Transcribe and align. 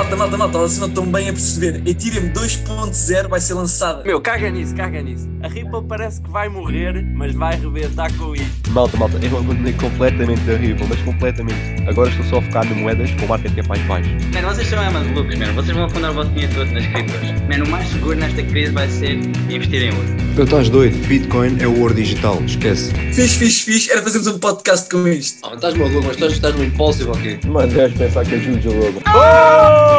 malta, 0.00 0.16
malta, 0.16 0.36
malta, 0.38 0.58
vocês 0.58 0.78
não 0.78 0.88
estão 0.88 1.04
bem 1.04 1.28
a 1.28 1.32
perceber. 1.32 1.82
Ethereum 1.86 2.32
2.0 2.32 3.28
vai 3.28 3.38
ser 3.38 3.52
lançada. 3.52 4.02
Meu, 4.02 4.18
caga 4.18 4.50
nisso, 4.50 4.74
caga 4.74 5.02
nisso. 5.02 5.28
A 5.42 5.48
Ripple 5.48 5.82
parece 5.86 6.22
que 6.22 6.30
vai 6.30 6.48
morrer, 6.48 7.04
mas 7.14 7.34
vai 7.34 7.56
rebentar 7.56 8.10
com 8.16 8.34
isto. 8.34 8.70
Malta, 8.70 8.96
malta, 8.96 9.18
eu 9.22 9.38
abandonei 9.38 9.74
completamente 9.74 10.50
a 10.50 10.56
Ripple, 10.56 10.86
mas 10.88 11.00
completamente. 11.02 11.82
Agora 11.86 12.08
estou 12.08 12.24
só 12.24 12.38
a 12.38 12.42
focar 12.42 12.64
no 12.64 12.76
moedas 12.76 13.10
com 13.12 13.26
market 13.26 13.54
cap 13.54 13.68
mais 13.68 13.82
baixo. 13.82 14.10
Mano, 14.32 14.48
vocês 14.48 14.68
são 14.68 14.82
é 14.82 14.88
malucos, 14.88 15.38
mano. 15.38 15.54
Vocês 15.54 15.76
vão 15.76 15.84
afundar 15.84 16.10
o 16.12 16.14
vosso 16.14 16.30
dinheiro 16.30 16.54
todo 16.54 16.70
nas 16.72 16.86
criptos. 16.86 17.30
Mano, 17.48 17.64
o 17.66 17.68
mais 17.68 17.88
seguro 17.88 18.16
nesta 18.16 18.42
crise 18.42 18.72
vai 18.72 18.88
ser 18.88 19.18
investir 19.50 19.82
em 19.82 19.90
ouro. 19.94 20.08
Tu 20.34 20.42
estás 20.42 20.70
doido? 20.70 20.96
Bitcoin 21.06 21.58
é 21.60 21.66
o 21.66 21.78
ouro 21.80 21.92
digital, 21.92 22.40
esquece. 22.46 22.94
Fiz, 23.12 23.34
fiz, 23.34 23.60
fiz. 23.60 23.90
Era 23.90 24.02
fazermos 24.02 24.28
um 24.28 24.38
podcast 24.38 24.88
com 24.88 25.06
isto. 25.08 25.46
Ah, 25.46 25.54
estás 25.54 25.74
maluco, 25.74 26.02
mas 26.06 26.12
estás, 26.12 26.32
estás 26.32 26.54
no 26.54 26.64
impulsive 26.64 27.10
aqui. 27.10 27.46
Mano, 27.46 27.70
deves 27.70 27.98
pensar 27.98 28.24
que 28.24 28.34
é 28.36 28.38
Juju 28.38 28.72
logo. 28.72 29.89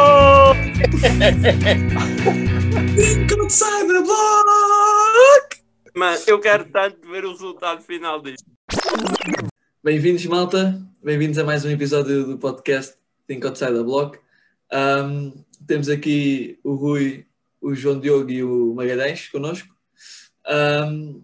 Think 2.96 3.32
outside 3.40 3.88
the 3.88 4.02
block! 4.02 5.62
Mano, 5.94 6.18
eu 6.26 6.40
quero 6.40 6.64
tanto 6.70 7.06
ver 7.08 7.24
o 7.24 7.32
resultado 7.32 7.82
final 7.82 8.20
disto. 8.22 8.50
Bem-vindos, 9.84 10.24
malta. 10.26 10.80
Bem-vindos 11.02 11.38
a 11.38 11.44
mais 11.44 11.64
um 11.64 11.70
episódio 11.70 12.24
do 12.26 12.38
podcast 12.38 12.96
Think 13.26 13.46
Outside 13.46 13.72
the 13.72 13.82
Block. 13.82 14.18
Um, 14.72 15.44
temos 15.66 15.88
aqui 15.88 16.58
o 16.62 16.74
Rui, 16.74 17.26
o 17.60 17.74
João 17.74 18.00
Diogo 18.00 18.30
e 18.30 18.42
o 18.42 18.74
Magalhães 18.74 19.28
connosco. 19.28 19.68
Um, 20.48 21.22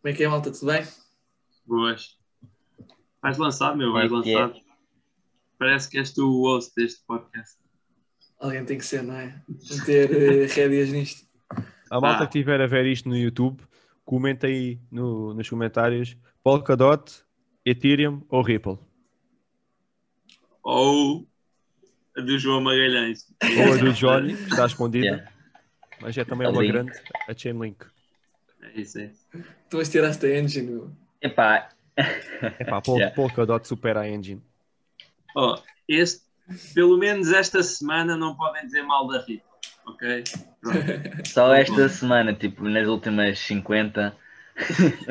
como 0.00 0.12
é 0.12 0.12
que 0.12 0.24
é, 0.24 0.28
malta? 0.28 0.50
Tudo 0.50 0.66
bem? 0.66 0.86
Boas. 1.66 2.16
Vais 3.20 3.38
lançar, 3.38 3.76
meu, 3.76 3.92
vais 3.92 4.10
É 4.10 4.22
que 4.22 4.36
é. 4.36 4.61
Parece 5.62 5.88
que 5.88 5.96
és 5.98 6.12
tu 6.12 6.26
o 6.28 6.42
host 6.42 6.72
deste 6.76 7.04
podcast. 7.06 7.56
Alguém 8.40 8.64
tem 8.64 8.78
que 8.78 8.84
ser, 8.84 9.00
não 9.04 9.14
é? 9.14 9.40
Meter 9.48 10.10
eh, 10.10 10.46
rédeas 10.52 10.88
nisto. 10.90 11.24
A 11.88 12.00
malta 12.00 12.24
Ah. 12.24 12.26
que 12.26 12.36
estiver 12.38 12.60
a 12.60 12.66
ver 12.66 12.84
isto 12.86 13.08
no 13.08 13.16
YouTube, 13.16 13.62
comenta 14.04 14.48
aí 14.48 14.80
no- 14.90 15.32
nos 15.34 15.48
comentários 15.48 16.16
Polkadot, 16.42 17.22
Ethereum 17.64 18.22
ou 18.28 18.42
Ripple. 18.42 18.76
Ou 20.64 21.28
a 22.16 22.20
do 22.20 22.36
João 22.38 22.60
Magalhães. 22.60 23.32
Ou 23.64 23.72
a 23.74 23.76
do 23.76 23.92
Johnny, 23.92 24.34
que 24.36 24.42
está 24.50 24.66
escondida, 24.66 25.06
Yeah. 25.06 25.32
mas 26.00 26.18
é 26.18 26.24
também 26.24 26.48
A 26.48 26.50
uma 26.50 26.60
link. 26.62 26.72
grande, 26.72 26.92
a 27.28 27.34
Chainlink. 27.36 27.84
É 28.62 28.80
isso 28.80 28.98
aí. 28.98 29.12
Tu 29.70 29.76
vais 29.76 29.88
tirar 29.88 30.08
esta 30.08 30.28
engine. 30.28 30.66
meu. 30.72 30.90
Epá, 31.20 31.68
Epá, 32.58 32.80
Pol- 32.82 32.98
Yeah. 32.98 33.14
Polkadot 33.14 33.64
supera 33.68 34.00
a 34.00 34.08
engine. 34.08 34.42
Ó, 35.34 35.58
este, 35.88 36.22
pelo 36.74 36.96
menos 36.98 37.32
esta 37.32 37.62
semana 37.62 38.16
não 38.16 38.34
podem 38.36 38.64
dizer 38.66 38.82
mal 38.82 39.06
da 39.08 39.20
Rita. 39.20 39.44
Ok? 39.86 40.24
Pronto. 40.60 40.78
só 41.28 41.54
esta 41.54 41.88
semana, 41.88 42.32
tipo, 42.34 42.64
nas 42.68 42.86
últimas 42.86 43.38
50, 43.40 44.16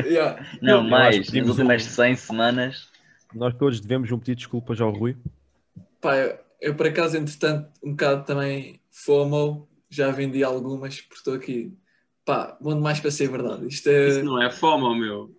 Yeah. 0.05 0.45
não, 0.61 0.77
Eu 0.77 0.83
mais, 0.83 1.31
nas 1.33 1.47
últimas 1.49 1.83
um- 1.85 1.89
100 1.89 2.15
semanas. 2.15 2.87
Nós 3.33 3.53
todos 3.55 3.79
devemos 3.81 4.11
um 4.11 4.19
pedido 4.19 4.35
de 4.35 4.43
desculpas 4.43 4.79
ao 4.79 4.91
Rui. 4.91 5.17
Pá, 5.99 6.15
eu, 6.17 6.37
eu, 6.61 6.75
por 6.75 6.85
acaso, 6.87 7.17
entretanto, 7.17 7.69
um 7.83 7.91
bocado 7.91 8.23
também 8.25 8.79
FOMO, 8.91 9.67
já 9.89 10.11
vendi 10.11 10.43
algumas, 10.43 11.01
porque 11.01 11.15
estou 11.15 11.33
aqui. 11.33 11.73
Pá, 12.23 12.55
bom 12.61 12.75
demais 12.75 12.99
para 12.99 13.09
ser 13.09 13.29
verdade. 13.29 13.65
Isto 13.67 13.89
Isso 13.89 14.19
é, 14.19 14.23
não 14.23 14.41
é 14.41 14.51
fome, 14.51 14.99
meu. 14.99 15.35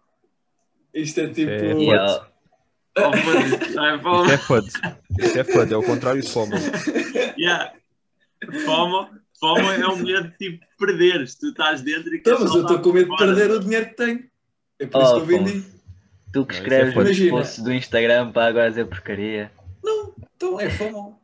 isto 0.92 1.20
é 1.20 1.28
tipo. 1.28 1.50
É 1.50 1.72
E, 1.80 1.94
ó, 1.94 2.24
Oh, 2.98 3.00
não 3.74 3.84
é 3.86 3.94
Isso 3.96 4.02
fome. 4.02 4.32
é 4.32 4.38
FUD. 4.38 4.68
Isso 5.18 5.38
é 5.38 5.44
FUD, 5.44 5.72
é 5.72 5.76
o 5.76 5.82
contrário 5.82 6.20
de 6.20 6.28
FOMO. 6.30 6.52
Yeah. 7.38 7.72
Fome, 8.64 9.08
fome 9.40 9.80
é 9.80 9.86
um 9.88 9.96
medo 9.96 10.28
de 10.28 10.36
tipo 10.36 10.64
perderes. 10.78 11.34
Tu 11.36 11.48
estás 11.50 11.80
dentro 11.80 12.12
e 12.14 12.18
Então, 12.18 12.36
queres 12.36 12.50
mas 12.50 12.54
eu 12.54 12.62
estou 12.62 12.80
com 12.80 12.92
medo 12.92 13.10
de 13.10 13.16
perder 13.16 13.50
o 13.50 13.60
dinheiro 13.60 13.86
que 13.86 13.94
tenho. 13.96 14.24
É 14.78 14.86
por 14.86 15.02
isso 15.02 15.10
Oh, 15.10 15.14
que 15.14 15.20
eu 15.20 15.26
vendi. 15.26 15.64
Tu 16.32 16.46
que 16.46 16.52
Não, 16.52 16.52
isso 16.52 16.52
é 16.52 16.62
escreves 16.62 16.94
foda. 16.94 17.08
nos 17.08 17.16
Imagina. 17.18 17.36
posts 17.38 17.64
do 17.64 17.72
Instagram 17.72 18.32
para 18.32 18.46
agora 18.46 18.68
dizer 18.68 18.84
porcaria. 18.86 19.52
Não, 19.82 20.14
então 20.36 20.60
é 20.60 20.68
FOMO. 20.70 21.18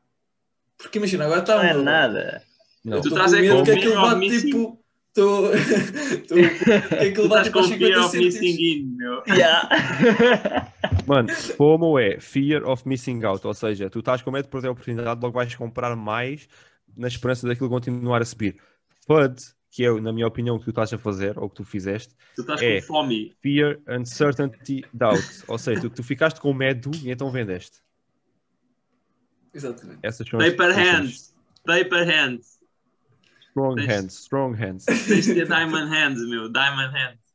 Porque 0.78 0.98
imagina, 0.98 1.24
agora 1.24 1.40
está 1.40 1.56
Não 1.56 1.62
é 1.64 1.74
nada. 1.74 2.42
Não. 2.84 3.00
Tu 3.02 3.08
estás 3.08 3.32
com 3.32 3.38
é 3.38 3.40
medo 3.42 3.62
que 3.64 3.70
aquilo 3.72 3.94
vá 3.94 4.14
missing. 4.14 4.46
tipo. 4.46 4.80
Estou. 5.18 5.54
estou- 5.54 6.38
Que 6.88 6.88
Tu 6.88 6.94
aquilo 6.94 7.28
vá 7.28 7.42
estás 7.42 7.46
tipo 7.46 7.58
com 7.58 7.64
fear 7.68 7.78
50 7.94 8.06
of 8.06 8.16
missing 8.18 8.56
in, 8.62 8.84
meu. 8.96 9.22
Yeah. 9.28 9.68
Mano, 11.06 11.28
FOMO 11.34 11.98
é 11.98 12.20
Fear 12.20 12.68
of 12.68 12.86
Missing 12.86 13.24
Out, 13.24 13.46
ou 13.46 13.54
seja, 13.54 13.88
tu 13.90 13.98
estás 14.00 14.22
com 14.22 14.30
medo 14.30 14.44
de 14.44 14.50
perder 14.50 14.68
a 14.68 14.72
oportunidade, 14.72 15.20
logo 15.20 15.34
vais 15.34 15.54
comprar 15.54 15.96
mais 15.96 16.48
na 16.96 17.08
esperança 17.08 17.46
daquilo 17.46 17.68
continuar 17.68 18.20
a 18.22 18.24
subir. 18.24 18.56
FUD, 19.06 19.36
que 19.70 19.84
é, 19.84 20.00
na 20.00 20.12
minha 20.12 20.26
opinião, 20.26 20.56
o 20.56 20.58
que 20.58 20.66
tu 20.66 20.70
estás 20.70 20.92
a 20.92 20.98
fazer, 20.98 21.38
ou 21.38 21.46
o 21.46 21.48
que 21.50 21.56
tu 21.56 21.64
fizeste, 21.64 22.14
Tu 22.36 22.42
estás 22.42 22.60
É. 22.62 22.80
com 22.80 22.86
fome. 22.86 23.34
Fear, 23.42 23.78
Uncertainty, 23.88 24.84
Doubt. 24.92 25.22
Ou 25.48 25.58
seja, 25.58 25.80
tu, 25.80 25.90
tu 25.90 26.02
ficaste 26.02 26.40
com 26.40 26.52
medo 26.52 26.90
e 27.02 27.10
então 27.10 27.30
vendeste. 27.30 27.78
Exatamente. 29.54 29.98
Essas 30.02 30.28
são 30.28 30.38
as 30.40 30.50
Paper 30.50 30.66
posições. 30.68 30.88
hands. 30.92 31.34
Paper 31.64 32.06
hands. 32.06 32.57
Strong 33.58 33.86
hands, 33.86 34.14
strong 34.14 34.56
hands. 34.56 34.84
Tens 34.84 35.26
de 35.26 35.34
ter 35.34 35.46
diamond 35.46 35.88
hands, 35.88 36.28
meu. 36.28 36.48
Diamond 36.48 36.92
hands. 36.92 37.28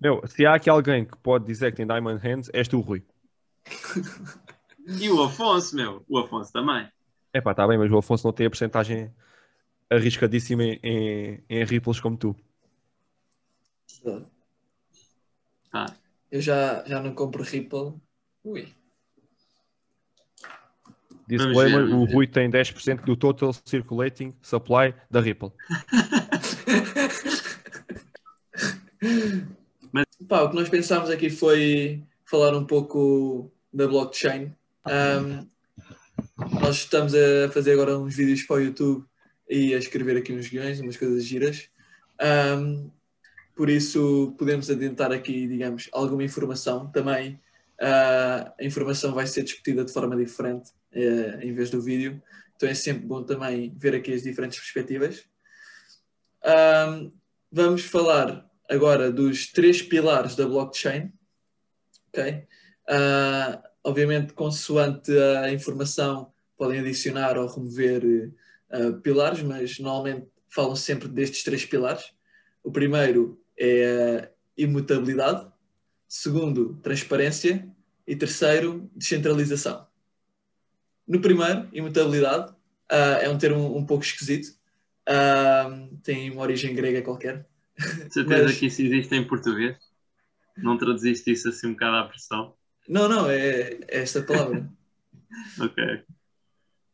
Meu, 0.00 0.26
se 0.26 0.44
há 0.44 0.54
aqui 0.54 0.68
alguém 0.68 1.04
que 1.04 1.16
pode 1.18 1.46
dizer 1.46 1.70
que 1.70 1.76
tem 1.78 1.86
Diamond 1.86 2.20
Hands, 2.20 2.50
és 2.52 2.68
tu, 2.68 2.80
Rui. 2.80 3.02
E 4.86 5.08
o 5.10 5.22
Afonso, 5.22 5.74
meu. 5.76 6.04
O 6.08 6.18
Afonso 6.18 6.52
também. 6.52 6.88
Epá, 7.32 7.52
está 7.52 7.66
bem, 7.66 7.78
mas 7.78 7.90
o 7.90 7.98
Afonso 7.98 8.26
não 8.26 8.32
tem 8.32 8.46
a 8.46 8.50
porcentagem 8.50 9.12
arriscadíssima 9.88 10.64
em, 10.64 10.80
em, 10.82 11.44
em 11.48 11.64
ripples 11.64 12.00
como 12.00 12.16
tu. 12.16 12.36
Tá. 15.70 15.96
Eu 16.30 16.40
já, 16.40 16.84
já 16.86 17.00
não 17.00 17.14
compro 17.14 17.42
Ripple. 17.42 17.94
Ui. 18.44 18.68
Disclaimer, 21.30 21.84
o. 21.94 22.04
Rui 22.04 22.26
tem 22.26 22.50
10% 22.50 23.04
do 23.04 23.16
total 23.16 23.52
circulating 23.64 24.34
supply 24.42 24.94
da 25.10 25.20
Ripple. 25.20 25.52
Pá, 30.28 30.42
o 30.42 30.50
que 30.50 30.56
nós 30.56 30.68
pensámos 30.68 31.08
aqui 31.10 31.30
foi 31.30 32.02
falar 32.24 32.56
um 32.56 32.64
pouco 32.64 33.50
da 33.72 33.86
blockchain. 33.86 34.52
Um, 34.86 35.46
nós 36.60 36.76
estamos 36.76 37.14
a 37.14 37.48
fazer 37.50 37.72
agora 37.72 37.98
uns 37.98 38.14
vídeos 38.14 38.42
para 38.42 38.56
o 38.56 38.60
YouTube 38.60 39.04
e 39.48 39.74
a 39.74 39.78
escrever 39.78 40.16
aqui 40.16 40.32
uns 40.32 40.48
guiões, 40.48 40.80
umas 40.80 40.96
coisas 40.96 41.24
giras. 41.24 41.68
Um, 42.20 42.90
por 43.56 43.68
isso 43.68 44.34
podemos 44.38 44.70
adiantar 44.70 45.12
aqui, 45.12 45.46
digamos, 45.46 45.88
alguma 45.92 46.24
informação. 46.24 46.86
Também 46.88 47.40
ah, 47.80 48.52
a 48.60 48.64
informação 48.64 49.14
vai 49.14 49.26
ser 49.26 49.42
discutida 49.42 49.84
de 49.84 49.92
forma 49.92 50.14
diferente 50.14 50.70
eh, 50.92 51.38
em 51.42 51.52
vez 51.52 51.70
do 51.70 51.80
vídeo. 51.80 52.22
Então 52.56 52.68
é 52.68 52.74
sempre 52.74 53.06
bom 53.06 53.22
também 53.22 53.74
ver 53.76 53.94
aqui 53.94 54.12
as 54.12 54.22
diferentes 54.22 54.58
perspectivas. 54.58 55.24
Um, 56.44 57.12
vamos 57.50 57.82
falar 57.82 58.48
agora 58.68 59.10
dos 59.10 59.46
três 59.46 59.82
pilares 59.82 60.36
da 60.36 60.46
blockchain. 60.46 61.12
ok? 62.08 62.46
Ah, 62.88 63.62
obviamente, 63.84 64.32
consoante 64.32 65.10
a 65.16 65.50
informação, 65.52 66.32
podem 66.56 66.80
adicionar 66.80 67.38
ou 67.38 67.46
remover 67.46 68.32
ah, 68.70 68.92
pilares, 69.02 69.42
mas 69.42 69.78
normalmente 69.78 70.28
falam 70.48 70.76
sempre 70.76 71.08
destes 71.08 71.42
três 71.42 71.64
pilares. 71.64 72.12
O 72.62 72.70
primeiro 72.70 73.40
é 73.58 74.24
a 74.24 74.28
imutabilidade, 74.56 75.46
segundo, 76.06 76.78
transparência 76.82 77.66
e 78.06 78.14
terceiro, 78.14 78.90
descentralização. 78.94 79.89
No 81.10 81.20
primeiro, 81.20 81.68
imutabilidade, 81.72 82.54
ah, 82.88 83.18
é 83.20 83.28
um 83.28 83.36
termo 83.36 83.76
um 83.76 83.84
pouco 83.84 84.04
esquisito, 84.04 84.56
Ah, 85.08 85.68
tem 86.04 86.30
uma 86.30 86.42
origem 86.42 86.72
grega 86.72 87.02
qualquer. 87.02 87.44
Certeza 88.14 88.44
Mas- 88.44 88.58
que 88.58 88.66
isso 88.66 88.80
existe 88.82 89.12
em 89.16 89.26
português? 89.26 89.76
Não 90.56 90.78
traduziste 90.78 91.32
isso 91.32 91.48
assim 91.48 91.66
um 91.68 91.72
bocado 91.72 91.96
à 91.96 92.04
pressão? 92.08 92.54
Não, 92.88 93.08
não, 93.08 93.28
é, 93.28 93.70
é 93.88 94.02
esta 94.02 94.22
palavra. 94.22 94.70
Ok. 95.60 96.02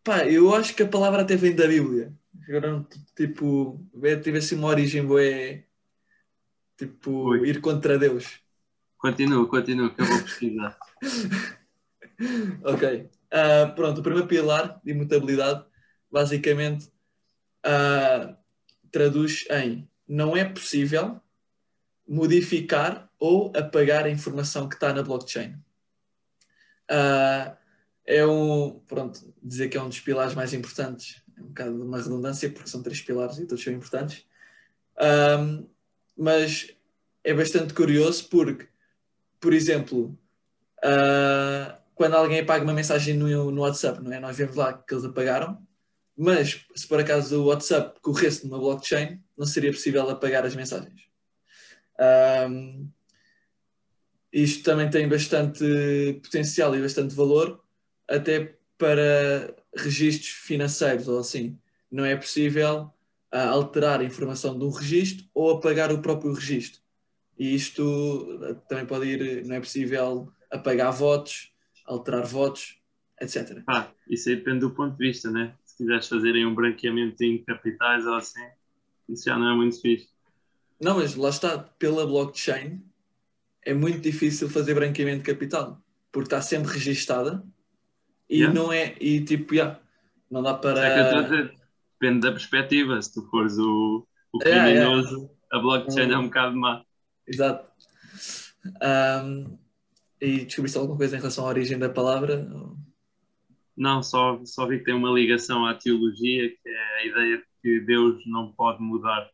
Pá, 0.05 0.25
eu 0.27 0.55
acho 0.55 0.75
que 0.75 0.83
a 0.83 0.89
palavra 0.89 1.23
até 1.23 1.37
vem 1.37 1.55
da 1.55 1.67
Bíblia. 1.67 2.13
Agora, 2.49 2.87
tipo, 3.15 3.79
é- 4.03 4.17
teve 4.17 4.39
assim 4.39 4.57
uma 4.57 4.69
origem 4.69 5.05
boa, 5.05 5.21
tipo, 6.79 7.31
Ui. 7.31 7.49
ir 7.49 7.61
contra 7.61 7.99
Deus. 7.99 8.41
Continua, 8.99 9.47
continua, 9.49 9.91
que 9.93 10.01
eu 10.01 10.07
vou 10.07 10.23
pesquisar. 10.23 10.79
Ok. 12.65 13.11
Ah, 13.39 13.71
pronto, 13.77 14.01
o 14.01 14.03
primeiro 14.03 14.27
pilar 14.27 14.81
de 14.83 14.93
imutabilidade, 14.93 15.63
basicamente, 16.11 16.91
ah, 17.63 18.35
traduz 18.91 19.45
em 19.51 19.87
não 20.09 20.35
é 20.35 20.43
possível 20.43 21.21
modificar 22.09 23.11
ou 23.19 23.53
apagar 23.55 24.07
a 24.07 24.11
informação 24.11 24.67
que 24.67 24.77
está 24.77 24.91
na 24.95 25.03
blockchain. 25.03 25.55
Ah, 26.89 27.59
é 28.07 28.25
um, 28.25 28.81
pronto, 28.87 29.21
dizer 29.43 29.69
que 29.69 29.77
é 29.77 29.83
um 29.83 29.89
dos 29.91 30.01
pilares 30.01 30.35
mais 30.35 30.55
importantes, 30.55 31.23
é 31.37 31.43
um 31.43 31.49
bocado 31.49 31.77
de 31.77 31.83
uma 31.83 31.99
redundância, 31.99 32.51
porque 32.51 32.71
são 32.71 32.83
três 32.83 33.03
pilares 33.03 33.37
e 33.37 33.47
todos 33.47 33.63
são 33.63 33.73
importantes. 33.75 34.25
Um, 34.99 35.69
mas 36.17 36.75
é 37.23 37.35
bastante 37.35 37.75
curioso 37.75 38.31
porque, 38.31 38.67
por 39.39 39.53
exemplo, 39.53 40.19
uh, 40.83 41.86
quando 41.97 42.15
alguém 42.15 42.41
apaga 42.41 42.63
uma 42.63 42.75
mensagem 42.75 43.15
no, 43.15 43.51
no 43.51 43.63
WhatsApp, 43.63 44.03
não 44.03 44.13
é? 44.13 44.21
Nós 44.21 44.37
vemos 44.37 44.55
lá 44.55 44.75
que 44.75 44.95
eles 44.95 45.07
apagaram, 45.07 45.67
mas 46.15 46.67
se 46.75 46.87
por 46.87 47.01
acaso 47.01 47.43
o 47.43 47.47
WhatsApp 47.47 47.99
corresse 48.03 48.45
numa 48.45 48.59
blockchain, 48.59 49.19
não 49.37 49.47
seria 49.47 49.73
possível 49.73 50.09
apagar 50.11 50.45
as 50.45 50.55
mensagens. 50.55 51.01
Um, 52.49 52.91
isto 54.31 54.63
também 54.63 54.91
tem 54.91 55.09
bastante 55.09 56.21
potencial 56.23 56.77
e 56.77 56.83
bastante 56.83 57.15
valor, 57.15 57.65
até 58.07 58.55
para 58.77 59.57
registros 59.75 60.29
financeiros 60.29 61.09
ou 61.09 61.19
assim. 61.19 61.59
Não 61.91 62.05
é 62.05 62.15
possível 62.15 62.93
uh, 63.33 63.39
alterar 63.53 64.01
a 64.01 64.05
informação 64.05 64.59
de 64.59 64.67
um 64.67 64.71
registro 64.71 65.27
ou 65.33 65.53
apagar 65.53 65.91
o 65.91 66.03
próprio 66.03 66.35
registro. 66.35 66.83
E 67.39 67.55
isto 67.55 67.83
uh, 67.83 68.55
também 68.69 68.85
pode 68.85 69.07
ir, 69.07 69.47
não 69.47 69.57
é 69.57 69.61
possível 69.61 70.31
apagar 70.51 70.93
votos, 70.93 71.56
alterar 71.87 72.25
votos, 72.27 72.79
etc. 73.21 73.63
Ah, 73.69 73.89
isso 74.09 74.29
aí 74.29 74.37
depende 74.37 74.61
do 74.61 74.71
ponto 74.71 74.97
de 74.97 75.07
vista, 75.07 75.31
né? 75.31 75.55
Se 75.65 75.77
quiseres 75.79 76.09
fazerem 76.09 76.47
um 76.47 76.55
branqueamento 76.55 77.23
em 77.23 77.43
capitais 77.45 78.07
ou 78.07 78.15
assim, 78.15 78.45
isso 79.09 79.25
já 79.25 79.39
não 79.39 79.51
é 79.51 79.55
muito 79.55 79.81
fixe. 79.81 80.09
Não, 80.81 80.97
mas 80.97 81.15
lá 81.15 81.31
está, 81.31 81.59
pela 81.59 82.07
blockchain 82.07 82.83
é 83.65 83.73
muito 83.75 84.01
difícil 84.01 84.49
fazer 84.49 84.75
branqueamento 84.75 85.25
de 85.25 85.33
capital, 85.33 85.81
porque 86.13 86.27
está 86.27 86.41
sempre 86.43 86.73
registada 86.73 87.43
e 88.29 88.39
Yeah. 88.41 88.53
não 88.55 88.73
é, 88.73 88.95
e 89.01 89.25
tipo, 89.25 89.55
yeah, 89.55 89.79
não 90.31 90.43
dá 90.43 90.51
É 90.51 90.55
para. 90.55 91.23
dizer, 91.23 91.55
depende 92.01 92.21
da 92.27 92.33
perspectiva. 92.33 93.01
Se 93.01 93.15
tu 93.15 93.23
fores 93.31 93.57
o, 93.59 94.07
o 94.33 94.39
Yeah, 94.43 94.67
yeah. 94.69 94.85
criminoso, 94.91 95.31
a 95.53 95.59
blockchain 95.61 96.11
é 96.11 96.19
um 96.19 96.25
bocado 96.25 96.57
má. 96.57 96.85
Exato. 97.27 97.71
Um, 98.83 99.59
e 100.21 100.45
descobriste 100.45 100.79
alguma 100.79 100.97
coisa 100.97 101.17
em 101.17 101.19
relação 101.19 101.45
à 101.45 101.49
origem 101.49 101.79
da 101.79 101.89
palavra? 101.89 102.49
Não, 103.77 104.03
só, 104.03 104.41
só 104.45 104.67
vi 104.67 104.79
que 104.79 104.85
tem 104.85 104.95
uma 104.95 105.11
ligação 105.11 105.67
à 105.67 105.75
teologia, 105.75 106.49
que 106.49 106.69
é 106.69 106.97
a 106.99 107.07
ideia 107.07 107.37
de 107.39 107.45
que 107.63 107.81
Deus 107.81 108.23
não 108.27 108.53
pode 108.53 108.83
mudar. 108.83 109.29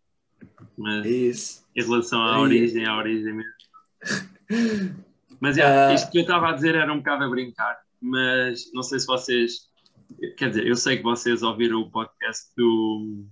Mas 0.76 1.06
Isso. 1.06 1.64
em 1.76 1.82
relação 1.82 2.20
à 2.20 2.36
Aí. 2.36 2.42
origem, 2.42 2.86
à 2.86 2.96
origem 2.96 3.32
mesmo. 3.34 3.52
Mas 5.40 5.56
yeah, 5.56 5.92
isto 5.92 6.10
que 6.10 6.18
eu 6.18 6.22
estava 6.22 6.50
a 6.50 6.52
dizer 6.52 6.76
era 6.76 6.92
um 6.92 6.98
bocado 6.98 7.24
a 7.24 7.28
brincar, 7.28 7.76
mas 8.00 8.70
não 8.72 8.80
sei 8.84 9.00
se 9.00 9.06
vocês. 9.08 9.68
Quer 10.36 10.50
dizer, 10.50 10.66
eu 10.68 10.76
sei 10.76 10.98
que 10.98 11.02
vocês 11.02 11.42
ouviram 11.42 11.80
o 11.80 11.90
podcast 11.90 12.48
do, 12.56 13.24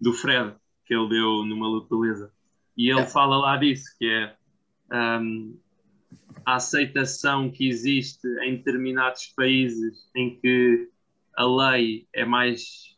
do 0.00 0.12
Fred, 0.12 0.54
que 0.86 0.94
ele 0.94 1.08
deu 1.08 1.44
numa 1.44 1.66
localiza, 1.66 2.30
e 2.76 2.84
ele 2.84 2.98
Yeah. 2.98 3.10
fala 3.10 3.36
lá 3.36 3.56
disso, 3.56 3.84
que 3.98 4.06
é 4.08 4.36
hum, 5.20 5.58
a 6.44 6.56
aceitação 6.56 7.50
que 7.50 7.68
existe 7.68 8.26
em 8.42 8.56
determinados 8.56 9.26
países 9.36 10.08
em 10.14 10.38
que 10.38 10.88
a 11.36 11.44
lei 11.44 12.06
é 12.12 12.24
mais 12.24 12.96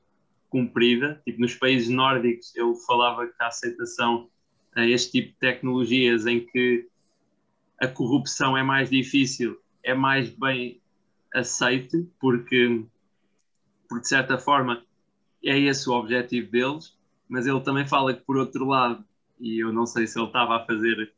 cumprida, 0.48 1.20
tipo 1.24 1.40
nos 1.40 1.54
países 1.54 1.88
nórdicos, 1.88 2.54
ele 2.54 2.74
falava 2.86 3.26
que 3.26 3.34
a 3.40 3.46
aceitação 3.46 4.28
a 4.74 4.86
este 4.86 5.12
tipo 5.12 5.28
de 5.32 5.38
tecnologias 5.38 6.26
em 6.26 6.40
que 6.40 6.88
a 7.80 7.88
corrupção 7.88 8.56
é 8.56 8.62
mais 8.62 8.88
difícil, 8.90 9.58
é 9.82 9.94
mais 9.94 10.30
bem 10.30 10.80
aceite, 11.34 12.06
porque, 12.20 12.84
porque 13.88 14.02
de 14.02 14.08
certa 14.08 14.38
forma 14.38 14.84
é 15.44 15.58
esse 15.58 15.88
o 15.88 15.92
objetivo 15.92 16.50
deles, 16.50 16.96
mas 17.28 17.46
ele 17.46 17.60
também 17.60 17.86
fala 17.86 18.14
que 18.14 18.22
por 18.24 18.36
outro 18.36 18.66
lado, 18.66 19.04
e 19.40 19.62
eu 19.62 19.72
não 19.72 19.86
sei 19.86 20.06
se 20.06 20.18
ele 20.18 20.26
estava 20.26 20.56
a 20.56 20.66
fazer 20.66 21.12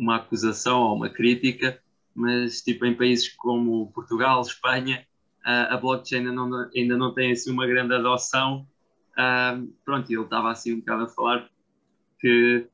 uma 0.00 0.16
acusação 0.16 0.80
ou 0.80 0.96
uma 0.96 1.10
crítica, 1.10 1.78
mas 2.14 2.62
tipo 2.62 2.86
em 2.86 2.96
países 2.96 3.28
como 3.28 3.92
Portugal, 3.92 4.40
Espanha, 4.40 5.06
a, 5.44 5.76
blockchain 5.76 6.20
ainda 6.20 6.32
não, 6.32 6.70
ainda 6.74 6.96
não 6.96 7.12
tem 7.12 7.32
assim 7.32 7.50
uma 7.50 7.66
grande 7.66 7.94
adoção. 7.94 8.66
Ah, 9.16 9.60
pronto, 9.84 10.10
ele 10.10 10.22
estava 10.22 10.50
assim 10.50 10.74
um 10.74 10.80
bocado 10.80 11.04
a 11.04 11.08
falar 11.08 11.50
que 12.18 12.66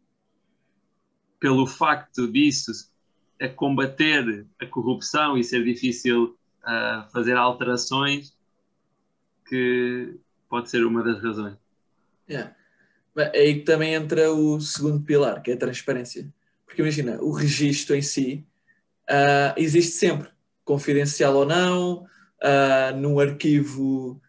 pelo 1.40 1.67
facto 1.67 2.31
disso 2.31 2.73
a 3.40 3.49
combater 3.49 4.46
a 4.61 4.67
corrupção 4.67 5.37
e 5.37 5.43
ser 5.43 5.64
difícil 5.64 6.38
ah, 6.62 7.08
fazer 7.12 7.37
alterações 7.37 8.37
que 9.49 10.17
pode 10.49 10.70
ser 10.70 10.87
uma 10.87 11.02
das 11.02 11.20
razões. 11.20 11.56
Yeah. 12.28 12.55
É 13.17 13.38
aí 13.38 13.64
também 13.64 13.94
entra 13.94 14.32
o 14.32 14.61
segundo 14.61 15.02
pilar, 15.02 15.43
que 15.43 15.50
é 15.50 15.55
a 15.55 15.58
transparência. 15.58 16.32
Porque 16.66 16.82
imagina, 16.82 17.18
o 17.22 17.30
registro 17.30 17.94
em 17.94 18.02
si 18.02 18.44
ah, 19.08 19.54
existe 19.56 19.92
sempre, 19.92 20.28
confidencial 20.64 21.34
ou 21.34 21.46
não, 21.46 22.06
ah, 22.42 22.92
num 22.92 23.18
arquivo 23.20 24.20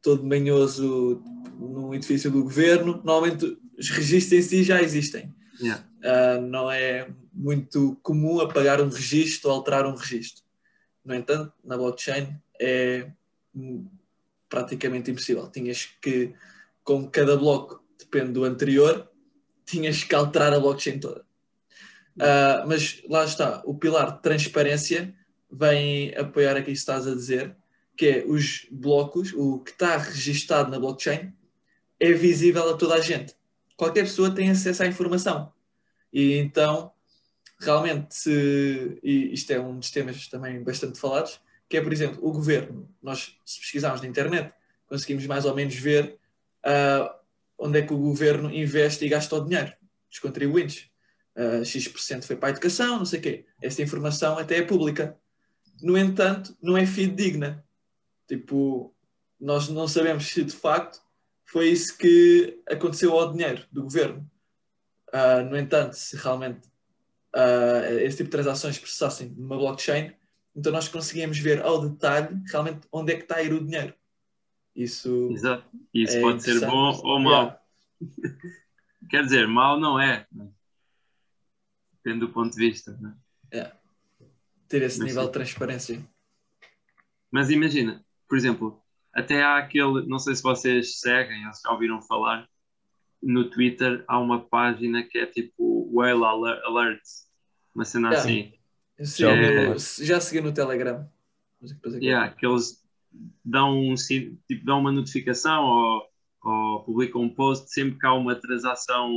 todo 0.00 0.24
manhoso 0.24 1.22
num 1.58 1.94
edifício 1.94 2.30
do 2.30 2.42
governo. 2.42 3.02
Normalmente 3.04 3.58
os 3.78 3.90
registros 3.90 4.32
em 4.32 4.42
si 4.42 4.62
já 4.62 4.80
existem. 4.80 5.34
Yeah. 5.60 5.84
Ah, 6.02 6.40
não 6.40 6.70
é 6.70 7.08
muito 7.32 7.98
comum 8.02 8.40
apagar 8.40 8.80
um 8.80 8.88
registro 8.88 9.50
ou 9.50 9.56
alterar 9.56 9.86
um 9.86 9.94
registro. 9.94 10.42
No 11.04 11.14
entanto, 11.14 11.52
na 11.64 11.76
blockchain 11.76 12.36
é 12.60 13.10
praticamente 14.48 15.10
impossível. 15.10 15.48
Tinhas 15.50 15.86
que, 16.00 16.34
como 16.84 17.10
cada 17.10 17.36
bloco 17.36 17.82
depende 17.98 18.32
do 18.32 18.44
anterior, 18.44 19.10
tinhas 19.64 20.04
que 20.04 20.14
alterar 20.14 20.52
a 20.52 20.60
blockchain 20.60 20.98
toda. 20.98 21.24
Ah, 22.18 22.64
mas 22.66 23.02
lá 23.08 23.24
está, 23.24 23.62
o 23.64 23.74
pilar 23.74 24.16
de 24.16 24.22
transparência 24.22 25.14
vem 25.50 26.14
apoiar 26.16 26.52
aquilo 26.52 26.66
que 26.66 26.72
estás 26.72 27.06
a 27.06 27.14
dizer, 27.14 27.56
que 27.96 28.06
é 28.06 28.24
os 28.26 28.66
blocos, 28.70 29.32
o 29.34 29.58
que 29.58 29.72
está 29.72 29.96
registado 29.96 30.70
na 30.70 30.78
blockchain, 30.78 31.32
é 31.98 32.12
visível 32.12 32.70
a 32.70 32.76
toda 32.76 32.94
a 32.94 33.00
gente. 33.00 33.34
Qualquer 33.76 34.02
pessoa 34.02 34.34
tem 34.34 34.50
acesso 34.50 34.82
à 34.82 34.86
informação. 34.86 35.52
E 36.12 36.34
então, 36.34 36.92
realmente, 37.58 38.14
se, 38.14 38.98
e 39.02 39.32
isto 39.32 39.50
é 39.52 39.60
um 39.60 39.78
dos 39.78 39.90
temas 39.90 40.26
também 40.28 40.62
bastante 40.62 40.98
falados, 40.98 41.40
que 41.68 41.76
é, 41.76 41.80
por 41.80 41.92
exemplo, 41.92 42.18
o 42.26 42.32
governo. 42.32 42.88
Nós, 43.02 43.36
se 43.44 43.60
pesquisarmos 43.60 44.00
na 44.00 44.08
internet, 44.08 44.52
conseguimos 44.86 45.26
mais 45.26 45.44
ou 45.44 45.54
menos 45.54 45.74
ver 45.74 46.18
ah, 46.64 47.16
onde 47.58 47.78
é 47.78 47.82
que 47.82 47.92
o 47.92 47.98
governo 47.98 48.52
investe 48.52 49.04
e 49.04 49.08
gasta 49.08 49.36
o 49.36 49.44
dinheiro 49.44 49.72
dos 50.08 50.18
contribuintes. 50.18 50.89
Ah, 51.36 51.64
X% 51.64 52.24
foi 52.24 52.36
para 52.36 52.48
a 52.48 52.52
educação, 52.52 52.98
não 52.98 53.04
sei 53.04 53.18
o 53.18 53.22
quê. 53.22 53.46
Essa 53.62 53.82
informação 53.82 54.38
até 54.38 54.58
é 54.58 54.62
pública. 54.62 55.16
No 55.82 55.96
entanto, 55.96 56.56
não 56.62 56.76
é 56.76 56.86
fidedigna. 56.86 57.64
Tipo, 58.28 58.94
nós 59.40 59.68
não 59.68 59.88
sabemos 59.88 60.26
se 60.26 60.44
de 60.44 60.54
facto 60.54 61.00
foi 61.46 61.68
isso 61.70 61.96
que 61.96 62.60
aconteceu 62.68 63.18
ao 63.18 63.32
dinheiro 63.32 63.66
do 63.72 63.82
governo. 63.82 64.28
Ah, 65.12 65.42
no 65.42 65.56
entanto, 65.56 65.94
se 65.94 66.16
realmente 66.16 66.68
ah, 67.34 67.90
esse 68.02 68.18
tipo 68.18 68.28
de 68.28 68.32
transações 68.32 68.78
processassem 68.78 69.30
numa 69.36 69.56
blockchain, 69.56 70.12
então 70.54 70.72
nós 70.72 70.88
conseguíamos 70.88 71.38
ver 71.38 71.62
ao 71.62 71.88
detalhe 71.88 72.36
realmente 72.50 72.80
onde 72.92 73.12
é 73.12 73.16
que 73.16 73.22
está 73.22 73.36
a 73.36 73.42
ir 73.42 73.52
o 73.52 73.64
dinheiro. 73.64 73.94
Isso 74.74 75.30
Exato. 75.32 75.64
Isso 75.92 76.16
é 76.16 76.20
pode 76.20 76.42
ser 76.42 76.60
bom 76.60 77.00
ou 77.02 77.18
mau. 77.18 77.58
Quer 79.10 79.24
dizer, 79.24 79.48
mau 79.48 79.78
não 79.78 79.98
é. 79.98 80.26
Mas 82.00 82.04
Depende 82.04 82.20
do 82.26 82.32
ponto 82.32 82.50
de 82.54 82.58
vista. 82.58 82.96
né? 83.00 83.14
ter 84.68 84.82
esse 84.82 85.00
Não 85.00 85.06
nível 85.06 85.22
sei. 85.22 85.26
de 85.28 85.32
transparência. 85.32 86.08
Mas 87.30 87.50
imagina, 87.50 88.04
por 88.28 88.38
exemplo, 88.38 88.80
até 89.12 89.42
há 89.42 89.58
aquele, 89.58 90.06
não 90.06 90.18
sei 90.20 90.34
se 90.36 90.42
vocês 90.42 91.00
seguem 91.00 91.44
ou 91.46 91.52
se 91.52 91.62
já 91.62 91.70
ouviram 91.72 92.00
falar, 92.02 92.48
no 93.20 93.50
Twitter 93.50 94.04
há 94.06 94.18
uma 94.18 94.40
página 94.48 95.02
que 95.02 95.18
é 95.18 95.26
tipo 95.26 95.90
Whale 95.92 96.24
Aler- 96.24 96.62
Alerts, 96.64 97.28
uma 97.74 97.84
cena 97.84 98.10
Yeah. 98.10 98.20
assim. 98.22 98.52
Eu 98.96 99.04
Já 99.04 99.10
segui- 99.12 99.68
ouvi 99.68 99.70
eu 100.00 100.06
já 100.06 100.20
segui 100.20 100.40
no 100.40 100.52
Telegram. 100.54 101.10
Mas 101.60 101.72
é 101.72 101.98
Yeah, 101.98 102.32
que 102.34 102.46
eles 102.46 102.80
dão, 103.44 103.76
um, 103.76 103.94
tipo, 103.94 104.64
dão 104.64 104.78
uma 104.80 104.92
notificação 104.92 105.64
ou, 105.64 106.02
ou 106.42 106.84
publicam 106.84 107.22
um 107.22 107.28
post 107.28 107.72
sempre 107.72 107.98
que 107.98 108.06
há 108.06 108.12
uma 108.14 108.36
transação 108.36 109.12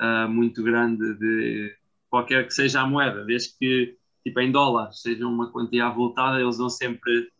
ah, 0.00 0.26
muito 0.26 0.62
grande 0.64 1.14
de 1.18 1.76
qualquer 2.10 2.46
que 2.46 2.52
seja 2.52 2.82
a 2.82 2.86
moeda, 2.86 3.24
desde 3.24 3.56
que 3.56 3.96
tipo 4.24 4.40
em 4.40 4.52
dólares 4.52 5.00
seja 5.00 5.26
uma 5.26 5.50
quantia 5.50 5.86
avultada, 5.86 6.40
eles 6.40 6.58
dão 6.58 6.68
sempre, 6.68 7.30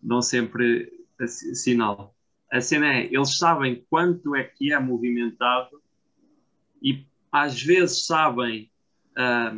dão 0.00 0.22
sempre 0.22 0.90
sinal. 1.28 2.14
A 2.50 2.60
cena 2.60 2.94
é, 2.94 3.06
eles 3.12 3.36
sabem 3.36 3.84
quanto 3.90 4.34
é 4.34 4.44
que 4.44 4.72
é 4.72 4.78
movimentado 4.78 5.80
e 6.82 7.04
às 7.30 7.62
vezes 7.62 8.06
sabem 8.06 8.70
ah, 9.16 9.56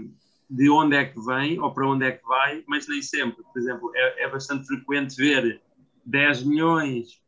de 0.51 0.69
onde 0.69 0.97
é 0.97 1.05
que 1.05 1.19
vem 1.25 1.59
ou 1.59 1.73
para 1.73 1.89
onde 1.89 2.05
é 2.05 2.13
que 2.13 2.27
vai, 2.27 2.63
mas 2.67 2.87
nem 2.89 3.01
sempre. 3.01 3.43
Por 3.43 3.59
exemplo, 3.59 3.91
é, 3.95 4.25
é 4.25 4.31
bastante 4.31 4.67
frequente 4.67 5.17
ver 5.17 5.63
10 6.05 6.45
milhões 6.45 7.23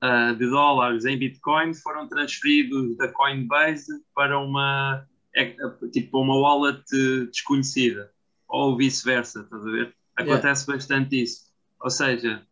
ah, 0.00 0.32
de 0.32 0.48
dólares 0.48 1.04
em 1.04 1.18
Bitcoin 1.18 1.74
foram 1.74 2.06
transferidos 2.06 2.96
da 2.96 3.08
Coinbase 3.08 4.04
para 4.14 4.38
uma, 4.38 5.04
é, 5.36 5.54
tipo, 5.92 6.18
uma 6.20 6.34
wallet 6.34 6.82
desconhecida, 7.30 8.10
ou 8.48 8.76
vice-versa, 8.76 9.42
estás 9.42 9.66
a 9.66 9.70
ver? 9.70 9.94
Acontece 10.16 10.66
bastante 10.66 11.22
isso. 11.22 11.52
Ou 11.78 11.90
seja, 11.90 12.42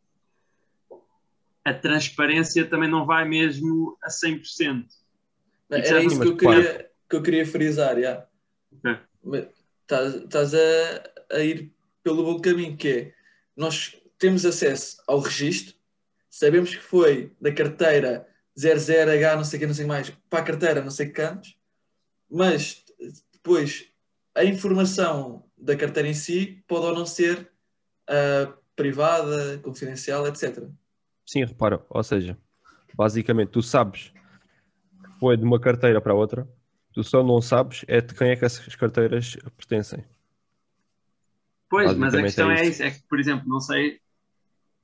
a 1.65 1.73
transparência 1.73 2.67
também 2.69 2.91
não 2.91 3.07
vai 3.07 3.27
mesmo 3.27 3.97
a 4.03 4.09
100%. 4.09 4.87
Era 5.71 6.05
isso 6.05 6.21
que 6.21 6.29
eu 6.29 6.37
queria, 6.37 6.91
que 7.09 7.17
eu 7.17 7.23
queria 7.23 7.47
frisar, 7.47 7.99
já. 7.99 8.27
Ok. 9.23 9.49
Estás 10.25 10.55
a, 10.55 11.37
a 11.37 11.41
ir 11.41 11.73
pelo 12.03 12.23
bom 12.23 12.39
caminho, 12.39 12.77
que 12.77 12.89
é 12.89 13.15
nós 13.57 13.97
temos 14.19 14.45
acesso 14.45 15.03
ao 15.07 15.21
registro, 15.21 15.75
sabemos 16.29 16.75
que 16.75 16.83
foi 16.83 17.33
da 17.41 17.53
carteira 17.53 18.29
00H, 18.59 19.37
não 19.37 19.45
sei 19.45 19.57
o 19.57 19.61
que, 19.61 19.67
não 19.67 19.75
sei 19.75 19.87
mais, 19.87 20.11
para 20.29 20.41
a 20.41 20.45
carteira 20.45 20.83
não 20.83 20.91
sei 20.91 21.11
quantos, 21.11 21.57
mas 22.35 22.85
depois 23.33 23.89
a 24.35 24.45
informação 24.45 25.45
da 25.57 25.77
carteira 25.77 26.09
em 26.09 26.15
si 26.15 26.65
pode 26.67 26.85
ou 26.87 26.93
não 26.93 27.07
ser 27.07 27.49
uh, 28.11 28.53
privada, 28.75 29.59
confidencial, 29.59 30.27
etc. 30.27 30.69
Sim, 31.25 31.45
repara, 31.45 31.87
ou 31.89 32.03
seja, 32.03 32.37
basicamente 32.93 33.51
tu 33.51 33.63
sabes 33.63 34.13
que 35.05 35.21
foi 35.21 35.37
de 35.37 35.45
uma 35.45 35.61
carteira 35.61 36.01
para 36.01 36.13
outra, 36.13 36.49
tu 36.93 37.05
só 37.05 37.23
não 37.23 37.41
sabes 37.41 37.85
é 37.87 38.01
de 38.01 38.13
quem 38.13 38.31
é 38.31 38.37
que 38.37 38.45
essas 38.45 38.75
carteiras 38.75 39.37
pertencem. 39.57 40.05
Pois, 41.71 41.97
mas 41.97 42.15
a 42.15 42.23
questão 42.23 42.51
é, 42.51 42.63
é 42.63 42.67
isso, 42.67 42.83
é 42.83 42.91
que, 42.91 43.03
por 43.09 43.21
exemplo, 43.21 43.49
não 43.49 43.61
sei 43.61 44.01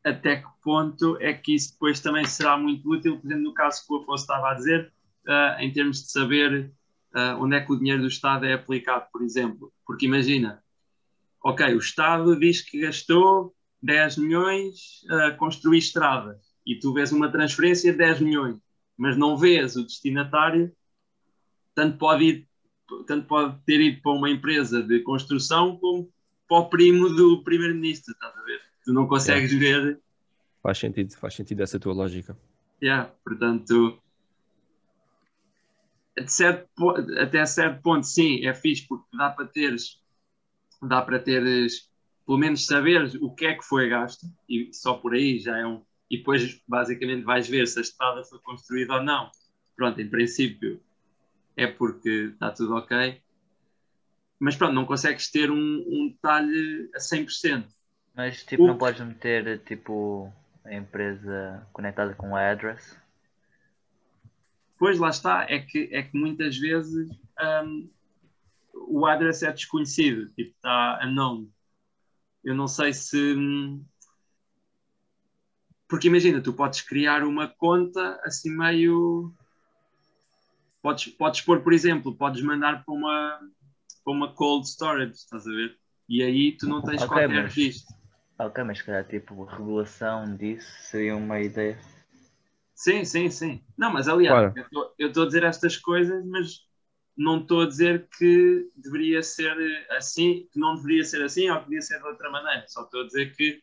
até 0.05 0.37
que 0.37 0.49
ponto 0.63 1.19
é 1.21 1.35
que 1.35 1.57
isso 1.57 1.73
depois 1.73 1.99
também 1.99 2.25
será 2.27 2.57
muito 2.57 2.89
útil, 2.89 3.19
por 3.19 3.27
exemplo, 3.27 3.43
no 3.43 3.55
caso 3.55 3.85
que 3.85 3.93
o 3.93 3.97
Afonso 3.97 4.23
estava 4.23 4.53
a 4.53 4.55
dizer, 4.55 4.93
uh, 5.27 5.61
em 5.61 5.73
termos 5.73 6.05
de 6.05 6.13
saber 6.13 6.73
uh, 7.15 7.43
onde 7.43 7.57
é 7.57 7.61
que 7.61 7.73
o 7.73 7.77
dinheiro 7.77 8.03
do 8.03 8.09
Estado 8.09 8.47
é 8.47 8.53
aplicado, 8.53 9.07
por 9.13 9.23
exemplo. 9.23 9.73
Porque 9.87 10.07
imagina, 10.07 10.63
ok, 11.43 11.75
o 11.75 11.79
Estado 11.79 12.39
diz 12.39 12.61
que 12.61 12.81
gastou 12.81 13.55
10 13.83 14.19
milhões 14.19 15.05
a 15.09 15.31
construir 15.33 15.79
estradas 15.79 16.39
e 16.67 16.79
tu 16.79 16.93
vês 16.93 17.13
uma 17.13 17.31
transferência 17.31 17.93
de 17.93 17.99
10 17.99 18.21
milhões, 18.21 18.57
mas 18.97 19.17
não 19.17 19.37
vês 19.37 19.77
o 19.77 19.85
destinatário, 19.85 20.73
tanto 21.75 21.97
pode, 21.97 22.25
ir, 22.25 22.49
tanto 23.07 23.27
pode 23.27 23.59
ter 23.65 23.81
ido 23.81 24.03
para 24.03 24.13
uma 24.13 24.31
empresa 24.31 24.83
de 24.83 25.01
construção 25.01 25.77
como 25.79 26.11
para 26.49 26.59
o 26.59 26.69
primo 26.69 27.09
do 27.09 27.43
primeiro-ministro, 27.43 28.13
estás 28.13 28.37
a 28.37 28.43
ver? 28.43 28.61
Tu 28.85 28.93
não 28.93 29.07
consegues 29.07 29.53
ver. 29.53 30.01
Faz 30.63 30.79
sentido, 30.79 31.15
faz 31.17 31.35
sentido 31.35 31.63
essa 31.63 31.79
tua 31.79 31.95
lógica. 31.95 32.37
Yeah, 32.83 33.11
portanto, 33.25 33.99
certo, 36.27 36.69
até 37.19 37.45
certo 37.47 37.83
ponto, 37.83 38.07
sim, 38.07 38.45
é 38.47 38.55
fixe 38.55 38.87
porque 38.87 39.05
dá 39.17 39.31
para 39.31 39.47
teres, 39.47 40.01
dá 40.83 41.03
para 41.03 41.19
teres 41.19 41.91
pelo 42.31 42.39
menos 42.39 42.65
saberes 42.65 43.15
o 43.17 43.35
que 43.35 43.47
é 43.47 43.55
que 43.55 43.65
foi 43.65 43.89
gasto, 43.89 44.25
e 44.49 44.73
só 44.73 44.95
por 44.95 45.15
aí 45.15 45.41
já 45.41 45.59
é 45.59 45.67
um. 45.67 45.83
E 46.09 46.19
depois, 46.19 46.61
basicamente, 46.67 47.25
vais 47.25 47.49
ver 47.49 47.67
se 47.67 47.81
a 47.81 47.83
estrada 47.83 48.23
foi 48.25 48.39
construída 48.39 48.95
ou 48.95 49.03
não. 49.03 49.31
Pronto, 49.75 50.01
em 50.01 50.09
princípio, 50.09 50.81
é 51.57 51.67
porque 51.67 52.31
está 52.33 52.53
tudo 52.53 52.77
ok. 52.77 53.21
Mas 54.39 54.55
pronto, 54.55 54.75
não 54.75 54.87
consegues 54.87 55.29
ter 55.29 55.51
um, 55.51 55.57
um 55.57 56.09
detalhe 56.09 56.89
a 56.95 57.01
100%. 57.01 57.67
Mas, 58.15 58.45
tipo, 58.45 58.63
o... 58.63 58.67
não 58.69 58.79
podes 58.79 59.01
meter, 59.01 59.59
tipo, 59.65 60.33
a 60.65 60.73
empresa 60.73 61.67
conectada 61.73 62.15
com 62.15 62.37
a 62.37 62.51
address? 62.51 63.00
Pois, 64.81 64.99
lá 64.99 65.11
está. 65.11 65.47
É 65.49 65.61
que, 65.61 65.89
é 65.93 66.03
que 66.03 66.19
muitas 66.19 66.57
vezes 66.57 67.09
um, 67.65 67.89
o 68.75 69.07
address 69.07 69.45
é 69.45 69.53
desconhecido. 69.53 70.29
Tipo, 70.31 70.51
está 70.57 71.01
unknown 71.05 71.49
eu 72.45 72.55
não 72.55 72.67
sei 72.67 72.93
se. 72.93 73.37
Porque 75.89 76.09
imagina, 76.09 76.41
tu 76.41 76.53
podes 76.53 76.81
criar 76.81 77.25
uma 77.25 77.49
conta 77.49 78.21
assim 78.25 78.51
meio. 78.57 79.33
Podes, 80.83 81.09
podes 81.09 81.41
pôr, 81.43 81.61
por 81.61 81.73
exemplo, 81.73 82.15
podes 82.15 82.43
mandar 82.43 82.85
para 82.85 82.95
uma, 82.95 83.39
para 84.03 84.13
uma 84.13 84.33
cold 84.33 84.67
storage, 84.67 85.13
estás 85.13 85.47
a 85.47 85.51
ver? 85.51 85.77
E 86.09 86.23
aí 86.23 86.57
tu 86.57 86.67
não 86.67 86.81
tens 86.81 87.03
okay, 87.03 87.09
qualquer 87.09 87.29
mas, 87.29 87.55
registro. 87.55 87.95
Ok, 88.39 88.65
mas 88.65 88.79
se 88.79 88.85
calhar 88.85 89.07
tipo 89.07 89.45
regulação 89.45 90.35
disso 90.37 90.71
seria 90.85 91.15
uma 91.15 91.39
ideia. 91.39 91.79
Sim, 92.81 93.05
sim, 93.05 93.29
sim. 93.29 93.63
Não, 93.77 93.93
mas 93.93 94.09
aliás, 94.09 94.55
claro. 94.55 94.91
eu 94.99 95.09
estou 95.09 95.25
a 95.25 95.27
dizer 95.27 95.43
estas 95.43 95.77
coisas, 95.77 96.25
mas 96.25 96.67
não 97.15 97.43
estou 97.43 97.61
a 97.61 97.67
dizer 97.67 98.09
que 98.17 98.71
deveria 98.75 99.23
ser 99.23 99.55
assim, 99.91 100.49
que 100.51 100.59
não 100.59 100.77
deveria 100.77 101.05
ser 101.05 101.23
assim 101.23 101.51
ou 101.51 101.59
que 101.59 101.65
podia 101.65 101.83
ser 101.83 101.99
de 101.99 102.07
outra 102.07 102.31
maneira. 102.31 102.65
Só 102.69 102.85
estou 102.85 103.03
a 103.03 103.07
dizer 103.07 103.37
que, 103.37 103.63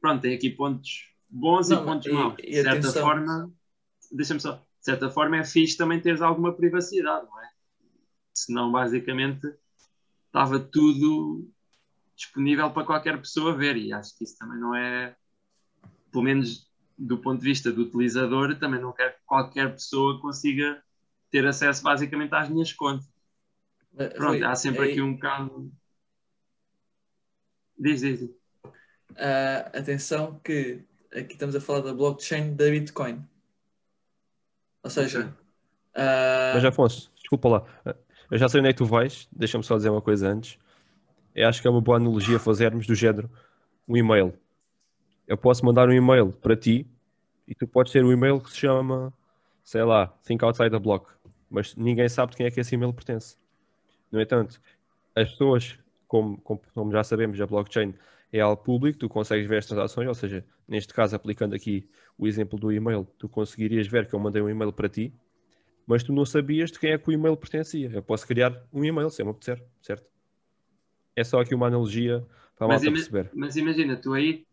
pronto, 0.00 0.22
tem 0.22 0.34
aqui 0.34 0.48
pontos 0.48 1.12
bons 1.28 1.68
não, 1.68 1.82
e 1.82 1.84
pontos 1.84 2.06
e, 2.06 2.12
maus. 2.12 2.36
De 2.36 2.54
certa 2.54 2.70
atenção. 2.70 3.02
forma, 3.02 3.52
deixa-me 4.10 4.40
só, 4.40 4.52
de 4.52 4.84
certa 4.86 5.10
forma 5.10 5.36
é 5.36 5.44
fixe 5.44 5.76
também 5.76 6.00
teres 6.00 6.22
alguma 6.22 6.54
privacidade, 6.56 7.26
não 7.26 7.42
é? 7.42 7.50
Senão, 8.32 8.72
basicamente, 8.72 9.54
estava 10.28 10.58
tudo 10.58 11.46
disponível 12.16 12.70
para 12.70 12.86
qualquer 12.86 13.18
pessoa 13.18 13.54
ver 13.54 13.76
e 13.76 13.92
acho 13.92 14.16
que 14.16 14.24
isso 14.24 14.38
também 14.38 14.58
não 14.58 14.74
é, 14.74 15.14
pelo 16.10 16.24
menos 16.24 16.69
do 17.00 17.16
ponto 17.16 17.40
de 17.40 17.46
vista 17.46 17.72
do 17.72 17.82
utilizador, 17.82 18.58
também 18.58 18.80
não 18.80 18.92
quero 18.92 19.12
que 19.14 19.24
qualquer 19.24 19.72
pessoa 19.72 20.20
consiga 20.20 20.82
ter 21.30 21.46
acesso 21.46 21.82
basicamente 21.82 22.34
às 22.34 22.48
minhas 22.50 22.72
contas. 22.72 23.08
Pronto, 23.96 24.18
Rui, 24.18 24.44
há 24.44 24.54
sempre 24.54 24.82
aí... 24.82 24.90
aqui 24.92 25.00
um 25.00 25.14
bocado. 25.14 25.72
Diz, 27.78 28.02
diz. 28.02 28.20
diz. 28.20 28.30
Uh, 29.12 29.78
atenção 29.78 30.38
que 30.44 30.84
aqui 31.12 31.32
estamos 31.32 31.56
a 31.56 31.60
falar 31.60 31.80
da 31.80 31.94
blockchain 31.94 32.54
da 32.54 32.68
Bitcoin. 32.70 33.24
Ou 34.82 34.90
seja. 34.90 35.34
Uh... 35.94 36.54
Mas 36.54 36.64
Afonso, 36.64 37.10
desculpa 37.16 37.48
lá. 37.48 37.96
Eu 38.30 38.38
já 38.38 38.48
sei 38.48 38.60
onde 38.60 38.68
é 38.68 38.72
que 38.72 38.78
tu 38.78 38.84
vais. 38.84 39.26
Deixa-me 39.32 39.64
só 39.64 39.76
dizer 39.76 39.88
uma 39.88 40.02
coisa 40.02 40.28
antes. 40.28 40.58
Eu 41.34 41.48
acho 41.48 41.62
que 41.62 41.66
é 41.66 41.70
uma 41.70 41.80
boa 41.80 41.96
analogia 41.96 42.38
fazermos 42.38 42.86
do 42.86 42.94
género 42.94 43.30
um 43.88 43.96
e-mail. 43.96 44.38
Eu 45.30 45.38
posso 45.38 45.64
mandar 45.64 45.88
um 45.88 45.92
e-mail 45.92 46.30
para 46.30 46.54
ti 46.54 46.86
e 47.48 47.54
tu 47.54 47.66
podes 47.66 47.92
ter 47.92 48.04
um 48.04 48.12
e-mail 48.12 48.38
que 48.38 48.50
se 48.50 48.58
chama, 48.58 49.10
sei 49.64 49.82
lá, 49.82 50.08
Think 50.24 50.44
Outside 50.44 50.70
the 50.70 50.78
Block 50.78 51.06
mas 51.50 51.74
ninguém 51.74 52.08
sabe 52.08 52.30
de 52.30 52.36
quem 52.36 52.46
é 52.46 52.50
que 52.50 52.60
esse 52.60 52.74
e-mail 52.74 52.94
pertence. 52.94 53.36
No 54.10 54.20
entanto, 54.20 54.60
as 55.14 55.30
pessoas, 55.32 55.78
como, 56.06 56.40
como, 56.40 56.92
já 56.92 57.02
sabemos, 57.02 57.40
a 57.40 57.46
blockchain 57.46 57.92
é 58.32 58.40
algo 58.40 58.62
público, 58.62 59.00
tu 59.00 59.08
consegues 59.08 59.48
ver 59.48 59.58
as 59.58 59.66
transações, 59.66 60.06
ou 60.06 60.14
seja, 60.14 60.44
neste 60.68 60.94
caso, 60.94 61.16
aplicando 61.16 61.54
aqui 61.54 61.88
o 62.16 62.28
exemplo 62.28 62.58
do 62.58 62.70
e-mail, 62.70 63.06
tu 63.18 63.28
conseguirias 63.28 63.88
ver 63.88 64.06
que 64.06 64.14
eu 64.14 64.20
mandei 64.20 64.40
um 64.40 64.48
e-mail 64.48 64.72
para 64.72 64.88
ti, 64.88 65.12
mas 65.84 66.04
tu 66.04 66.12
não 66.12 66.24
sabias 66.24 66.70
de 66.70 66.78
quem 66.78 66.92
é 66.92 66.98
que 66.98 67.08
o 67.08 67.12
e-mail 67.12 67.36
pertencia. 67.36 67.90
Eu 67.92 68.02
posso 68.02 68.24
criar 68.26 68.64
um 68.72 68.84
e-mail 68.84 69.10
se 69.10 69.20
eu 69.20 69.26
me 69.26 69.32
apetecer, 69.32 69.60
certo? 69.82 70.08
É 71.16 71.24
só 71.24 71.40
aqui 71.40 71.52
uma 71.52 71.66
analogia 71.66 72.24
para 72.56 72.68
mas 72.68 72.82
malta 72.82 72.92
perceber. 72.92 73.30
Mas 73.34 73.56
imagina, 73.56 73.96
tu 73.96 74.12
aí, 74.12 74.46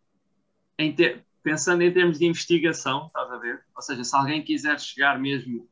em 0.78 0.94
ter, 0.94 1.26
pensando 1.44 1.82
em 1.82 1.92
termos 1.92 2.20
de 2.20 2.26
investigação, 2.26 3.08
estás 3.08 3.32
a 3.32 3.38
ver? 3.38 3.62
Ou 3.76 3.82
seja, 3.82 4.04
se 4.04 4.16
alguém 4.16 4.44
quiser 4.44 4.80
chegar 4.80 5.20
mesmo 5.20 5.68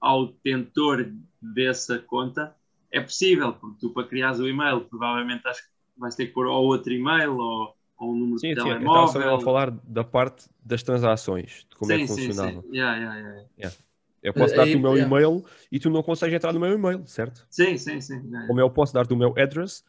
ao 0.00 0.26
detentor 0.26 1.10
dessa 1.40 1.98
conta, 1.98 2.54
é 2.92 3.00
possível, 3.00 3.52
porque 3.52 3.78
tu 3.80 3.90
para 3.90 4.06
criares 4.06 4.38
o 4.38 4.48
e-mail, 4.48 4.80
provavelmente 4.82 5.46
acho 5.46 5.62
que 5.62 5.68
vais 5.98 6.14
ter 6.14 6.26
que 6.26 6.32
pôr 6.32 6.46
ou 6.46 6.66
outro 6.66 6.92
e-mail 6.92 7.36
ou, 7.36 7.74
ou 7.98 8.12
um 8.12 8.16
número 8.16 8.38
sim, 8.38 8.48
de 8.48 8.54
sim, 8.54 8.68
telemóvel. 8.68 9.08
Sim, 9.08 9.18
estava 9.18 9.36
a 9.36 9.40
falar 9.40 9.70
da 9.70 10.04
parte 10.04 10.48
das 10.64 10.82
transações, 10.82 11.66
de 11.68 11.76
como 11.76 11.90
sim, 11.90 11.96
é 11.96 11.98
que 12.00 12.06
funcionava. 12.06 12.62
Sim, 12.62 12.68
yeah, 12.72 12.96
yeah, 12.96 13.18
yeah. 13.18 13.48
yeah. 13.58 13.76
Eu 14.22 14.34
posso 14.34 14.56
dar-te 14.56 14.76
o 14.76 14.80
meu 14.80 14.98
e-mail 14.98 15.44
e 15.70 15.78
tu 15.78 15.88
não 15.88 16.02
consegues 16.02 16.34
entrar 16.34 16.52
no 16.52 16.58
meu 16.58 16.72
e-mail, 16.72 17.06
certo? 17.06 17.46
Sim, 17.48 17.76
sim, 17.78 18.00
sim. 18.00 18.20
Como 18.46 18.60
eu 18.60 18.68
posso 18.68 18.92
dar-te 18.92 19.12
o 19.12 19.16
meu 19.16 19.32
address 19.38 19.84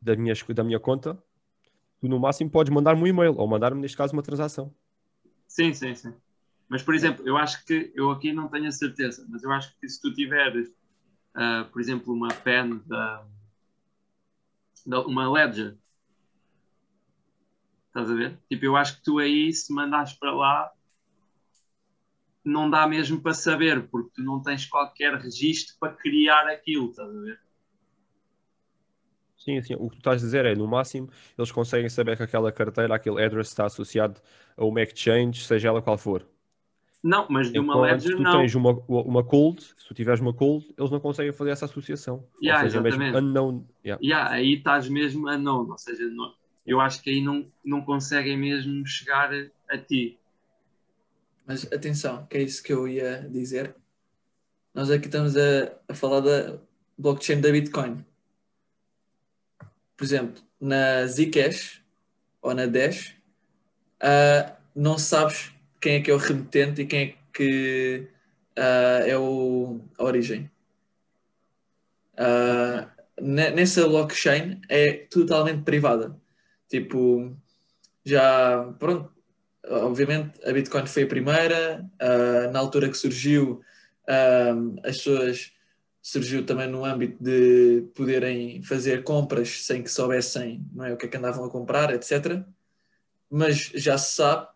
da 0.00 0.16
minha, 0.16 0.34
da 0.54 0.64
minha 0.64 0.80
conta, 0.80 1.18
tu 2.00 2.08
no 2.08 2.18
máximo 2.20 2.50
podes 2.50 2.72
mandar-me 2.72 3.02
um 3.02 3.06
e-mail 3.06 3.34
ou 3.36 3.46
mandar-me, 3.48 3.80
neste 3.80 3.96
caso, 3.96 4.12
uma 4.12 4.22
transação. 4.22 4.72
Sim, 5.46 5.72
sim, 5.74 5.94
sim. 5.94 6.14
Mas, 6.68 6.82
por 6.82 6.94
exemplo, 6.94 7.26
eu 7.26 7.36
acho 7.36 7.64
que, 7.64 7.92
eu 7.94 8.10
aqui 8.10 8.32
não 8.32 8.48
tenho 8.48 8.68
a 8.68 8.72
certeza, 8.72 9.24
mas 9.28 9.42
eu 9.42 9.52
acho 9.52 9.78
que 9.78 9.88
se 9.88 10.00
tu 10.00 10.12
tiveres, 10.12 10.68
uh, 11.34 11.70
por 11.70 11.80
exemplo, 11.80 12.12
uma 12.12 12.28
pen 12.28 12.82
da, 12.86 13.24
da, 14.84 15.00
uma 15.06 15.30
Ledger, 15.30 15.76
estás 17.86 18.10
a 18.10 18.14
ver? 18.14 18.38
Tipo, 18.48 18.64
eu 18.64 18.76
acho 18.76 18.96
que 18.96 19.04
tu 19.04 19.18
aí, 19.18 19.52
se 19.52 19.72
mandares 19.72 20.12
para 20.14 20.34
lá, 20.34 20.72
não 22.44 22.68
dá 22.70 22.86
mesmo 22.86 23.20
para 23.20 23.34
saber, 23.34 23.88
porque 23.88 24.10
tu 24.14 24.22
não 24.22 24.42
tens 24.42 24.66
qualquer 24.66 25.14
registro 25.14 25.76
para 25.80 25.94
criar 25.94 26.46
aquilo, 26.48 26.90
estás 26.90 27.08
a 27.08 27.20
ver? 27.20 27.40
Sim, 29.48 29.62
sim. 29.62 29.74
O 29.78 29.88
que 29.88 29.96
tu 29.96 29.98
estás 30.00 30.22
a 30.22 30.24
dizer 30.26 30.44
é, 30.44 30.54
no 30.54 30.66
máximo, 30.66 31.08
eles 31.38 31.52
conseguem 31.52 31.88
saber 31.88 32.16
que 32.16 32.22
aquela 32.22 32.50
carteira, 32.50 32.94
aquele 32.94 33.22
address 33.24 33.48
está 33.48 33.66
associado 33.66 34.20
a 34.56 34.64
uma 34.64 34.82
exchange, 34.82 35.44
seja 35.44 35.68
ela 35.68 35.80
qual 35.80 35.96
for. 35.96 36.26
Não, 37.02 37.26
mas 37.30 37.52
de 37.52 37.58
uma 37.60 37.74
Enquanto 37.74 38.02
ledger 38.02 38.16
tu 38.16 38.22
não. 38.22 38.40
tens 38.40 38.54
uma, 38.54 38.70
uma 38.88 39.24
cold, 39.24 39.62
se 39.62 39.86
tu 39.86 39.94
tiveres 39.94 40.20
uma 40.20 40.34
cold, 40.34 40.66
eles 40.76 40.90
não 40.90 40.98
conseguem 41.00 41.32
fazer 41.32 41.50
essa 41.50 41.64
associação. 41.66 42.24
Yeah, 42.42 42.64
Ou 42.64 42.70
seja, 42.70 42.80
mesmo 42.80 43.02
exatamente. 43.02 43.16
unknown. 43.16 43.64
Yeah. 43.84 44.02
Yeah, 44.04 44.30
aí 44.34 44.54
estás 44.54 44.88
mesmo 44.88 45.26
não, 45.38 45.68
ou 45.70 45.78
seja, 45.78 46.04
não- 46.10 46.34
eu 46.66 46.80
acho 46.80 47.00
que 47.02 47.10
aí 47.10 47.22
não, 47.22 47.50
não 47.64 47.82
conseguem 47.82 48.36
mesmo 48.36 48.84
chegar 48.86 49.30
a 49.70 49.78
ti. 49.78 50.18
Mas 51.46 51.64
atenção, 51.72 52.26
que 52.26 52.36
é 52.36 52.42
isso 52.42 52.62
que 52.62 52.72
eu 52.72 52.86
ia 52.88 53.28
dizer. 53.30 53.74
Nós 54.74 54.90
aqui 54.90 55.06
estamos 55.06 55.36
a, 55.36 55.72
a 55.88 55.94
falar 55.94 56.20
da 56.20 56.60
blockchain 56.98 57.40
da 57.40 57.50
Bitcoin. 57.50 58.04
Por 59.96 60.04
exemplo, 60.04 60.42
na 60.60 61.06
Zcash 61.06 61.82
ou 62.42 62.54
na 62.54 62.66
Dash, 62.66 63.16
ah, 64.00 64.56
não 64.74 64.98
sabes 64.98 65.52
quem 65.80 65.96
é 65.96 66.00
que 66.02 66.10
é 66.10 66.14
o 66.14 66.18
remetente 66.18 66.82
e 66.82 66.86
quem 66.86 67.00
é 67.00 67.14
que 67.32 68.08
ah, 68.56 69.02
é 69.06 69.16
o, 69.16 69.80
a 69.98 70.04
origem. 70.04 70.50
Ne- 73.20 73.50
nessa 73.50 73.88
blockchain 73.88 74.60
é 74.68 74.92
totalmente 75.10 75.62
privada. 75.64 76.14
Tipo, 76.68 77.34
já, 78.04 78.72
pronto, 78.78 79.10
obviamente 79.64 80.38
a 80.46 80.52
Bitcoin 80.52 80.86
foi 80.86 81.04
a 81.04 81.06
primeira, 81.06 81.90
na 82.52 82.58
altura 82.58 82.88
que 82.90 82.96
surgiu, 82.96 83.62
as 84.84 84.96
pessoas 84.98 85.52
surgiu 86.06 86.46
também 86.46 86.68
no 86.68 86.84
âmbito 86.84 87.16
de 87.20 87.82
poderem 87.92 88.62
fazer 88.62 89.02
compras 89.02 89.64
sem 89.64 89.82
que 89.82 89.90
soubessem 89.90 90.64
não 90.72 90.84
é, 90.84 90.92
o 90.92 90.96
que 90.96 91.06
é 91.06 91.08
que 91.08 91.16
andavam 91.16 91.44
a 91.44 91.50
comprar, 91.50 91.92
etc. 91.92 92.44
Mas 93.28 93.72
já 93.74 93.98
se 93.98 94.14
sabe 94.14 94.46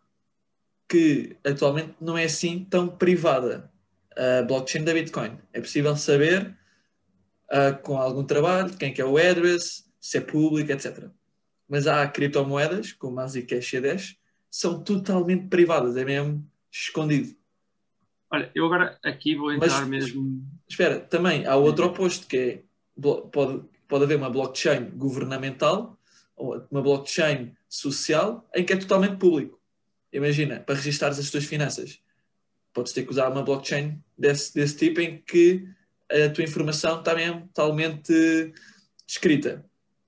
que 0.88 1.36
atualmente 1.42 1.96
não 2.00 2.16
é 2.16 2.22
assim 2.22 2.64
tão 2.64 2.86
privada 2.86 3.68
a 4.16 4.42
blockchain 4.42 4.84
da 4.84 4.94
Bitcoin. 4.94 5.40
É 5.52 5.60
possível 5.60 5.96
saber 5.96 6.56
ah, 7.50 7.72
com 7.72 7.98
algum 7.98 8.22
trabalho 8.22 8.76
quem 8.76 8.90
é 8.90 8.92
que 8.92 9.02
é 9.02 9.04
o 9.04 9.18
address, 9.18 9.90
se 10.00 10.18
é 10.18 10.20
público, 10.20 10.70
etc. 10.70 11.08
Mas 11.68 11.88
há 11.88 12.06
criptomoedas, 12.06 12.92
como 12.92 13.18
a 13.18 13.26
Zcash 13.26 13.72
e 13.72 13.76
a 13.78 13.80
Dash, 13.80 14.16
são 14.48 14.84
totalmente 14.84 15.48
privadas, 15.48 15.96
é 15.96 16.04
mesmo 16.04 16.48
escondido. 16.70 17.34
Olha, 18.30 18.48
eu 18.54 18.66
agora 18.66 18.96
aqui 19.02 19.34
vou 19.34 19.52
entrar 19.52 19.80
Mas- 19.80 19.88
mesmo. 19.88 20.59
Espera, 20.70 21.00
também 21.00 21.44
há 21.46 21.56
outro 21.56 21.86
oposto, 21.86 22.28
que 22.28 22.36
é 22.36 22.62
pode, 23.32 23.64
pode 23.88 24.04
haver 24.04 24.16
uma 24.16 24.30
blockchain 24.30 24.90
governamental 24.90 25.98
ou 26.36 26.64
uma 26.70 26.80
blockchain 26.80 27.56
social 27.68 28.48
em 28.54 28.64
que 28.64 28.72
é 28.72 28.76
totalmente 28.76 29.18
público. 29.18 29.60
Imagina, 30.12 30.60
para 30.60 30.76
registares 30.76 31.18
as 31.18 31.28
tuas 31.28 31.44
finanças, 31.44 32.00
podes 32.72 32.92
ter 32.92 33.02
que 33.02 33.10
usar 33.10 33.28
uma 33.30 33.42
blockchain 33.42 34.00
desse, 34.16 34.54
desse 34.54 34.76
tipo 34.76 35.00
em 35.00 35.20
que 35.20 35.68
a 36.08 36.28
tua 36.28 36.44
informação 36.44 37.00
está 37.00 37.16
mesmo 37.16 37.48
totalmente 37.48 38.52
escrita. 39.06 39.64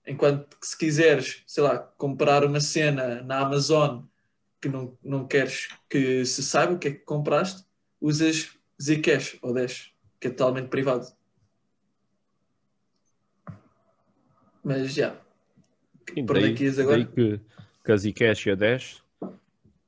Enquanto 0.07 0.59
que 0.59 0.67
se 0.67 0.79
quiseres, 0.79 1.43
sei 1.47 1.65
lá, 1.65 1.79
comprar 1.79 2.45
uma 2.45 2.61
cena 2.61 3.21
na 3.23 3.41
Amazon 3.41 4.03
que 4.61 4.69
não, 4.69 4.97
não 5.03 5.27
queres 5.27 5.69
que 5.91 6.25
se 6.25 6.41
saiba 6.41 6.75
o 6.75 6.79
que 6.79 6.89
é 6.89 6.91
que 6.93 6.99
compraste, 7.01 7.65
usas 8.01 8.51
Zcash 8.81 9.39
ou 9.43 9.53
Dash, 9.53 9.93
que 10.23 10.29
é 10.29 10.31
totalmente 10.31 10.69
privado. 10.69 11.05
Mas 14.63 14.95
já. 14.95 15.21
Sim, 16.15 16.25
Por 16.25 16.37
é 16.37 16.43
daí, 16.43 16.55
que 16.55 16.63
ias 16.63 16.77
daí 16.77 16.85
agora? 16.85 17.05
que, 17.05 17.41
que 17.85 17.93
a 17.93 17.97
Zcash 17.97 18.47
e 18.47 18.51
a 18.53 18.55
Dash 18.55 19.03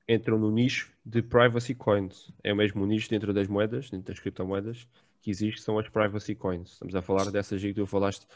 entram 0.09 0.37
no 0.37 0.51
nicho 0.51 0.93
de 1.07 1.23
privacy 1.23 1.73
coins. 1.73 2.33
É 2.43 2.53
o 2.53 2.57
mesmo 2.57 2.85
nicho 2.85 3.09
dentro 3.09 3.33
das 3.33 3.47
moedas, 3.47 3.89
dentro 3.91 4.13
das 4.13 4.19
criptomoedas, 4.19 4.89
que 5.23 5.31
existe, 5.31 5.63
são 5.63 5.79
as 5.79 5.89
privacy 5.89 6.35
coins. 6.35 6.73
Estamos 6.73 6.97
a 6.97 7.01
falar 7.01 7.31
dessas 7.31 7.63
aí 7.63 7.73
que 7.73 7.81
tu 7.81 7.87
falaste, 7.87 8.27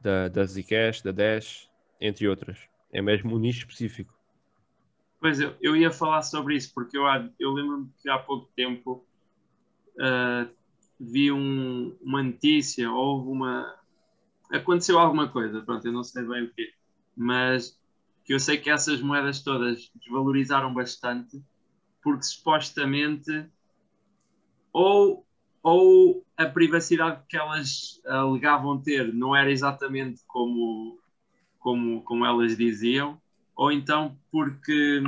da, 0.00 0.28
da 0.28 0.44
Zcash, 0.46 1.02
da 1.02 1.10
Dash, 1.10 1.68
entre 2.00 2.28
outras. 2.28 2.60
É 2.92 3.02
mesmo 3.02 3.34
um 3.34 3.38
nicho 3.40 3.58
específico. 3.58 4.14
Pois 5.20 5.40
eu, 5.40 5.56
eu 5.60 5.74
ia 5.74 5.90
falar 5.90 6.22
sobre 6.22 6.54
isso, 6.54 6.72
porque 6.72 6.96
eu, 6.96 7.02
eu 7.40 7.50
lembro-me 7.50 7.90
que 8.00 8.08
há 8.08 8.16
pouco 8.16 8.48
tempo 8.54 9.04
ah, 9.98 10.48
vi 11.00 11.32
um- 11.32 11.96
uma 12.02 12.22
notícia, 12.22 12.90
houve 12.90 13.28
uma. 13.30 13.74
Aconteceu 14.52 14.98
alguma 14.98 15.28
coisa, 15.30 15.62
pronto, 15.62 15.86
eu 15.86 15.92
não 15.92 16.04
sei 16.04 16.24
bem 16.24 16.44
o 16.44 16.54
quê, 16.54 16.72
mas 17.16 17.78
que 18.24 18.34
eu 18.34 18.40
sei 18.40 18.58
que 18.58 18.70
essas 18.70 19.00
moedas 19.02 19.42
todas 19.42 19.90
desvalorizaram 19.96 20.74
bastante, 20.74 21.42
porque 22.02 22.24
supostamente 22.24 23.50
ou, 24.72 25.26
ou 25.62 26.24
a 26.36 26.46
privacidade 26.46 27.22
que 27.28 27.36
elas 27.36 28.00
alegavam 28.06 28.80
ter 28.80 29.12
não 29.12 29.34
era 29.34 29.50
exatamente 29.50 30.22
como, 30.26 30.98
como, 31.58 32.02
como 32.04 32.26
elas 32.26 32.56
diziam, 32.56 33.20
ou 33.56 33.72
então 33.72 34.18
porque, 34.30 35.02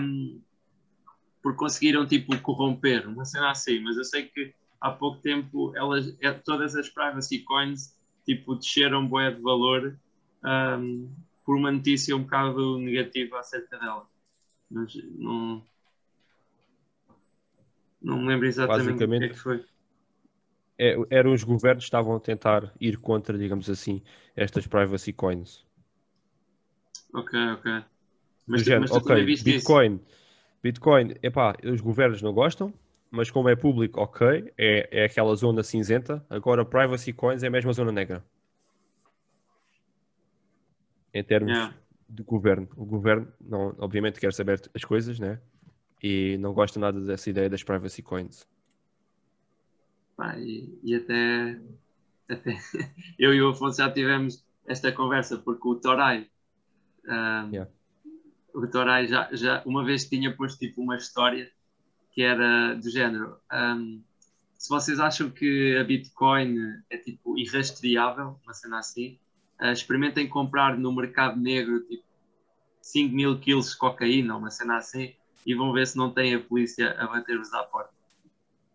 porque 1.43 1.59
conseguiram 1.59 2.07
tipo 2.07 2.39
corromper, 2.41 3.09
uma 3.09 3.25
cena 3.25 3.51
assim, 3.51 3.81
mas 3.81 3.97
eu 3.97 4.05
sei 4.05 4.25
que 4.29 4.55
há 4.81 4.91
pouco 4.91 5.21
tempo 5.21 5.73
elas, 5.77 6.17
é- 6.21 6.33
todas 6.33 6.75
as 6.75 6.89
privacy 6.89 7.41
coins 7.45 7.97
tipo 8.25 8.55
desceram 8.55 9.07
bué 9.07 9.31
de 9.31 9.41
valor 9.41 9.99
hum, 10.45 11.09
por 11.45 11.57
uma 11.57 11.71
notícia 11.73 12.17
um 12.17 12.23
bocado 12.23 12.79
negativa 12.79 13.39
acerca 13.39 13.79
delas. 13.79 14.07
Mas 14.71 14.95
não, 15.19 15.63
não 18.01 18.21
me 18.21 18.29
lembro 18.29 18.47
exatamente 18.47 19.05
o 19.05 19.09
que 19.09 19.25
é 19.25 19.29
que 19.29 19.35
foi. 19.39 19.65
É, 20.79 20.97
eram 21.11 21.33
os 21.35 21.45
governos 21.45 21.85
que 21.85 21.89
estavam 21.89 22.17
a 22.17 22.21
tentar 22.21 22.73
ir 22.81 22.97
contra, 22.97 23.37
digamos 23.37 23.69
assim, 23.69 24.03
estas 24.35 24.67
privacy 24.67 25.13
coins. 25.13 25.67
Ok, 27.13 27.35
ok. 27.59 27.85
Mas, 28.47 28.63
género, 28.63 28.81
mas 28.83 28.91
ok, 28.93 29.25
viste 29.25 29.51
isso? 29.51 29.59
Bitcoin, 29.59 30.01
Bitcoin, 30.63 31.15
epá, 31.23 31.55
os 31.65 31.81
governos 31.81 32.23
não 32.23 32.33
gostam, 32.33 32.73
mas 33.11 33.31
como 33.31 33.49
é 33.49 33.57
público, 33.57 34.01
ok, 34.01 34.53
é, 34.57 35.03
é 35.03 35.05
aquela 35.05 35.35
zona 35.35 35.63
cinzenta. 35.63 36.25
Agora, 36.31 36.65
privacy 36.65 37.13
coins 37.13 37.43
é 37.43 37.49
a 37.49 37.51
mesma 37.51 37.73
zona 37.73 37.93
negra. 37.93 38.25
Em 41.13 41.25
termos 41.25 41.53
Yeah. 41.53 41.75
de 42.09 42.23
governo. 42.23 42.69
O 42.77 42.85
governo, 42.85 43.33
não, 43.41 43.75
obviamente, 43.79 44.21
quer 44.21 44.33
saber 44.33 44.61
as 44.75 44.85
coisas, 44.85 45.19
né? 45.19 45.41
E 46.03 46.37
não 46.39 46.53
gosta 46.53 46.79
nada 46.81 47.01
dessa 47.01 47.29
ideia 47.31 47.49
das 47.51 47.63
privacy 47.63 48.03
coins. 48.03 48.47
Pá, 50.17 50.39
e, 50.39 50.79
e 50.83 50.95
até, 50.95 51.61
até 52.29 52.57
eu 53.19 53.35
e 53.35 53.43
o 53.43 53.51
Afonso 53.51 53.79
já 53.79 53.91
tivemos 53.91 54.45
esta 54.67 54.93
conversa 54.93 55.39
porque 55.39 55.67
o 55.69 55.77
Torai 55.77 56.29
ahm, 57.09 57.53
Yeah. 57.53 57.71
o 58.55 58.67
Torai 58.67 59.07
já, 59.07 59.29
já 59.33 59.63
uma 59.65 59.85
vez 59.85 60.09
tinha 60.09 60.37
posto 60.37 60.59
tipo 60.59 60.83
uma 60.83 60.97
história 60.97 61.51
que 62.13 62.23
era 62.23 62.75
do 62.75 62.91
género 62.91 63.37
ahm, 63.51 64.01
se 64.59 64.69
vocês 64.69 65.01
acham 65.01 65.31
que 65.31 65.77
a 65.77 65.85
Bitcoin 65.85 66.57
é 66.91 66.99
tipo 66.99 67.39
irrastreável, 67.39 68.39
uma 68.45 68.53
cena 68.53 68.79
assim, 68.79 69.19
ah, 69.59 69.73
experimentem 69.73 70.29
comprar 70.29 70.77
no 70.77 70.93
mercado 70.93 71.41
negro 71.41 71.81
tipo 71.81 72.05
5 72.83 73.15
mil 73.15 73.39
quilos 73.39 73.71
de 73.71 73.79
cocaína, 73.79 74.37
uma 74.37 74.51
cena 74.51 74.77
assim, 74.77 75.15
e 75.47 75.55
vão 75.55 75.73
ver 75.73 75.87
se 75.87 75.97
não 75.97 76.11
tem 76.11 76.35
a 76.35 76.41
polícia 76.41 76.93
a 76.99 77.07
bater-vos 77.07 77.53
à 77.55 77.63
porta 77.63 78.01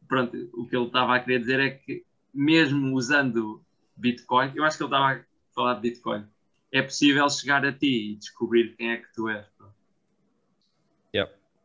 pronto, 0.08 0.50
o 0.54 0.68
que 0.68 0.76
ele 0.76 0.86
estava 0.86 1.16
a 1.16 1.20
querer 1.20 1.40
dizer 1.40 1.60
é 1.60 1.70
que 1.72 2.04
mesmo 2.34 2.96
usando 2.96 3.62
Bitcoin, 3.96 4.52
eu 4.56 4.64
acho 4.64 4.78
que 4.78 4.84
ele 4.84 4.94
estava 4.94 5.14
a 5.14 5.24
falar 5.54 5.74
de 5.76 5.82
Bitcoin, 5.82 6.26
é 6.72 6.82
possível 6.82 7.30
chegar 7.30 7.66
a 7.66 7.72
ti 7.72 8.12
e 8.12 8.16
descobrir 8.16 8.76
quem 8.76 8.92
é 8.92 8.98
que 8.98 9.14
tu 9.14 9.30
és. 9.30 9.46
pronto. 9.58 9.75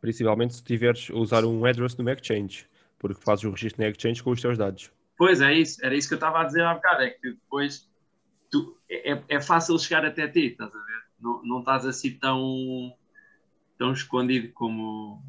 Principalmente 0.00 0.54
se 0.54 0.62
tiveres 0.64 1.10
a 1.10 1.14
usar 1.16 1.44
um 1.44 1.64
address 1.64 1.96
no 1.96 2.08
exchange, 2.10 2.66
porque 2.98 3.20
fazes 3.22 3.44
o 3.44 3.50
registro 3.50 3.82
na 3.82 3.88
exchange 3.90 4.22
com 4.22 4.30
os 4.30 4.40
teus 4.40 4.56
dados. 4.56 4.90
Pois 5.16 5.40
é 5.40 5.52
isso, 5.52 5.84
era 5.84 5.94
isso 5.94 6.08
que 6.08 6.14
eu 6.14 6.16
estava 6.16 6.40
a 6.40 6.44
dizer 6.44 6.62
há 6.64 6.74
bocado, 6.74 7.02
é 7.02 7.10
que 7.10 7.30
depois 7.32 7.88
tu, 8.50 8.78
é, 8.90 9.22
é 9.28 9.40
fácil 9.40 9.78
chegar 9.78 10.04
até 10.04 10.26
ti, 10.28 10.46
estás 10.46 10.70
a 10.74 10.78
ver? 10.78 11.02
Não, 11.20 11.42
não 11.44 11.58
estás 11.60 11.84
assim 11.84 12.18
tão, 12.18 12.94
tão 13.78 13.92
escondido 13.92 14.50
como, 14.54 15.22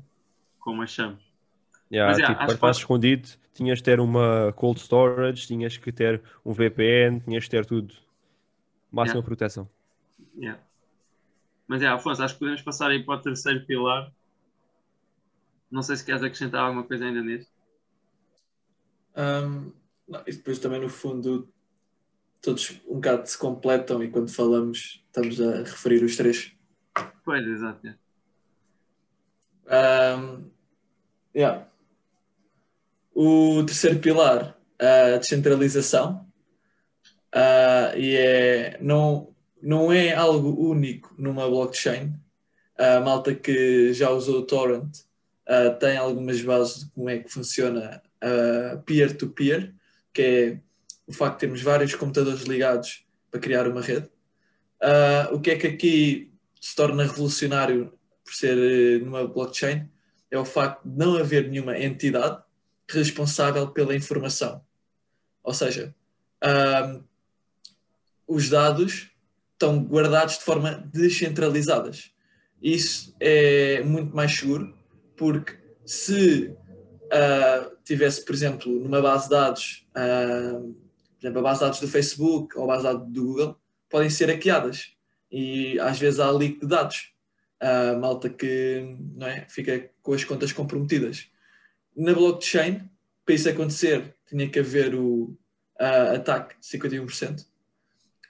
como 0.60 0.82
achamos. 0.82 1.22
Yeah, 1.92 2.10
Mas, 2.10 2.18
tipo, 2.26 2.32
acho 2.32 2.38
para 2.38 2.46
que 2.48 2.54
estar 2.54 2.68
faz- 2.68 2.78
escondido, 2.78 3.30
tinhas 3.54 3.80
de 3.80 3.84
ter 3.84 4.00
uma 4.00 4.54
cold 4.54 4.80
storage, 4.80 5.46
tinhas 5.46 5.76
que 5.76 5.92
ter 5.92 6.22
um 6.46 6.54
VPN, 6.54 7.20
tinhas 7.20 7.44
de 7.44 7.50
ter 7.50 7.66
tudo. 7.66 7.94
Máxima 8.90 9.16
Yeah. 9.20 9.26
proteção. 9.26 9.70
Yeah. 10.38 10.62
Mas 11.68 11.82
é, 11.82 11.88
Afonso, 11.88 12.24
acho 12.24 12.34
que 12.36 12.40
podemos 12.40 12.62
passar 12.62 12.92
aí 12.92 13.04
para 13.04 13.16
o 13.16 13.22
terceiro 13.22 13.66
pilar. 13.66 14.10
Não 15.72 15.82
sei 15.82 15.96
se 15.96 16.04
queres 16.04 16.22
acrescentar 16.22 16.62
alguma 16.62 16.84
coisa 16.84 17.06
ainda 17.06 17.22
nisso. 17.22 17.50
Ahm, 19.16 19.72
não, 20.08 20.22
e 20.28 20.32
depois 20.32 20.60
também 20.60 20.82
no 20.82 20.90
fundo 20.90 21.52
todos 22.42 22.82
um 22.88 22.96
bocado 22.96 23.28
se 23.28 23.38
completam 23.38 24.04
e 24.04 24.10
quando 24.10 24.32
falamos 24.32 25.04
estamos 25.06 25.40
a 25.40 25.60
referir 25.60 26.04
os 26.04 26.18
três. 26.18 26.54
Pois, 27.24 27.46
exato. 27.46 27.88
é. 27.88 27.96
Um, 30.18 30.50
yeah. 31.36 31.68
O 33.14 33.64
terceiro 33.66 34.00
pilar, 34.00 34.58
a 34.80 35.18
descentralização. 35.18 36.28
Ah, 37.34 37.94
e 37.96 38.18
é, 38.18 38.78
não, 38.82 39.34
não 39.62 39.92
é 39.92 40.14
algo 40.14 40.70
único 40.70 41.14
numa 41.18 41.48
blockchain. 41.48 42.14
A 42.78 43.00
malta 43.00 43.34
que 43.34 43.94
já 43.94 44.10
usou 44.10 44.40
o 44.40 44.46
Torrent 44.46 44.98
ah, 45.48 45.70
tem 45.72 45.98
algumas 45.98 46.42
bases 46.42 46.86
de 46.86 46.92
como 46.92 47.10
é 47.10 47.20
que 47.20 47.32
funciona 47.32 48.02
a 48.22 48.78
peer-to-peer, 48.78 49.74
que 50.14 50.22
é 50.22 50.60
o 51.08 51.14
facto 51.14 51.36
de 51.36 51.40
termos 51.42 51.62
vários 51.62 51.96
computadores 51.96 52.42
ligados 52.44 53.06
para 53.30 53.40
criar 53.40 53.68
uma 53.68 53.82
rede. 53.82 54.10
Ah, 54.82 55.30
o 55.32 55.40
que 55.40 55.52
é 55.52 55.58
que 55.58 55.68
aqui 55.68 56.32
se 56.60 56.76
torna 56.76 57.04
revolucionário 57.04 57.94
por 58.24 58.34
ser 58.34 59.02
numa 59.02 59.28
blockchain 59.28 59.90
é 60.30 60.38
o 60.38 60.46
facto 60.46 60.88
de 60.88 60.98
não 60.98 61.18
haver 61.18 61.50
nenhuma 61.50 61.78
entidade 61.78 62.42
responsável 62.88 63.68
pela 63.70 63.96
informação. 63.96 64.64
Ou 65.44 65.54
seja, 65.54 65.94
os 68.28 68.50
dados 68.50 69.12
estão 69.54 69.84
guardados 69.84 70.38
de 70.38 70.44
forma 70.44 70.72
descentralizadas. 70.94 72.12
Isso 72.62 73.16
é 73.20 73.84
muito 73.84 74.16
mais 74.16 74.36
seguro, 74.36 74.74
porque 75.22 75.56
se 75.86 76.52
ah, 77.12 77.70
tivesse, 77.84 78.26
por 78.26 78.34
exemplo, 78.34 78.72
numa 78.72 79.00
base 79.00 79.26
de 79.26 79.30
dados, 79.30 79.88
ah, 79.94 80.60
por 80.60 81.22
exemplo, 81.22 81.40
a 81.40 81.44
base 81.44 81.60
de 81.60 81.66
dados 81.66 81.80
do 81.80 81.88
Facebook 81.88 82.58
ou 82.58 82.64
a 82.64 82.68
base 82.68 82.82
de 82.82 82.92
dados 82.92 83.14
do 83.14 83.24
Google, 83.24 83.62
podem 83.88 84.10
ser 84.10 84.30
hackeadas. 84.30 84.96
E 85.32 85.80
às 85.80 86.00
vezes 86.00 86.20
há 86.20 86.32
leak 86.32 86.62
de 86.62 86.66
dados. 86.66 87.14
Ah, 87.60 87.96
malta 88.02 88.30
que 88.32 88.98
não 89.14 89.28
é, 89.28 89.46
fica 89.48 89.92
com 90.02 90.14
as 90.14 90.24
contas 90.24 90.52
comprometidas. 90.52 91.30
Na 91.96 92.16
blockchain, 92.16 92.90
para 93.24 93.36
isso 93.36 93.48
acontecer, 93.48 94.16
tinha 94.28 94.50
que 94.50 94.58
haver 94.58 94.96
o 94.96 95.38
ah, 95.80 96.14
ataque 96.14 96.56
de 96.60 96.80
51%, 96.80 97.46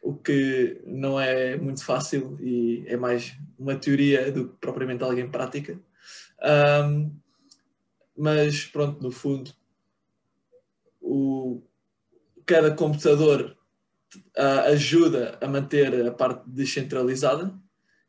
o 0.04 0.14
que 0.14 0.82
não 0.86 1.18
é 1.18 1.56
muito 1.56 1.86
fácil 1.86 2.38
e 2.42 2.84
é 2.86 2.98
mais 2.98 3.34
uma 3.58 3.78
teoria 3.78 4.30
do 4.30 4.50
que 4.50 4.58
propriamente 4.60 5.04
algo 5.06 5.18
em 5.18 5.32
prática. 5.32 5.80
Ahm, 6.42 7.12
mas 8.18 8.66
pronto, 8.66 9.02
no 9.02 9.12
fundo, 9.12 9.54
o, 11.00 11.62
cada 12.46 12.74
computador 12.76 13.58
ah, 14.38 14.62
ajuda 14.64 15.38
a 15.42 15.48
manter 15.48 16.08
a 16.08 16.12
parte 16.12 16.50
descentralizada 16.50 17.54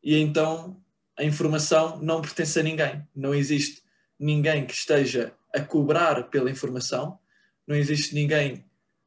e 0.02 0.18
então 0.18 0.82
a 1.16 1.24
informação 1.24 2.00
não 2.00 2.20
pertence 2.20 2.58
a 2.58 2.62
ninguém. 2.62 3.06
Não 3.14 3.34
existe 3.34 3.82
ninguém 4.18 4.66
que 4.66 4.74
esteja 4.74 5.34
a 5.54 5.60
cobrar 5.60 6.30
pela 6.30 6.50
informação, 6.50 7.18
não 7.66 7.76
existe 7.76 8.14
ninguém 8.14 8.64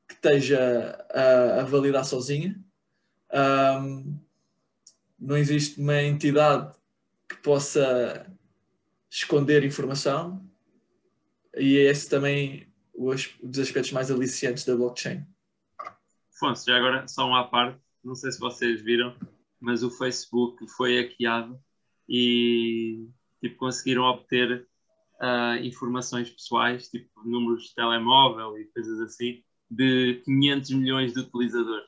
que 0.08 0.14
esteja 0.14 1.06
a, 1.12 1.62
a 1.62 1.64
validar 1.64 2.06
sozinha, 2.06 2.64
Ahm, 3.32 4.18
não 5.20 5.36
existe 5.36 5.80
uma 5.80 6.02
entidade 6.02 6.74
que 7.28 7.36
possa 7.38 8.26
esconder 9.16 9.64
informação 9.64 10.46
e 11.56 11.78
é 11.78 11.84
esse 11.90 12.10
também 12.10 12.68
o 12.94 13.12
as- 13.12 13.34
um 13.42 13.50
dos 13.50 13.60
aspectos 13.60 13.92
mais 13.94 14.12
aliciantes 14.12 14.66
da 14.66 14.76
blockchain. 14.76 15.26
Afonso, 16.36 16.66
já 16.66 16.76
agora 16.78 17.08
só 17.08 17.26
uma 17.26 17.42
à 17.42 17.44
parte, 17.46 17.80
não 18.04 18.14
sei 18.14 18.32
se 18.32 18.40
vocês 18.40 18.82
viram, 18.82 19.16
mas 19.60 19.84
o 19.84 19.90
Facebook 19.90 20.68
foi 20.68 21.02
hackeado 21.02 21.58
e 22.10 23.08
tipo, 23.42 23.56
conseguiram 23.58 24.04
obter 24.04 24.68
ah, 25.20 25.58
informações 25.62 26.30
pessoais, 26.30 26.90
tipo 26.90 27.10
números 27.24 27.70
de 27.70 27.76
telemóvel 27.76 28.58
e 28.60 28.66
coisas 28.66 29.00
assim, 29.00 29.42
de 29.72 30.22
500 30.26 30.72
milhões 30.72 31.14
de 31.14 31.22
utilizadores. 31.22 31.88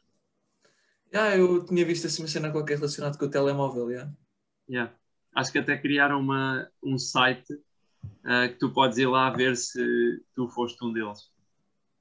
Ah, 1.13 1.35
eu 1.35 1.65
tinha 1.65 1.85
visto 1.85 2.07
assim 2.07 2.21
uma 2.21 2.27
cena 2.27 2.51
qualquer 2.51 2.77
relacionada 2.77 3.17
com 3.17 3.25
o 3.25 3.29
telemóvel, 3.29 3.91
yeah. 3.91 4.13
Yeah. 4.69 4.95
Acho 5.37 5.51
que 5.51 5.59
até 5.59 5.77
criaram 5.77 6.19
uma, 6.19 6.67
um 6.83 6.97
site 6.97 7.53
ah, 8.23 8.47
que 8.47 8.55
tu 8.55 8.71
podes 8.71 8.97
ir 8.97 9.07
lá 9.07 9.29
ver 9.29 9.55
se 9.55 10.21
tu 10.35 10.47
foste 10.49 10.83
um 10.83 10.91
deles. 10.91 11.31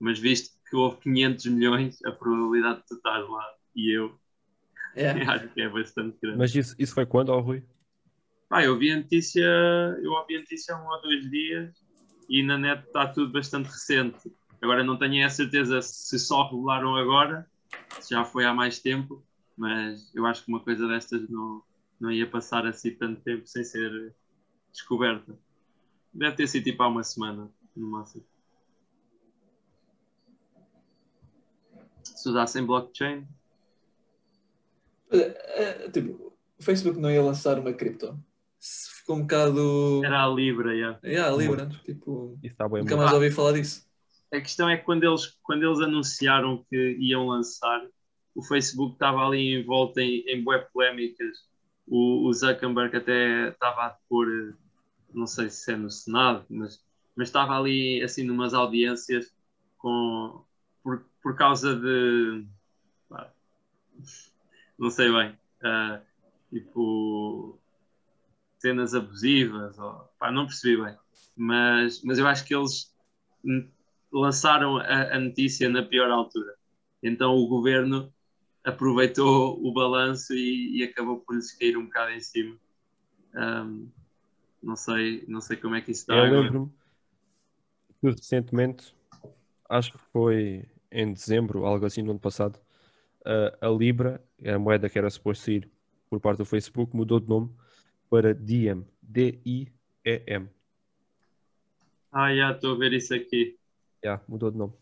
Mas 0.00 0.18
visto 0.18 0.56
que 0.68 0.74
houve 0.74 0.98
500 1.00 1.46
milhões, 1.46 2.04
a 2.04 2.12
probabilidade 2.12 2.80
de 2.80 2.86
tu 2.86 2.94
estás 2.94 3.28
lá 3.28 3.44
e 3.74 3.96
eu 3.96 4.18
Yeah. 4.96 5.20
acho 5.30 5.48
que 5.50 5.60
é 5.60 5.68
bastante 5.68 6.16
grande. 6.22 6.38
Mas 6.38 6.54
isso, 6.54 6.74
isso 6.78 6.94
foi 6.94 7.04
quando, 7.04 7.28
ó 7.28 7.38
Rui? 7.38 7.62
Pá, 8.48 8.64
eu 8.64 8.78
vi 8.78 8.90
a 8.92 8.96
notícia, 8.96 9.44
eu 10.02 10.10
ouvi 10.12 10.36
a 10.36 10.40
notícia 10.40 10.74
há 10.74 10.82
um 10.82 10.88
ou 10.88 11.02
dois 11.02 11.30
dias 11.30 11.74
e 12.28 12.42
na 12.42 12.56
net 12.56 12.86
está 12.86 13.06
tudo 13.06 13.30
bastante 13.30 13.66
recente. 13.66 14.32
Agora 14.62 14.82
não 14.82 14.96
tenho 14.96 15.26
a 15.26 15.28
certeza 15.28 15.82
se 15.82 16.18
só 16.18 16.48
revelaram 16.48 16.96
agora, 16.96 17.46
se 18.00 18.14
já 18.14 18.24
foi 18.24 18.46
há 18.46 18.54
mais 18.54 18.78
tempo, 18.78 19.22
mas 19.56 20.14
eu 20.14 20.24
acho 20.24 20.44
que 20.44 20.48
uma 20.48 20.60
coisa 20.60 20.88
destas 20.88 21.28
não, 21.28 21.62
não 22.00 22.10
ia 22.10 22.28
passar 22.28 22.66
assim 22.66 22.94
tanto 22.94 23.20
tempo 23.22 23.46
sem 23.46 23.64
ser 23.64 24.14
descoberta. 24.72 25.38
Deve 26.12 26.36
ter 26.36 26.46
sido 26.46 26.64
tipo 26.64 26.82
há 26.82 26.88
uma 26.88 27.02
semana, 27.02 27.50
no 27.74 27.90
máximo. 27.90 28.24
Se 32.02 32.28
usassem 32.28 32.64
blockchain, 32.64 33.26
É, 35.10 35.84
é, 35.84 35.90
tipo, 35.90 36.36
o 36.58 36.62
Facebook 36.62 36.98
não 36.98 37.10
ia 37.10 37.22
lançar 37.22 37.58
uma 37.58 37.72
cripto. 37.72 38.18
Se 38.58 38.96
Ficou 39.06 39.18
um 39.18 39.22
bocado. 39.22 40.04
era 40.04 40.24
a 40.24 40.28
Libra, 40.28 40.74
yeah. 40.74 40.98
Yeah, 41.04 41.36
Libra. 41.36 41.68
Tipo, 41.84 42.36
Isso 42.42 42.54
está 42.54 42.68
bem 42.68 42.82
nunca 42.82 42.96
mais 42.96 43.12
ouvi 43.12 43.30
falar 43.30 43.52
disso. 43.52 43.86
A 44.32 44.40
questão 44.40 44.68
é 44.68 44.76
que 44.76 44.84
quando 44.84 45.04
eles, 45.04 45.38
quando 45.44 45.62
eles 45.62 45.78
anunciaram 45.78 46.66
que 46.68 46.96
iam 46.98 47.28
lançar, 47.28 47.86
o 48.34 48.42
Facebook 48.42 48.94
estava 48.94 49.24
ali 49.24 49.54
em 49.54 49.64
volta 49.64 50.02
em, 50.02 50.24
em 50.26 50.42
bué 50.42 50.58
polémicas. 50.72 51.38
O, 51.86 52.26
o 52.26 52.32
Zuckerberg 52.32 52.96
até 52.96 53.48
estava 53.48 53.86
a 53.86 53.90
pôr, 54.08 54.28
eh, 54.28 54.54
não 55.14 55.26
sei 55.26 55.48
se 55.50 55.72
é 55.72 55.76
no 55.76 55.90
Senado, 55.90 56.44
mas, 56.50 56.84
mas 57.14 57.28
estava 57.28 57.56
ali 57.56 58.02
assim 58.02 58.24
numas 58.24 58.54
audiências 58.54 59.32
com, 59.78 60.44
por, 60.82 61.04
por 61.22 61.36
causa 61.36 61.76
de. 61.76 62.44
não 64.78 64.90
sei 64.90 65.12
bem. 65.12 65.38
ah, 65.62 66.00
tipo. 66.50 67.58
cenas 68.58 68.94
abusivas, 68.94 69.78
ou, 69.78 70.10
pá, 70.18 70.32
não 70.32 70.46
percebi 70.46 70.82
bem. 70.82 70.96
Mas, 71.36 72.02
mas 72.02 72.18
eu 72.18 72.26
acho 72.26 72.44
que 72.44 72.54
eles 72.54 72.94
lançaram 74.12 74.78
a, 74.78 75.14
a 75.14 75.20
notícia 75.20 75.68
na 75.68 75.82
pior 75.82 76.10
altura. 76.10 76.54
Então 77.02 77.36
o 77.36 77.46
governo 77.46 78.12
aproveitou 78.66 79.64
o 79.64 79.72
balanço 79.72 80.34
e, 80.34 80.78
e 80.78 80.82
acabou 80.82 81.20
por 81.20 81.36
lhes 81.36 81.52
cair 81.52 81.78
um 81.78 81.84
bocado 81.84 82.10
em 82.10 82.20
cima. 82.20 82.56
Ahm, 83.34 83.86
não 84.62 84.74
sei, 84.74 85.24
não 85.28 85.40
sei 85.40 85.56
como 85.56 85.76
é 85.76 85.80
que 85.80 85.92
isso 85.92 86.02
está 86.02 86.16
Eu 86.16 86.42
lembro-me 86.42 86.72
que 88.00 88.10
recentemente, 88.10 88.94
acho 89.68 89.92
que 89.92 89.98
foi 90.12 90.68
em 90.90 91.12
dezembro, 91.12 91.64
algo 91.64 91.86
assim, 91.86 92.02
no 92.02 92.10
ano 92.10 92.20
passado, 92.20 92.58
a, 93.24 93.66
a 93.66 93.70
Libra, 93.70 94.22
a 94.44 94.58
moeda 94.58 94.88
que 94.88 94.98
era 94.98 95.08
suposto 95.10 95.44
sair 95.44 95.70
por 96.08 96.20
parte 96.20 96.38
do 96.38 96.44
Facebook, 96.44 96.94
mudou 96.94 97.20
de 97.20 97.28
nome 97.28 97.50
para 98.10 98.34
Diem. 98.34 98.86
D-I-E-M. 99.02 100.48
Ah, 102.12 102.34
já 102.34 102.52
estou 102.52 102.74
a 102.74 102.78
ver 102.78 102.92
isso 102.92 103.14
aqui. 103.14 103.58
Já, 104.04 104.20
mudou 104.28 104.50
de 104.50 104.58
nome. 104.58 104.72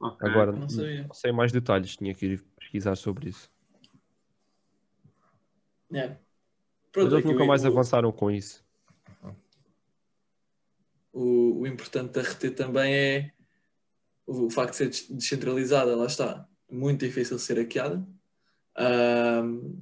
Ok. 0.00 0.26
Agora, 0.28 0.52
Não 0.52 0.60
não 0.60 1.14
sei 1.14 1.30
mais 1.32 1.52
detalhes, 1.52 1.94
tinha 1.96 2.14
que 2.14 2.24
ir 2.26 2.42
pesquisar 2.58 2.96
sobre 2.96 3.28
isso. 3.28 3.50
Mas 5.90 6.16
Pronto, 6.92 7.06
eles 7.14 7.18
é 7.18 7.22
que 7.22 7.28
nunca 7.28 7.44
mais 7.44 7.64
o- 7.64 7.68
avançaram 7.68 8.10
com 8.10 8.30
isso. 8.30 8.64
o, 11.12 11.60
o 11.60 11.66
importante 11.66 12.18
a 12.18 12.22
reter 12.22 12.54
também 12.54 12.94
é 12.94 13.32
o, 14.26 14.46
o 14.46 14.50
facto 14.50 14.70
de 14.72 14.76
ser 14.76 14.88
des- 14.88 15.08
descentralizada, 15.10 15.94
lá 15.96 16.06
está, 16.06 16.48
muito 16.70 17.04
difícil 17.04 17.36
de 17.36 17.42
ser 17.42 17.58
hackeada. 17.58 18.06
Ahm, 18.76 19.80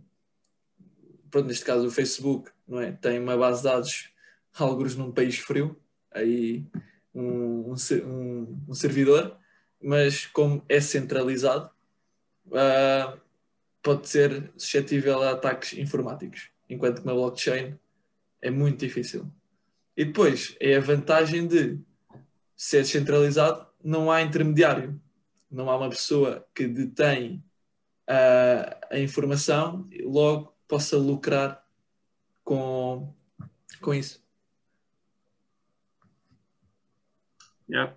pronto, 1.31 1.47
neste 1.49 1.65
caso 1.65 1.87
o 1.87 1.91
Facebook 1.91 2.51
não 2.67 2.81
é? 2.81 2.93
tem 2.93 3.21
uma 3.21 3.37
base 3.37 3.59
de 3.59 3.65
dados, 3.69 4.11
alguns 4.59 4.97
num 4.97 5.13
país 5.13 5.39
frio, 5.39 5.79
aí 6.11 6.67
um, 7.15 7.73
um, 7.73 7.75
um- 8.05 8.65
um 8.69 8.75
servidor, 8.75 9.39
mas 9.83 10.27
como 10.27 10.65
é 10.69 10.81
centralizado, 10.81 11.71
ah, 12.53 13.17
pode 13.83 14.09
ser 14.09 14.51
suscetível 14.57 15.23
a 15.23 15.33
ataques 15.33 15.73
informáticos, 15.75 16.51
enquanto 16.69 17.01
que 17.01 17.07
na 17.07 17.15
blockchain 17.15 17.79
é 18.43 18.51
muito 18.51 18.81
difícil. 18.81 19.31
E 19.97 20.05
depois 20.05 20.57
é 20.61 20.77
a 20.77 20.81
vantagem 20.81 21.47
de 21.47 21.81
se 22.57 22.79
é 22.79 22.81
descentralizado, 22.81 23.67
não 23.83 24.11
há 24.11 24.23
intermediário. 24.23 25.01
Não 25.51 25.71
há 25.71 25.77
uma 25.77 25.89
pessoa 25.89 26.47
que 26.55 26.67
detém 26.67 27.43
ah, 28.07 28.81
a 28.91 28.99
informação 28.99 29.87
e 29.91 30.03
logo 30.03 30.55
possa 30.67 30.97
lucrar 30.97 31.65
com, 32.45 33.15
com 33.81 33.95
isso. 33.95 34.23
Yeah. 37.69 37.97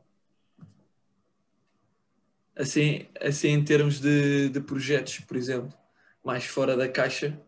Assim, 2.62 3.08
assim 3.20 3.48
em 3.48 3.66
termos 3.66 4.00
de, 4.00 4.50
de 4.50 4.62
projetos, 4.62 5.20
por 5.22 5.36
exemplo, 5.36 5.74
mais 6.24 6.46
fora 6.46 6.78
da 6.78 6.88
caixa, 6.88 7.42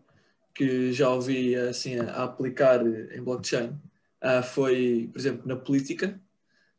que 0.56 0.92
já 0.92 1.08
ouvi 1.08 1.56
assim, 1.56 2.00
a 2.00 2.24
aplicar 2.24 2.82
em 2.84 3.22
blockchain, 3.22 3.80
ah, 4.20 4.42
foi, 4.42 5.12
por 5.14 5.20
exemplo, 5.20 5.48
na 5.48 5.56
política. 5.56 6.20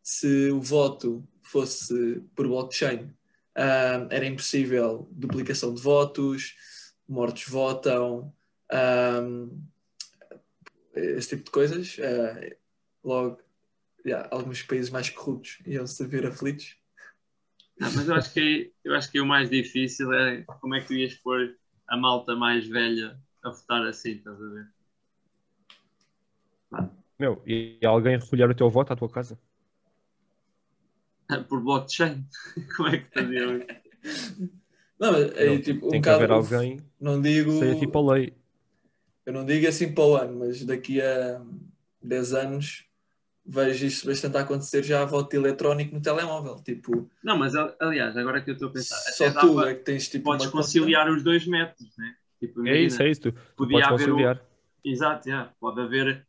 Se 0.02 0.50
o 0.50 0.60
voto 0.60 1.24
fosse 1.42 2.20
por 2.34 2.48
blockchain, 2.48 3.14
ah, 3.54 4.08
era 4.10 4.26
impossível 4.26 5.08
duplicação 5.12 5.72
de 5.72 5.80
votos, 5.80 6.56
mortos 7.08 7.44
votam, 7.46 8.34
ah, 8.68 9.22
esse 10.92 11.28
tipo 11.28 11.44
de 11.44 11.50
coisas. 11.52 11.96
Logo, 13.04 13.38
yeah, 14.04 14.28
alguns 14.32 14.62
países 14.62 14.90
mais 14.90 15.08
corruptos 15.08 15.58
iam 15.64 15.86
se 15.86 16.04
ver 16.04 16.26
aflitos. 16.26 16.76
Não, 17.78 17.92
mas 17.92 18.08
eu 18.08 18.14
acho, 18.14 18.32
que, 18.32 18.72
eu 18.84 18.94
acho 18.94 19.10
que 19.10 19.20
o 19.20 19.26
mais 19.26 19.50
difícil 19.50 20.12
é 20.12 20.42
como 20.60 20.74
é 20.74 20.80
que 20.80 20.86
tu 20.86 20.94
ias 20.94 21.14
pôr 21.14 21.56
a 21.88 21.96
malta 21.96 22.36
mais 22.36 22.66
velha 22.66 23.18
a 23.42 23.50
votar 23.50 23.84
assim, 23.86 24.12
estás 24.12 24.40
a 24.40 24.48
ver? 24.48 24.68
Meu, 27.18 27.42
e 27.46 27.78
alguém 27.84 28.18
recolher 28.18 28.50
o 28.50 28.54
teu 28.54 28.70
voto 28.70 28.92
à 28.92 28.96
tua 28.96 29.08
casa? 29.08 29.38
Por 31.48 31.60
blockchain. 31.60 32.26
Como 32.76 32.88
é 32.88 32.98
que 32.98 33.10
faziam 33.12 33.58
isso? 33.58 34.50
Não, 34.98 35.12
mas 35.12 35.36
aí, 35.36 35.48
Não, 35.48 35.60
tipo, 35.62 35.86
um 35.86 35.90
Tem 35.90 36.02
que 36.02 36.08
haver 36.08 36.30
alguém 36.30 36.78
não 37.00 37.20
digo, 37.20 37.52
seja 37.52 37.78
tipo 37.78 37.98
a 37.98 38.14
lei. 38.14 38.32
eu 39.26 39.32
não 39.32 39.44
digo 39.44 39.66
assim 39.66 39.92
para 39.92 40.04
o 40.04 40.16
ano, 40.16 40.38
mas 40.40 40.64
daqui 40.64 41.00
a 41.00 41.40
10 42.02 42.32
anos 42.34 42.86
vejo 43.46 43.86
isso 43.86 44.06
bastante 44.06 44.36
a 44.36 44.40
acontecer 44.40 44.82
já 44.82 45.04
voto 45.04 45.34
eletrónico 45.34 45.94
no 45.94 46.00
telemóvel. 46.02 46.56
Tipo, 46.62 47.10
Não, 47.22 47.36
mas 47.38 47.54
al- 47.54 47.74
aliás, 47.80 48.16
agora 48.16 48.40
que 48.40 48.50
eu 48.50 48.54
estou 48.54 48.68
a 48.68 48.72
pensar, 48.72 48.96
só 49.12 49.28
tu 49.30 49.34
dava- 49.56 49.70
é 49.70 49.74
que 49.74 49.84
tens 49.84 50.08
tipo 50.08 50.24
podes 50.24 50.46
uma 50.46 50.52
conta. 50.52 50.64
conciliar 50.64 51.10
os 51.10 51.22
dois 51.22 51.46
métodos, 51.46 51.96
né? 51.98 52.14
Tipo, 52.40 52.66
É 52.66 52.72
isso, 52.80 52.96
imagina, 52.96 53.04
é 53.04 53.10
isso. 53.10 53.20
Tu, 53.20 53.32
tu 53.32 53.38
podia 53.56 53.88
podes 53.88 54.06
o- 54.06 54.08
conciliar. 54.10 54.42
Exato, 54.84 55.28
yeah. 55.28 55.50
pode 55.60 55.80
haver 55.80 56.26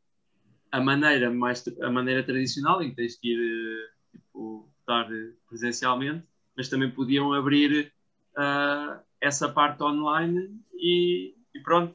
a 0.71 0.80
maneira 0.82 1.30
mais 1.32 1.63
a 1.82 1.89
maneira 1.89 2.23
tradicional 2.23 2.82
em 2.82 2.89
que 2.89 2.95
tens 2.95 3.17
que 3.17 3.34
ir 3.34 3.39
eh, 3.39 3.89
tipo, 4.17 4.69
votar 4.80 5.12
eh, 5.12 5.32
presencialmente, 5.49 6.25
mas 6.56 6.69
também 6.69 6.89
podiam 6.91 7.34
abrir 7.34 7.91
ah, 8.38 8.99
essa 9.21 9.47
parte 9.49 9.82
online 9.84 10.58
e, 10.73 11.34
e 11.54 11.60
pronto. 11.62 11.93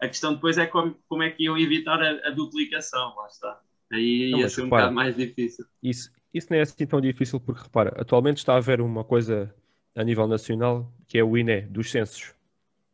A 0.00 0.08
questão 0.08 0.34
depois 0.34 0.56
é 0.58 0.66
como, 0.66 0.96
como 1.08 1.22
é 1.22 1.30
que 1.30 1.44
iam 1.44 1.58
evitar 1.58 2.00
a, 2.02 2.28
a 2.28 2.30
duplicação, 2.30 3.14
lá 3.16 3.26
está. 3.26 3.60
Aí 3.92 4.30
Não, 4.30 4.38
ia 4.40 4.48
ser 4.48 4.62
um 4.62 4.64
repara. 4.64 4.82
bocado 4.84 4.94
mais 4.94 5.16
difícil. 5.16 5.64
Isso, 5.82 6.10
isso 6.32 6.46
não 6.50 6.58
é 6.58 6.62
assim 6.62 6.86
tão 6.86 7.00
difícil 7.00 7.40
porque, 7.40 7.62
repara, 7.62 7.92
atualmente 8.00 8.38
está 8.38 8.54
a 8.54 8.58
haver 8.58 8.80
uma 8.80 9.02
coisa 9.04 9.52
a 9.94 10.04
nível 10.04 10.26
nacional 10.28 10.92
que 11.08 11.18
é 11.18 11.24
o 11.24 11.36
INE, 11.36 11.62
dos 11.62 11.90
censos. 11.90 12.34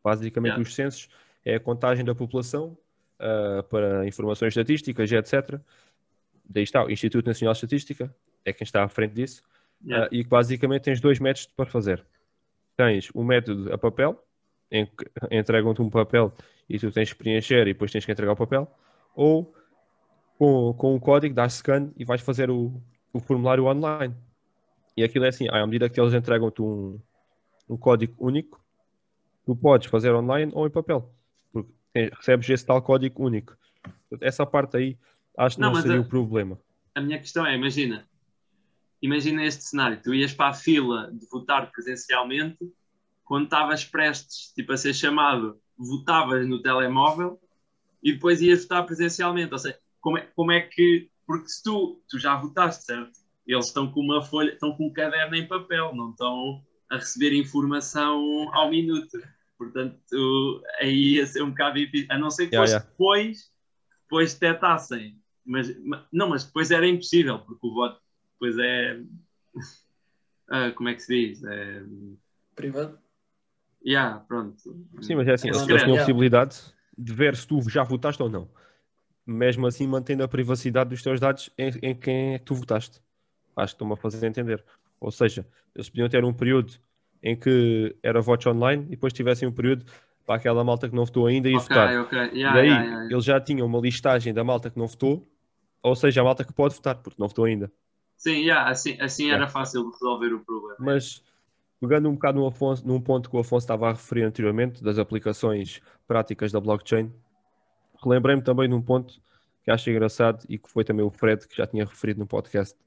Basicamente, 0.02 0.52
Yeah. 0.52 0.62
os 0.62 0.74
censos 0.74 1.08
é 1.44 1.56
a 1.56 1.60
contagem 1.60 2.04
da 2.04 2.14
população 2.14 2.76
ah, 3.18 3.62
para 3.68 4.06
informações 4.06 4.48
estatísticas, 4.48 5.10
etc. 5.12 5.60
Daí 6.48 6.62
está 6.62 6.84
o 6.84 6.90
Instituto 6.90 7.26
Nacional 7.26 7.52
de 7.52 7.58
Estatística, 7.58 8.14
é 8.44 8.52
quem 8.52 8.64
está 8.64 8.82
à 8.84 8.88
frente 8.88 9.12
disso. 9.14 9.42
Yeah. 9.84 10.06
Ah, 10.06 10.08
e 10.10 10.24
basicamente 10.24 10.82
tens 10.84 11.00
dois 11.00 11.18
métodos 11.18 11.46
para 11.54 11.66
fazer. 11.66 12.04
Tens 12.76 13.10
o 13.14 13.22
método 13.24 13.72
a 13.72 13.76
papel, 13.76 14.22
em 14.70 14.86
que 14.86 15.04
entregam-te 15.30 15.82
um 15.82 15.90
papel 15.90 16.32
e 16.68 16.78
tu 16.78 16.90
tens 16.90 17.12
que 17.12 17.18
preencher 17.18 17.62
e 17.62 17.72
depois 17.72 17.92
tens 17.92 18.04
que 18.04 18.12
entregar 18.12 18.32
o 18.32 18.36
papel, 18.36 18.70
ou 19.14 19.54
com, 20.38 20.72
com 20.74 20.94
um 20.94 20.98
código, 21.00 21.34
dás 21.34 21.54
scan 21.54 21.90
e 21.96 22.04
vais 22.04 22.20
fazer 22.20 22.50
o, 22.50 22.80
o 23.12 23.20
formulário 23.20 23.64
online. 23.66 24.14
E 24.96 25.02
aquilo 25.04 25.24
é 25.24 25.28
assim, 25.28 25.46
à 25.48 25.64
medida 25.66 25.88
que 25.88 26.00
eles 26.00 26.14
entregam-te 26.14 26.62
um, 26.62 26.98
um 27.68 27.76
código 27.76 28.14
único, 28.18 28.62
tu 29.44 29.54
podes 29.54 29.88
fazer 29.88 30.12
online 30.14 30.50
ou 30.54 30.66
em 30.66 30.70
papel, 30.70 31.12
porque 31.52 31.70
recebes 32.16 32.48
esse 32.48 32.66
tal 32.66 32.80
código 32.82 33.24
único. 33.24 33.56
Essa 34.20 34.46
parte 34.46 34.76
aí 34.76 34.98
acho 35.36 35.56
que 35.56 35.62
Não, 35.62 35.72
não, 35.72 35.82
seria 35.82 35.98
a- 35.98 36.00
o 36.00 36.08
problema. 36.08 36.58
A 36.94 37.00
minha 37.00 37.18
questão 37.18 37.44
é, 37.46 37.54
imagina, 37.54 38.08
imagina 39.02 39.44
este 39.44 39.64
cenário, 39.64 40.00
tu 40.02 40.14
ias 40.14 40.32
para 40.32 40.48
a 40.48 40.54
fila 40.54 41.10
de 41.12 41.26
votar 41.26 41.70
presencialmente, 41.70 42.58
quando 43.24 43.44
estavas 43.44 43.84
prestes 43.84 44.52
tipo, 44.54 44.72
a 44.72 44.76
ser 44.76 44.94
chamado, 44.94 45.60
votavas 45.76 46.46
no 46.48 46.62
telemóvel 46.62 47.38
e 48.02 48.12
depois 48.12 48.40
ias 48.40 48.62
votar 48.62 48.86
presencialmente. 48.86 49.52
Ou 49.52 49.58
seja, 49.58 49.78
como 50.06 50.18
é, 50.18 50.20
como 50.36 50.52
é 50.52 50.60
que. 50.60 51.10
Porque 51.26 51.48
se 51.48 51.60
tu, 51.64 52.00
tu 52.08 52.16
já 52.16 52.36
votaste, 52.36 52.84
certo? 52.84 53.18
Eles 53.44 53.66
estão 53.66 53.90
com 53.90 54.00
uma 54.00 54.22
folha, 54.22 54.52
estão 54.52 54.72
com 54.76 54.86
um 54.86 54.92
caderno 54.92 55.34
em 55.34 55.48
papel, 55.48 55.92
não 55.96 56.10
estão 56.10 56.62
a 56.88 56.94
receber 56.94 57.34
informação 57.34 58.22
ao 58.54 58.70
minuto. 58.70 59.18
Portanto, 59.58 60.62
aí 60.78 61.14
ia 61.14 61.26
ser 61.26 61.42
um 61.42 61.48
bocado 61.50 61.74
difícil. 61.74 62.06
A 62.08 62.18
não 62.18 62.30
ser 62.30 62.46
que 62.46 62.54
Yeah, 62.54 62.62
fosse 62.62 62.74
yeah. 62.74 62.88
depois, 62.88 63.52
depois 64.02 64.34
detectassem. 64.34 65.20
Mas, 65.44 65.76
ma- 65.84 66.06
não, 66.12 66.28
mas 66.28 66.44
depois 66.44 66.70
era 66.70 66.86
impossível, 66.86 67.40
porque 67.40 67.66
o 67.66 67.74
voto 67.74 68.00
depois 68.34 68.56
é. 68.60 69.00
Ah, 70.48 70.70
como 70.70 70.88
é 70.88 70.94
que 70.94 71.00
se 71.00 71.12
diz? 71.12 71.42
É, 71.42 71.82
Privado? 72.54 73.00
yeah, 73.84 74.20
pronto. 74.20 74.62
Sim, 75.00 75.16
mas 75.16 75.26
é 75.26 75.32
assim, 75.32 75.48
eles, 75.48 75.62
Secreto, 75.62 75.70
eles 75.72 75.82
tinham 75.82 75.94
a 75.96 75.98
yeah. 75.98 76.04
possibilidade 76.04 76.56
de 76.96 77.12
ver 77.12 77.34
se 77.34 77.48
tu 77.48 77.60
já 77.68 77.82
votaste 77.82 78.22
ou 78.22 78.28
não. 78.28 78.48
Mesmo 79.26 79.66
assim, 79.66 79.86
mantendo 79.86 80.22
a 80.22 80.28
privacidade 80.28 80.90
dos 80.90 81.02
teus 81.02 81.18
dados 81.18 81.50
em, 81.58 81.70
em 81.82 81.94
quem 81.94 82.34
é 82.34 82.38
que 82.38 82.44
tu 82.44 82.54
votaste. 82.54 83.00
Acho 83.56 83.72
que 83.72 83.76
estão-me 83.76 83.94
a 83.94 83.96
fazer 83.96 84.26
entender. 84.26 84.64
Ou 85.00 85.10
seja, 85.10 85.46
eles 85.74 85.88
podiam 85.88 86.08
ter 86.08 86.24
um 86.24 86.32
período 86.32 86.74
em 87.22 87.34
que 87.36 87.96
era 88.02 88.20
votos 88.20 88.46
online 88.46 88.84
e 88.84 88.90
depois 88.90 89.12
tivessem 89.12 89.48
um 89.48 89.52
período 89.52 89.84
para 90.24 90.36
aquela 90.36 90.62
malta 90.62 90.88
que 90.88 90.94
não 90.94 91.04
votou 91.04 91.26
ainda 91.26 91.48
e 91.48 91.56
Ok, 91.56 91.76
votar. 91.76 92.00
ok. 92.02 92.18
Yeah, 92.18 92.34
e 92.34 92.52
daí, 92.52 92.66
yeah, 92.68 92.84
yeah. 92.84 93.12
eles 93.12 93.24
já 93.24 93.40
tinham 93.40 93.66
uma 93.66 93.80
listagem 93.80 94.32
da 94.32 94.44
malta 94.44 94.70
que 94.70 94.78
não 94.78 94.86
votou, 94.86 95.26
ou 95.82 95.94
seja, 95.94 96.20
a 96.20 96.24
malta 96.24 96.44
que 96.44 96.52
pode 96.52 96.74
votar, 96.74 96.96
porque 96.96 97.16
não 97.18 97.28
votou 97.28 97.44
ainda. 97.44 97.70
Sim, 98.16 98.42
yeah, 98.42 98.68
assim, 98.70 98.96
assim 99.00 99.30
era 99.30 99.46
fácil 99.46 99.84
de 99.84 99.92
resolver 99.92 100.32
o 100.34 100.40
problema. 100.44 100.76
Mas 100.78 101.22
pegando 101.80 102.08
um 102.08 102.14
bocado 102.14 102.38
no 102.38 102.46
Afonso, 102.46 102.86
num 102.86 103.00
ponto 103.00 103.30
que 103.30 103.36
o 103.36 103.40
Afonso 103.40 103.64
estava 103.64 103.88
a 103.88 103.92
referir 103.92 104.24
anteriormente, 104.24 104.82
das 104.82 104.98
aplicações 104.98 105.80
práticas 106.08 106.50
da 106.50 106.60
blockchain, 106.60 107.12
relembrei-me 108.08 108.42
também 108.42 108.68
de 108.68 108.74
um 108.74 108.82
ponto 108.82 109.20
que 109.62 109.70
acho 109.70 109.90
engraçado 109.90 110.44
e 110.48 110.58
que 110.58 110.70
foi 110.70 110.84
também 110.84 111.04
o 111.04 111.10
Fred 111.10 111.46
que 111.46 111.56
já 111.56 111.66
tinha 111.66 111.84
referido 111.84 112.20
no 112.20 112.26
podcast, 112.26 112.78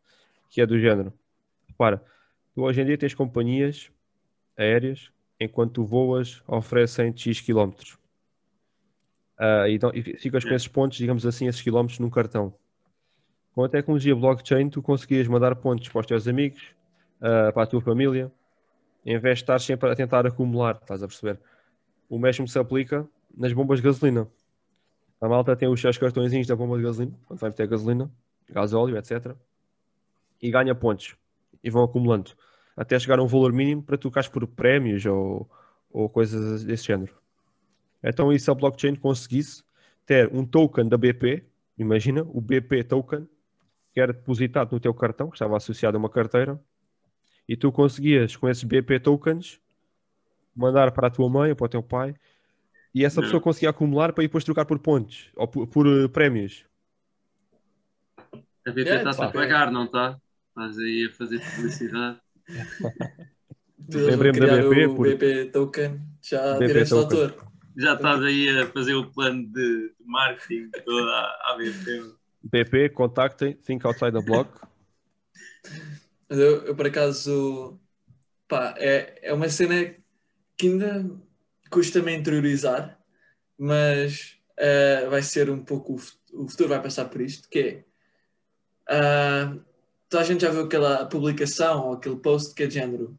que 0.49 0.62
é 0.62 0.65
do 0.65 0.79
género. 0.79 1.13
Repara, 1.67 2.03
tu 2.53 2.62
hoje 2.62 2.82
em 2.82 2.86
dia 2.86 2.97
tens 2.97 3.13
companhias 3.13 3.91
aéreas, 4.58 5.12
enquanto 5.39 5.73
tu 5.73 5.86
voas, 5.86 6.41
oferecem 6.47 7.15
X 7.15 7.41
quilómetros. 7.41 7.97
Ah, 9.38 9.69
e, 9.69 9.75
então, 9.75 9.91
e 9.93 10.01
ficas 10.01 10.43
com 10.43 10.53
esses 10.53 10.67
pontos, 10.67 10.97
digamos 10.97 11.25
assim, 11.25 11.47
esses 11.47 11.62
quilómetros 11.62 11.99
num 11.99 12.10
cartão. 12.10 12.53
Com 13.53 13.63
a 13.63 13.69
tecnologia 13.69 14.15
blockchain, 14.15 14.69
tu 14.69 14.82
conseguias 14.82 15.27
mandar 15.27 15.55
pontos 15.55 15.88
para 15.89 16.01
os 16.01 16.05
teus 16.05 16.27
amigos, 16.27 16.75
ah, 17.21 17.51
para 17.53 17.63
a 17.63 17.67
tua 17.67 17.82
família, 17.82 18.32
em 19.05 19.17
vez 19.17 19.38
de 19.38 19.43
estar 19.43 19.60
sempre 19.60 19.89
a 19.89 19.95
tentar 19.95 20.27
acumular, 20.27 20.77
estás 20.82 21.01
a 21.01 21.08
perceber? 21.08 21.39
O 22.10 22.19
mesmo 22.19 22.47
se 22.47 22.60
aplica 22.60 23.08
nas 23.36 23.53
bombas 23.53 23.79
de 23.79 23.86
gasolina. 23.86 24.27
A 25.21 25.27
malta 25.27 25.55
tem 25.55 25.67
os 25.67 25.82
seus 25.82 25.97
cartõezinhos 25.97 26.47
da 26.47 26.55
bomba 26.55 26.77
de 26.77 26.84
gasolina, 26.84 27.17
quando 27.25 27.39
vai 27.39 27.49
meter 27.49 27.67
gasolina, 27.67 28.12
gasóleo, 28.49 28.97
etc. 28.97 29.36
E 30.41 30.49
ganha 30.49 30.73
pontos. 30.73 31.15
E 31.63 31.69
vão 31.69 31.84
acumulando. 31.84 32.32
Até 32.75 32.97
chegar 32.97 33.19
a 33.19 33.23
um 33.23 33.27
valor 33.27 33.51
mínimo 33.51 33.84
para 33.84 33.97
tu 33.97 34.10
ficares 34.10 34.29
por 34.29 34.47
prémios 34.47 35.05
ou, 35.05 35.49
ou 35.91 36.08
coisas 36.08 36.63
desse 36.63 36.86
género. 36.86 37.13
Então, 38.01 38.32
e 38.32 38.39
se 38.39 38.49
a 38.49 38.53
blockchain 38.53 38.95
conseguisse 38.95 39.63
ter 40.05 40.34
um 40.34 40.45
token 40.45 40.88
da 40.88 40.97
BP, 40.97 41.43
imagina, 41.77 42.23
o 42.23 42.39
BP 42.39 42.86
token, 42.86 43.27
que 43.93 43.99
era 43.99 44.13
depositado 44.13 44.71
no 44.71 44.79
teu 44.79 44.93
cartão, 44.93 45.29
que 45.29 45.36
estava 45.36 45.58
associado 45.58 45.97
a 45.97 45.99
uma 45.99 46.10
carteira, 46.10 46.60
e 47.47 47.58
tu 47.58 47.71
conseguias, 47.71 48.36
com 48.38 48.47
esses 48.47 48.63
BP 48.63 49.01
tokens, 49.01 49.60
mandar 50.55 50.91
para 50.91 51.08
a 51.08 51.10
tua 51.10 51.29
mãe 51.29 51.49
ou 51.49 51.55
para 51.55 51.65
o 51.65 51.69
teu 51.69 51.84
pai, 51.84 52.15
e 52.93 53.06
essa 53.06 53.21
pessoa 53.21 53.41
conseguia 53.41 53.69
acumular 53.69 54.13
para 54.13 54.23
depois 54.23 54.43
trocar 54.43 54.65
por 54.65 54.80
pontos 54.80 55.30
ou 55.36 55.47
por, 55.47 55.67
por, 55.67 55.88
eh, 55.88 56.08
prémios. 56.08 56.65
A 58.65 58.71
BP 58.71 58.89
Yeah, 58.89 58.97
está-se 58.97 59.23
a 59.23 59.28
pá. 59.28 59.34
pagar, 59.34 59.71
não 59.71 59.86
está? 59.86 60.19
Estás 60.49 60.78
aí 60.78 61.08
a 61.10 61.15
fazer 61.15 61.39
publicidade. 61.39 62.19
Lembrei-me 63.89 64.39
da 64.39 64.45
criar 64.45 64.69
BP 64.69 64.88
o 64.88 64.95
por- 64.95 65.08
BP 65.08 65.45
token, 65.52 66.02
já 66.21 66.54
BP 66.54 66.67
direitos 66.67 66.91
de 66.93 66.97
autor. 66.97 67.49
Já 67.78 67.93
estás 67.93 68.23
aí 68.23 68.49
a 68.60 68.67
fazer 68.67 68.93
o 68.93 69.10
plano 69.12 69.47
de, 69.47 69.93
marketing 70.06 70.69
toda 70.86 71.12
à, 71.12 71.54
à 71.54 71.58
BP. 71.58 72.19
BP, 72.43 72.89
contactem, 72.89 73.54
think 73.54 73.86
outside 73.86 74.12
the 74.12 74.21
block. 74.21 74.49
Mas 76.30 76.39
eu, 76.39 76.65
eu, 76.65 76.75
por 76.75 76.88
acaso, 76.88 77.80
pá, 78.47 78.73
é, 78.78 79.30
é 79.30 79.34
uma 79.34 79.49
cena 79.49 79.95
que 80.58 80.67
ainda 80.67 81.06
custa-me 81.69 82.15
interiorizar, 82.15 82.99
mas 83.58 84.38
uh, 84.60 85.10
vai 85.10 85.21
ser 85.21 85.49
um 85.49 85.63
pouco, 85.63 85.95
o 85.95 85.97
fu- 85.97 86.17
o 86.34 86.47
futuro 86.47 86.69
vai 86.69 86.82
passar 86.82 87.05
por 87.05 87.21
isto, 87.21 87.49
que 87.49 87.84
é, 88.88 88.95
uh, 88.95 89.63
toda 90.08 90.23
a 90.23 90.25
gente 90.25 90.41
já 90.41 90.51
viu 90.51 90.63
aquela 90.65 91.05
publicação 91.05 91.88
ou 91.88 91.93
aquele 91.93 92.17
post 92.17 92.53
que 92.53 92.63
é 92.63 92.67
de 92.67 92.75
género, 92.75 93.17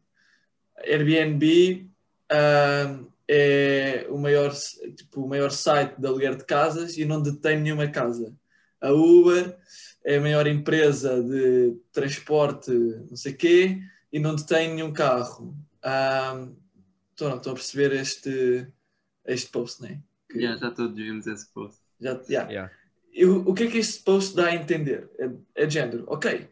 Airbnb 0.83 1.89
ah, 2.29 2.99
é 3.27 4.07
o 4.09 4.17
maior, 4.17 4.53
tipo, 4.95 5.21
o 5.21 5.27
maior 5.27 5.51
site 5.51 5.99
de 5.99 6.07
aluguer 6.07 6.35
de 6.35 6.43
casas 6.45 6.97
e 6.97 7.05
não 7.05 7.21
detém 7.21 7.59
nenhuma 7.59 7.87
casa. 7.87 8.33
A 8.81 8.91
Uber 8.91 9.57
é 10.03 10.17
a 10.17 10.21
maior 10.21 10.47
empresa 10.47 11.21
de 11.21 11.77
transporte, 11.91 12.71
não 12.71 13.15
sei 13.15 13.33
quê, 13.33 13.79
e 14.11 14.19
não 14.19 14.35
detém 14.35 14.73
nenhum 14.73 14.91
carro. 14.91 15.55
Ah, 15.83 16.47
Estão 17.21 17.37
estão 17.37 17.51
a 17.53 17.55
perceber 17.55 17.91
este, 17.93 18.67
este 19.25 19.49
post, 19.51 19.81
não 19.81 19.89
é? 19.89 19.99
Que- 20.29 20.39
Yeah, 20.39 20.57
já 20.59 20.71
todos 20.71 20.95
vimos 20.95 21.27
esse 21.27 21.47
post. 21.53 21.77
já, 21.99 22.13
yeah. 22.29 22.49
Yeah. 22.51 22.73
E 23.13 23.25
o, 23.25 23.47
o 23.49 23.53
que 23.53 23.63
é 23.63 23.67
que 23.67 23.77
este 23.77 24.01
post 24.03 24.35
dá 24.35 24.47
a 24.47 24.55
entender? 24.55 25.09
É, 25.19 25.29
é 25.63 25.65
de 25.67 25.73
género. 25.73 26.05
Ok, 26.07 26.47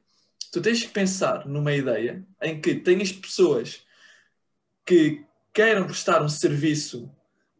tu 0.52 0.62
tens 0.62 0.84
que 0.84 0.90
pensar 0.90 1.48
numa 1.48 1.74
ideia 1.74 2.24
em 2.42 2.60
que 2.62 2.76
tenhas 2.76 3.12
pessoas 3.12 3.84
que 4.86 5.26
queiram 5.54 5.86
prestar 5.88 6.22
um 6.22 6.30
serviço 6.30 7.10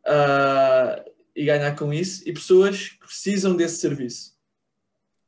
ah, 0.06 1.04
e 1.36 1.46
ganhar 1.46 1.76
com 1.76 1.92
isso 1.94 2.28
e 2.28 2.34
pessoas 2.34 2.90
que 2.90 3.00
precisam 3.00 3.56
desse 3.56 3.78
serviço. 3.78 4.38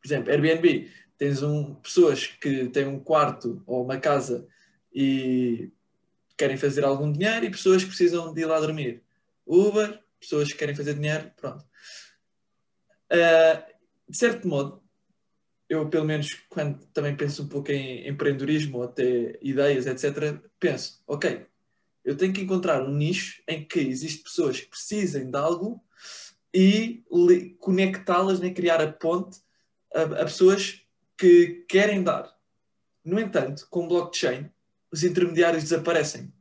Por 0.02 0.08
exemplo, 0.08 0.32
Airbnb, 0.32 0.92
tens 1.18 1.42
um, 1.42 1.76
pessoas 1.76 2.28
que 2.28 2.68
têm 2.70 2.88
um 2.88 3.00
quarto 3.00 3.64
ou 3.66 3.84
uma 3.86 3.98
casa 3.98 4.48
e 4.94 5.72
querem 6.42 6.58
fazer 6.58 6.84
algum 6.84 7.12
dinheiro 7.12 7.46
e 7.46 7.52
pessoas 7.52 7.84
que 7.84 7.90
precisam 7.90 8.34
de 8.34 8.42
ir 8.42 8.46
lá 8.46 8.60
dormir. 8.60 9.04
Uber, 9.46 10.04
pessoas 10.20 10.52
que 10.52 10.58
querem 10.58 10.74
fazer 10.74 10.96
dinheiro, 10.96 11.32
pronto. 11.36 11.64
Uh, 13.12 13.64
de 14.10 14.18
certo 14.18 14.48
modo, 14.48 14.82
eu 15.70 15.88
pelo 15.88 16.04
menos 16.04 16.28
quando 16.50 16.84
também 16.88 17.16
penso 17.16 17.44
um 17.44 17.48
pouco 17.48 17.72
em 17.72 18.08
empreendedorismo 18.08 18.82
até 18.82 19.38
ideias, 19.40 19.86
etc., 19.86 20.42
penso, 20.60 21.04
ok, 21.06 21.46
eu 22.04 22.18
tenho 22.18 22.34
que 22.34 22.42
encontrar 22.42 22.84
um 22.84 22.92
nicho 22.92 23.44
em 23.48 23.64
que 23.64 23.80
existem 23.80 24.24
pessoas 24.24 24.60
que 24.60 24.68
precisem 24.68 25.30
de 25.30 25.38
algo 25.38 25.80
e 26.52 27.04
conectá-las, 27.60 28.40
nem 28.40 28.52
criar 28.52 28.82
a 28.82 28.92
ponte 28.92 29.40
a, 29.94 30.02
a 30.02 30.26
pessoas 30.26 30.82
que 31.16 31.66
querem 31.70 32.02
dar. 32.02 32.36
No 33.06 33.20
entanto, 33.20 33.68
com 33.70 33.88
blockchain, 33.88 34.50
os 34.92 35.04
intermediários 35.04 35.64
desaparecem. 35.64 36.34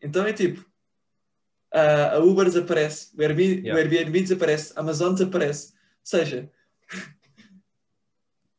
Então 0.00 0.26
é 0.26 0.32
tipo, 0.32 0.64
a 1.72 2.16
a 2.16 2.18
Uber 2.18 2.44
desaparece, 2.46 3.10
o 3.16 3.22
Airbnb, 3.22 3.62
Yeah. 3.66 3.74
o 3.74 3.78
Airbnb 3.78 4.20
desaparece, 4.20 4.72
a 4.76 4.80
Amazon 4.80 5.14
desaparece. 5.14 5.72
Ou 5.72 5.78
seja, 6.04 6.50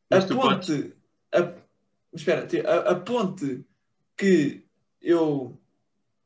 a 0.09 0.21
ponte, 0.21 0.93
a, 1.31 1.53
espera, 2.13 2.47
a, 2.67 2.91
a 2.91 2.95
ponte 2.95 3.63
que 4.15 4.63
eu 5.01 5.59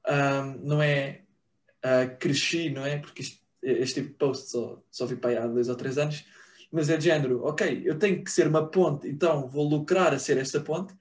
ahm, 0.05 0.57
não 0.63 0.81
é 0.81 1.21
ah, 1.83 2.05
cresci, 2.07 2.69
não 2.69 2.85
é? 2.85 2.97
Porque 2.99 3.21
isto- 3.21 3.45
este 3.61 3.95
tipo 4.01 4.09
de 4.09 4.15
post 4.15 4.49
só, 4.51 4.81
só 4.89 5.05
vi 5.05 5.15
para 5.15 5.31
aí 5.31 5.37
há 5.37 5.47
dois 5.47 5.67
ou 5.67 5.75
três 5.75 5.97
anos, 5.97 6.25
mas 6.71 6.89
é 6.89 6.97
de 6.97 7.05
género, 7.05 7.43
ok, 7.43 7.81
eu 7.83 7.97
tenho 7.97 8.23
que 8.23 8.31
ser 8.31 8.47
uma 8.47 8.65
ponte, 8.69 9.07
então 9.07 9.47
vou 9.49 9.67
lucrar 9.67 10.13
a 10.13 10.19
ser 10.19 10.37
essa 10.37 10.59
ponte, 10.61 10.93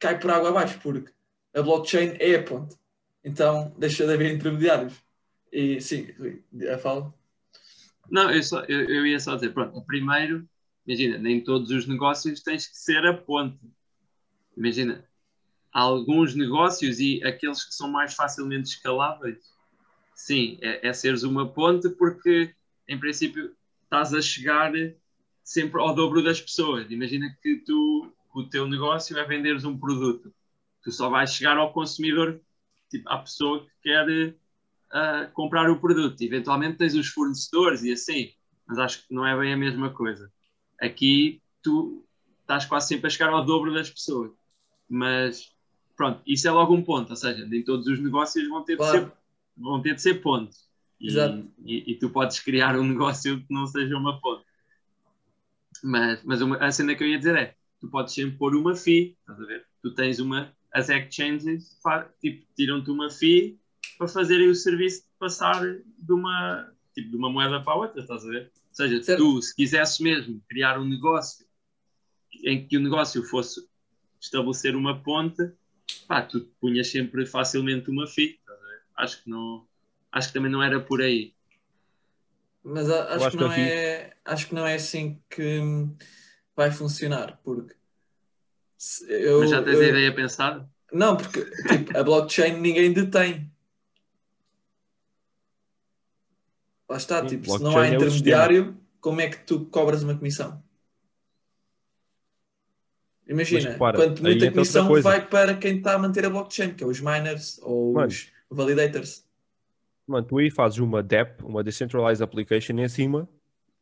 cai 0.00 0.18
por 0.18 0.30
água 0.30 0.48
abaixo, 0.48 0.80
porque 0.82 1.12
a 1.54 1.62
blockchain 1.62 2.16
é 2.18 2.34
a 2.34 2.42
ponte. 2.42 2.76
Então 3.22 3.72
deixa 3.78 4.06
de 4.06 4.12
haver 4.12 4.34
intermediários. 4.34 4.94
E 5.52 5.80
sim, 5.80 6.08
a 6.72 6.78
fala. 6.78 7.14
Não, 8.10 8.30
eu, 8.30 8.42
só, 8.42 8.64
eu, 8.64 8.88
eu 8.88 9.06
ia 9.06 9.20
só 9.20 9.34
dizer, 9.36 9.52
pronto, 9.52 9.80
primeiro, 9.82 10.48
imagina, 10.86 11.18
nem 11.18 11.40
todos 11.40 11.70
os 11.70 11.86
negócios 11.86 12.42
tens 12.42 12.66
que 12.66 12.76
ser 12.76 13.06
a 13.06 13.14
ponte. 13.14 13.58
Imagina, 14.56 15.04
alguns 15.72 16.34
negócios 16.34 16.98
e 16.98 17.22
aqueles 17.24 17.64
que 17.64 17.74
são 17.74 17.88
mais 17.88 18.14
facilmente 18.14 18.70
escaláveis, 18.70 19.38
sim, 20.14 20.58
é, 20.60 20.88
é 20.88 20.92
seres 20.92 21.22
uma 21.22 21.48
ponte 21.48 21.88
porque, 21.90 22.52
em 22.88 22.98
princípio, 22.98 23.54
estás 23.84 24.12
a 24.12 24.20
chegar 24.20 24.72
sempre 25.44 25.80
ao 25.80 25.94
dobro 25.94 26.22
das 26.22 26.40
pessoas. 26.40 26.90
Imagina 26.90 27.36
que 27.42 27.56
tu, 27.58 28.12
o 28.34 28.48
teu 28.48 28.66
negócio 28.66 29.18
é 29.18 29.24
venderes 29.24 29.64
um 29.64 29.78
produto. 29.78 30.32
Tu 30.82 30.92
só 30.92 31.10
vais 31.10 31.32
chegar 31.34 31.56
ao 31.56 31.72
consumidor, 31.72 32.40
tipo, 32.90 33.08
à 33.08 33.18
pessoa 33.18 33.64
que 33.64 33.70
quer 33.82 34.34
a 34.92 35.26
comprar 35.26 35.70
o 35.70 35.80
produto. 35.80 36.20
Eventualmente 36.22 36.78
tens 36.78 36.94
os 36.94 37.08
fornecedores 37.08 37.82
e 37.82 37.92
assim, 37.92 38.32
mas 38.66 38.78
acho 38.78 39.06
que 39.06 39.14
não 39.14 39.26
é 39.26 39.38
bem 39.38 39.52
a 39.52 39.56
mesma 39.56 39.90
coisa. 39.90 40.32
Aqui 40.80 41.42
tu 41.62 42.04
estás 42.40 42.64
quase 42.64 42.88
sempre 42.88 43.06
a 43.06 43.10
chegar 43.10 43.30
ao 43.30 43.44
dobro 43.44 43.72
das 43.72 43.90
pessoas. 43.90 44.32
Mas 44.88 45.54
pronto, 45.96 46.22
isso 46.26 46.48
é 46.48 46.50
logo 46.50 46.74
um 46.74 46.82
ponto, 46.82 47.10
ou 47.10 47.16
seja, 47.16 47.46
nem 47.46 47.62
todos 47.62 47.86
os 47.86 48.00
negócios 48.00 48.48
vão 48.48 48.64
ter 48.64 48.76
de 48.76 48.78
Claro. 48.78 49.06
ser, 49.06 49.12
vão 49.56 49.82
ter 49.82 49.94
de 49.94 50.02
ser 50.02 50.14
pontos. 50.22 50.68
E, 51.00 51.08
e, 51.64 51.92
e 51.92 51.94
tu 51.98 52.10
podes 52.10 52.40
criar 52.40 52.78
um 52.78 52.84
negócio 52.88 53.38
que 53.40 53.52
não 53.54 53.66
seja 53.66 53.96
uma 53.96 54.20
ponte. 54.20 54.44
Mas, 55.82 56.22
mas 56.24 56.40
uma, 56.42 56.56
a 56.58 56.70
cena 56.72 56.94
que 56.94 57.02
eu 57.02 57.08
ia 57.08 57.18
dizer 57.18 57.36
é: 57.36 57.56
tu 57.80 57.88
podes 57.88 58.14
sempre 58.14 58.36
pôr 58.36 58.54
uma 58.54 58.74
fee, 58.76 59.16
estás 59.20 59.40
a 59.40 59.44
ver? 59.46 59.66
Tu 59.82 59.94
tens 59.94 60.18
uma, 60.20 60.54
as 60.72 60.88
exchanges, 60.88 61.76
tipo, 62.20 62.46
tiram-te 62.54 62.90
uma 62.90 63.10
fee 63.10 63.58
para 63.98 64.08
fazerem 64.08 64.48
o 64.48 64.54
serviço 64.54 65.02
de 65.02 65.08
passar 65.18 65.60
de 65.62 66.12
uma, 66.12 66.72
tipo, 66.94 67.10
de 67.10 67.16
uma 67.16 67.30
moeda 67.30 67.60
para 67.62 67.72
a 67.72 67.76
outra, 67.76 68.00
estás 68.02 68.24
a 68.24 68.28
ver? 68.28 68.52
Ou 68.54 68.74
seja, 68.74 69.02
Certo. 69.02 69.18
tu, 69.18 69.42
se 69.42 69.54
quisesses 69.54 69.98
mesmo 70.00 70.40
criar 70.48 70.78
um 70.78 70.88
negócio 70.88 71.46
em 72.44 72.66
que 72.66 72.76
o 72.76 72.80
negócio 72.80 73.22
fosse 73.24 73.60
estabelecer 74.20 74.76
uma 74.76 75.02
ponte, 75.02 75.50
pá, 76.06 76.22
tu 76.22 76.40
punhas 76.60 76.88
sempre 76.88 77.26
facilmente 77.26 77.90
uma 77.90 78.06
fee, 78.06 78.38
estás 78.38 78.58
a 78.58 78.62
ver? 78.66 78.80
Acho 78.96 79.22
que 79.24 79.30
não, 79.30 79.66
acho 80.12 80.28
que 80.28 80.34
também 80.34 80.50
não 80.52 80.62
era 80.62 80.80
por 80.80 81.00
aí. 81.00 81.34
Mas 82.62 82.90
acho, 82.90 83.14
acho 83.14 83.24
que 83.24 83.30
que 83.30 83.36
não 83.42 83.50
aqui- 83.50 83.60
é, 83.60 84.16
acho 84.24 84.46
que 84.48 84.54
não 84.54 84.66
é 84.66 84.74
assim 84.74 85.18
que 85.30 85.60
vai 86.60 86.70
funcionar, 86.70 87.40
porque 87.42 87.74
eu, 89.08 89.40
Mas 89.40 89.50
já 89.50 89.62
tens 89.62 89.76
eu- 89.76 89.80
a 89.80 89.88
ideia 89.88 90.14
pensada? 90.14 90.70
Não, 90.92 91.16
porque 91.16 91.42
tipo, 91.68 91.96
a 91.96 92.02
blockchain 92.02 92.60
ninguém 92.60 92.92
detém. 92.92 93.50
Lá 96.86 96.98
está, 96.98 97.20
Sim, 97.22 97.28
tipo, 97.28 97.48
se 97.48 97.62
não 97.62 97.78
há 97.78 97.86
é 97.86 97.94
intermediário, 97.94 98.76
como 99.00 99.22
é 99.22 99.30
que 99.30 99.38
tu 99.38 99.64
cobras 99.66 100.02
uma 100.02 100.14
comissão? 100.18 100.62
Imagina, 103.26 103.62
Mas 103.64 103.72
repara, 103.74 103.96
quanto 103.96 104.22
muita 104.22 104.50
comissão 104.50 104.88
coisa. 104.88 105.08
vai 105.08 105.26
para 105.26 105.56
quem 105.56 105.78
está 105.78 105.94
a 105.94 105.98
manter 105.98 106.26
a 106.26 106.30
blockchain, 106.30 106.74
que 106.74 106.84
é 106.84 106.86
os 106.86 107.00
miners 107.00 107.58
ou 107.62 107.94
Mano. 107.94 108.08
os 108.08 108.30
validators. 108.50 109.24
Mano, 110.06 110.26
tu 110.26 110.36
aí 110.38 110.50
fazes 110.50 110.78
uma 110.78 111.02
DApp, 111.02 111.42
uma 111.42 111.62
Decentralized 111.62 112.22
Application, 112.22 112.78
em 112.80 112.88
cima 112.88 113.26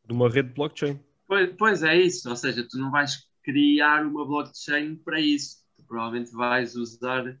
de 0.05 0.13
uma 0.13 0.29
rede 0.29 0.53
blockchain. 0.53 0.99
Pois, 1.29 1.53
pois 1.59 1.83
é 1.83 1.95
isso, 1.95 2.27
ou 2.27 2.35
seja, 2.35 2.67
tu 2.67 2.75
não 2.79 2.89
vais 2.89 3.23
criar 3.43 4.03
uma 4.03 4.25
blockchain 4.25 4.95
para 4.95 5.21
isso. 5.21 5.57
Tu 5.77 5.83
provavelmente 5.83 6.31
vais 6.31 6.75
usar. 6.75 7.37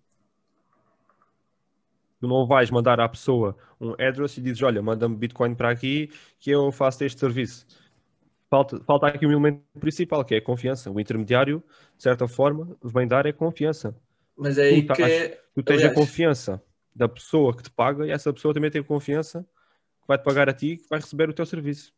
Tu 2.19 2.27
não 2.27 2.45
vais 2.45 2.69
mandar 2.69 2.99
à 2.99 3.09
pessoa 3.09 3.57
um 3.81 3.93
address 3.93 4.37
e 4.37 4.41
dizes, 4.41 4.61
olha, 4.61 4.79
manda-me 4.81 5.15
Bitcoin 5.15 5.55
para 5.55 5.71
aqui 5.71 6.11
que 6.39 6.51
eu 6.51 6.71
faço 6.71 7.03
este 7.03 7.19
serviço. 7.19 7.65
Falta, 8.47 8.79
falta 8.83 9.07
aqui 9.07 9.25
um 9.25 9.31
elemento 9.31 9.63
principal, 9.79 10.23
que 10.23 10.35
é 10.35 10.37
a 10.37 10.41
confiança. 10.41 10.91
O 10.91 10.99
intermediário, 10.99 11.63
de 11.97 12.03
certa 12.03 12.27
forma, 12.27 12.77
vem 12.83 13.07
dar 13.07 13.25
é 13.25 13.31
confiança. 13.31 13.95
Mas 14.37 14.59
é 14.59 14.65
aí 14.65 14.81
Tu 14.83 14.85
que 14.87 14.91
estás- 15.01 15.11
é. 15.11 15.41
Tu 15.55 15.63
tens 15.63 15.75
Aliás- 15.77 15.91
a 15.91 15.95
confiança 15.95 16.63
da 16.95 17.09
pessoa 17.09 17.55
que 17.57 17.63
te 17.63 17.71
paga 17.71 18.05
e 18.05 18.11
essa 18.11 18.31
pessoa 18.31 18.53
também 18.53 18.69
tem 18.69 18.83
confiança 18.83 19.41
que 20.01 20.07
vai-te 20.07 20.23
pagar 20.23 20.47
a 20.47 20.53
ti 20.53 20.73
e 20.73 20.77
que 20.77 20.87
vai 20.87 20.99
receber 20.99 21.27
o 21.27 21.33
teu 21.33 21.45
serviço. 21.45 21.91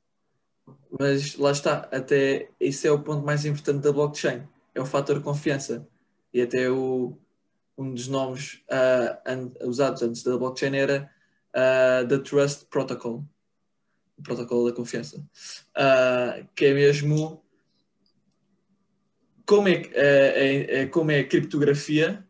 Mas 1.00 1.36
lá 1.36 1.52
está, 1.52 1.90
até 1.92 2.50
isso 2.60 2.86
é 2.86 2.92
o 2.92 3.02
ponto 3.02 3.26
mais 3.26 3.46
importante 3.46 3.82
da 3.84 3.92
blockchain, 3.92 4.44
é 4.76 4.82
o 4.82 4.86
fator 4.86 5.22
confiança. 5.22 5.88
E 6.34 6.42
até 6.42 6.70
o, 6.70 7.18
um 7.78 7.94
dos 7.94 8.08
nomes 8.08 8.62
an- 9.26 9.52
usados 9.62 10.02
antes 10.02 10.24
da 10.24 10.38
blockchain 10.38 10.76
era 10.76 11.10
ah, 11.54 12.06
the 12.08 12.20
Trust 12.20 12.66
Protocol, 12.66 13.26
o 14.18 14.22
protocolo 14.22 14.70
da 14.70 14.76
confiança, 14.76 15.26
Ah, 15.76 16.44
que 16.56 16.66
é 16.66 16.74
mesmo 16.74 17.44
como 19.46 19.68
é, 19.68 19.82
é, 19.94 19.98
é- 19.98 20.82
é 20.82 20.86
como 20.88 21.12
é 21.12 21.20
a 21.20 21.28
criptografia, 21.28 22.26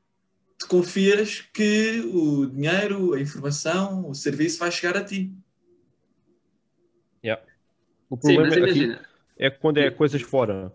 tu 0.58 0.68
confias 0.68 1.42
que 1.42 2.00
o 2.14 2.46
dinheiro, 2.48 3.14
a 3.14 3.20
informação, 3.20 4.10
o 4.10 4.16
serviço 4.16 4.60
vai 4.60 4.72
chegar 4.72 4.98
a 4.98 5.04
ti. 5.04 5.32
O 8.12 8.18
Sim, 8.20 8.36
problema 8.36 8.56
imagina, 8.56 8.68
é 8.68 8.68
que 8.68 8.96
quando 9.62 9.80
é 9.80 9.92
coisas 9.92 10.22
fora 10.22 10.74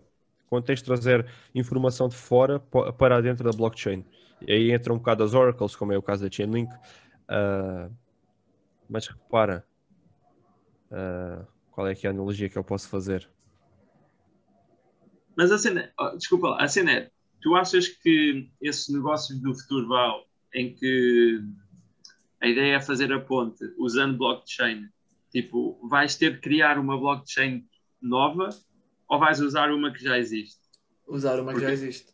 quando 0.49 0.65
tens 0.65 0.79
de 0.79 0.85
trazer 0.85 1.27
informação 1.55 2.09
de 2.09 2.15
fora 2.17 2.59
pa- 2.59 2.93
para 2.93 3.21
dentro 3.21 3.43
da 3.45 3.51
blockchain. 3.53 4.05
E 4.41 4.51
aí 4.53 4.71
entra 4.71 4.93
um 4.93 4.97
bocado 4.97 5.23
as 5.23 5.33
oracles, 5.35 5.75
como 5.75 5.93
é 5.93 5.97
o 5.97 6.03
caso 6.03 6.23
da 6.25 6.31
Chainlink. 6.31 6.73
Ah, 7.29 7.89
mas 8.89 9.07
repara, 9.07 9.65
ah, 10.91 11.45
qual 11.71 11.87
é 11.87 11.95
que 11.95 12.07
é 12.07 12.09
a 12.09 12.13
analogia 12.13 12.49
que 12.49 12.57
eu 12.57 12.63
posso 12.63 12.89
fazer? 12.89 13.29
Mas 15.35 15.51
a 15.51 15.57
cena, 15.57 15.91
oh, 15.99 16.15
desculpa 16.17 16.49
lá, 16.49 16.63
a 16.63 16.67
cena 16.67 16.91
é, 16.91 17.11
tu 17.41 17.55
achas 17.55 17.87
que 17.87 18.49
esses 18.61 18.89
negócios 18.93 19.39
do 19.39 19.53
futuro 19.53 19.87
vão 19.87 20.23
em 20.53 20.73
que 20.73 21.39
a 22.41 22.47
ideia 22.47 22.75
é 22.75 22.81
fazer 22.81 23.11
a 23.13 23.19
ponte 23.19 23.63
usando 23.77 24.17
blockchain, 24.17 24.87
tipo, 25.31 25.79
vais 25.87 26.15
ter 26.15 26.33
de 26.35 26.39
criar 26.41 26.77
uma 26.79 26.97
blockchain 26.97 27.65
nova 28.01 28.49
ou 29.09 29.19
vais 29.19 29.39
usar 29.39 29.71
uma 29.71 29.91
que 29.91 30.03
já 30.03 30.17
existe? 30.17 30.59
Usar 31.07 31.39
uma 31.39 31.53
que 31.53 31.59
já 31.59 31.67
Porque- 31.67 31.73
existe. 31.85 32.13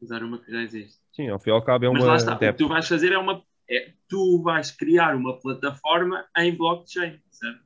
Usar 0.00 0.22
uma 0.22 0.38
que 0.38 0.50
já 0.50 0.62
existe. 0.62 0.98
Sim, 1.12 1.28
ao 1.28 1.38
fim 1.38 1.50
e 1.50 1.52
ao 1.52 1.62
cabo 1.62 1.84
é 1.84 1.90
Mas 1.90 2.02
lá 2.02 2.08
uma 2.10 2.16
está, 2.16 2.34
o 2.34 2.38
que 2.38 2.52
tu 2.54 2.68
vais 2.68 2.86
fazer 2.88 3.12
é 3.12 3.18
uma. 3.18 3.42
É, 3.68 3.92
tu 4.08 4.42
vais 4.42 4.70
criar 4.70 5.14
uma 5.14 5.38
plataforma 5.38 6.26
em 6.38 6.56
blockchain, 6.56 7.20
certo? 7.30 7.60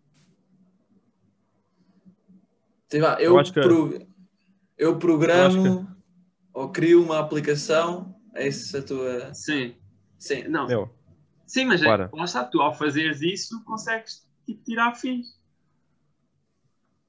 Sei 2.91 3.01
lá, 3.01 3.15
Eu 3.21 3.33
eu, 3.33 3.39
acho 3.39 3.53
que- 3.53 3.61
pro- 3.61 4.07
eu 4.79 4.99
programo 4.99 5.67
Eu 5.67 5.81
acho 5.81 5.95
ou 6.53 6.69
crio 6.71 7.03
uma 7.03 7.19
aplicação. 7.19 8.15
É 8.35 8.49
essa 8.49 8.79
a 8.79 8.83
tua. 8.83 9.33
Sim. 9.35 9.77
Sim. 10.19 10.49
Não, 10.49 10.67
Meu, 10.67 10.91
Sim, 11.47 11.67
mas 11.67 11.83
é, 11.83 11.87
lá 11.87 12.25
está, 12.25 12.45
tu 12.45 12.61
ao 12.61 12.75
fazeres 12.75 13.21
isso 13.23 13.63
consegues 13.65 14.27
tipo, 14.47 14.63
tirar 14.65 14.95
fins. 14.95 15.39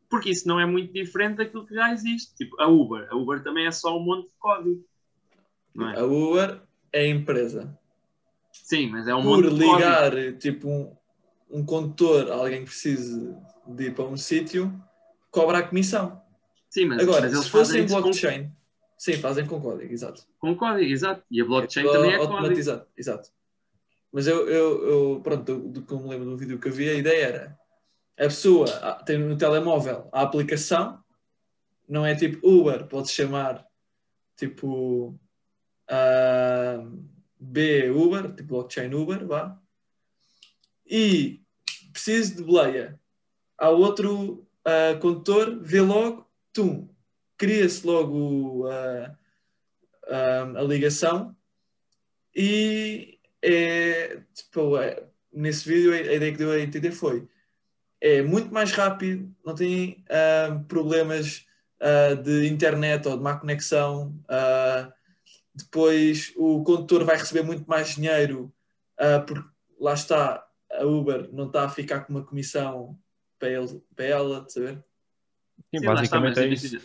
Porque 0.10 0.30
isso 0.30 0.48
não 0.48 0.60
é 0.60 0.66
muito 0.66 0.94
diferente 0.94 1.38
daquilo 1.38 1.66
que 1.66 1.74
já 1.74 1.92
existe. 1.92 2.36
Tipo, 2.36 2.60
a 2.62 2.68
Uber. 2.68 3.08
A 3.12 3.16
Uber 3.16 3.44
também 3.44 3.66
é 3.66 3.72
só 3.72 3.98
um 3.98 4.04
monte 4.04 4.26
de 4.28 4.34
código. 4.40 4.86
É? 5.78 6.00
A 6.00 6.06
Uber 6.06 6.62
é 6.94 7.02
a 7.02 7.08
empresa. 7.08 7.78
Sim, 8.54 8.90
mas 8.92 9.08
é 9.08 9.16
um 9.16 9.22
Por 9.24 9.42
monte 9.44 9.44
de 9.56 9.66
código. 9.66 9.76
ligar 9.76 10.38
tipo 10.38 10.70
um, 10.70 10.96
um 11.50 11.66
condutor 11.66 12.32
a 12.32 12.36
alguém 12.36 12.60
que 12.60 12.70
precise 12.70 13.36
de 13.68 13.86
ir 13.88 13.94
para 13.96 14.06
um 14.06 14.16
sítio, 14.16 14.74
cobra 15.32 15.58
a 15.58 15.64
comissão. 15.68 16.22
Sim, 16.70 16.86
mas, 16.86 17.02
Agora, 17.02 17.22
mas 17.24 17.34
eles 17.34 17.46
se 17.46 17.52
fosse 17.52 17.66
fazem 17.72 17.82
em 17.82 17.86
isso 17.86 17.96
com- 17.96 18.02
blockchain, 18.02 18.52
sim, 18.98 19.14
fazem 19.14 19.46
com 19.46 19.60
código, 19.62 19.92
exato. 19.92 20.26
com, 20.40 20.56
código, 20.56 20.90
exato. 20.90 21.24
E 21.30 21.42
a 21.42 21.46
blockchain 21.46 21.84
tudo 21.84 21.94
também 21.94 22.12
é 22.14 22.18
código. 22.18 22.34
automatizado, 22.36 22.86
exato. 22.98 23.30
Mas 24.16 24.28
eu, 24.28 24.48
eu, 24.48 24.88
eu 24.88 25.22
pronto, 25.22 25.60
do, 25.60 25.82
que 25.82 25.92
eu 25.92 26.00
me 26.00 26.08
lembro 26.08 26.30
do 26.30 26.38
vídeo 26.38 26.58
que 26.58 26.70
eu 26.70 26.72
vi, 26.72 26.90
a 26.90 26.94
ideia 26.94 27.26
era 27.26 27.60
a 28.18 28.24
pessoa 28.24 28.66
tem 29.06 29.18
no 29.18 29.38
telemóvel 29.38 30.08
a 30.10 30.22
aplicação, 30.22 31.04
não 31.86 32.06
é 32.06 32.16
tipo 32.16 32.48
Uber, 32.48 32.88
pode 32.88 33.10
chamar 33.10 33.68
tipo 34.38 35.20
ah, 35.90 36.82
B 37.38 37.90
Uber, 37.92 38.34
tipo 38.34 38.48
blockchain 38.48 38.94
Uber, 38.94 39.28
vá. 39.28 39.60
E 40.90 41.42
preciso 41.92 42.38
de 42.38 42.44
boleia. 42.44 42.98
Há 43.58 43.68
outro 43.68 44.48
ah, 44.64 44.98
condutor, 45.02 45.60
vê 45.62 45.82
logo, 45.82 46.26
tum, 46.54 46.88
cria-se 47.38 47.86
logo 47.86 48.66
ah, 48.70 49.14
a 50.08 50.62
ligação 50.62 51.36
e 52.34 53.15
é, 53.46 54.22
tipo, 54.34 54.78
é, 54.78 55.04
nesse 55.32 55.68
vídeo 55.68 55.94
a 55.94 56.14
ideia 56.14 56.32
que 56.32 56.38
deu 56.38 56.52
a 56.52 56.60
entender 56.60 56.92
foi 56.92 57.28
é 58.02 58.22
muito 58.22 58.54
mais 58.54 58.72
rápido, 58.72 59.34
não 59.44 59.56
tem 59.56 60.04
ah, 60.10 60.64
problemas 60.68 61.46
ah, 61.80 62.14
de 62.14 62.48
internet 62.48 63.08
ou 63.08 63.18
de 63.18 63.24
má 63.24 63.38
conexão. 63.38 64.16
ah, 64.30 64.92
depois 65.56 66.34
o 66.36 66.64
condutor 66.64 67.06
vai 67.06 67.16
receber 67.18 67.42
muito 67.42 67.66
mais 67.66 67.96
dinheiro 67.96 68.54
porque 69.26 69.48
lá 69.80 69.94
está, 69.94 70.46
a 70.70 70.86
Uber 70.86 71.30
não 71.32 71.48
está 71.48 71.64
a 71.64 71.70
ficar 71.70 72.02
com 72.02 72.12
uma 72.12 72.26
comissão 72.26 73.00
para, 73.40 73.50
ele, 73.50 73.82
para 73.96 74.06
ela, 74.06 74.46
saber? 74.50 74.76
sim, 74.76 74.84
Sim, 75.72 75.78
está, 75.78 75.94
basicamente 75.94 76.36
mas 76.36 76.38
é 76.38 76.48
isso. 76.48 76.82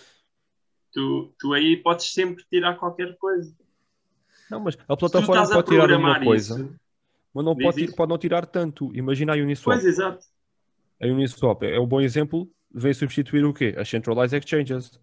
Tu, 0.92 1.34
tu 1.36 1.52
aí 1.52 1.76
podes 1.76 2.12
sempre 2.12 2.44
tirar 2.48 2.76
qualquer 2.76 3.16
coisa. 3.16 3.52
Não, 4.50 4.60
mas 4.60 4.76
a 4.88 4.96
plataforma 4.96 5.48
pode 5.48 5.68
tirar 5.68 5.84
uma 5.84 5.88
programar 5.88 6.24
coisa, 6.24 6.54
isso. 6.60 6.74
mas 7.32 7.44
não 7.44 7.56
pode, 7.56 7.84
isso. 7.84 7.94
pode 7.96 8.08
não 8.10 8.18
tirar 8.18 8.46
tanto. 8.46 8.90
Imagina 8.94 9.32
a 9.34 9.36
Uniswap. 9.36 9.76
Pois, 9.76 9.84
exato. 9.86 10.26
A 11.00 11.06
Uniswap 11.06 11.62
é 11.62 11.78
um 11.78 11.86
bom 11.86 12.00
exemplo, 12.00 12.50
vem 12.74 12.92
substituir 12.92 13.44
o 13.44 13.54
quê? 13.54 13.74
As 13.78 13.88
Centralized 13.88 14.36
Exchanges. 14.44 15.00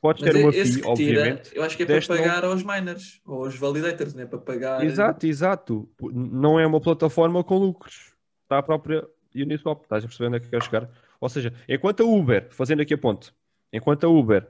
Podes 0.00 0.22
Mas 0.22 0.32
ter 0.32 0.38
uma 0.40 0.50
esse 0.50 0.72
fee, 0.74 0.82
que 0.82 0.94
tira, 0.94 1.20
obviamente. 1.20 1.50
eu 1.56 1.62
acho 1.62 1.76
que 1.78 1.82
é 1.82 1.86
para 1.86 1.94
deste 1.94 2.10
não- 2.10 2.18
pagar 2.18 2.44
aos 2.44 2.62
miners 2.62 3.20
ou 3.24 3.44
aos 3.46 3.56
validators, 3.56 4.12
não 4.12 4.22
é 4.22 4.26
para 4.26 4.38
pagar. 4.38 4.84
Exato, 4.84 5.26
exato. 5.26 5.88
Não 6.12 6.60
é 6.60 6.66
uma 6.66 6.78
plataforma 6.80 7.42
com 7.42 7.56
lucros. 7.56 8.12
Está 8.42 8.58
a 8.58 8.62
própria 8.62 9.06
Uniswap. 9.34 9.82
Estás 9.84 10.04
a 10.04 10.06
perceber 10.06 10.26
onde 10.28 10.36
é 10.36 10.40
que 10.40 10.48
quero 10.50 10.62
chegar? 10.62 10.90
Ou 11.18 11.28
seja, 11.30 11.54
enquanto 11.66 12.02
a 12.02 12.06
Uber, 12.06 12.48
fazendo 12.50 12.82
aqui 12.82 12.92
a 12.92 12.98
ponte, 12.98 13.32
enquanto 13.72 14.04
a 14.04 14.08
Uber 14.10 14.46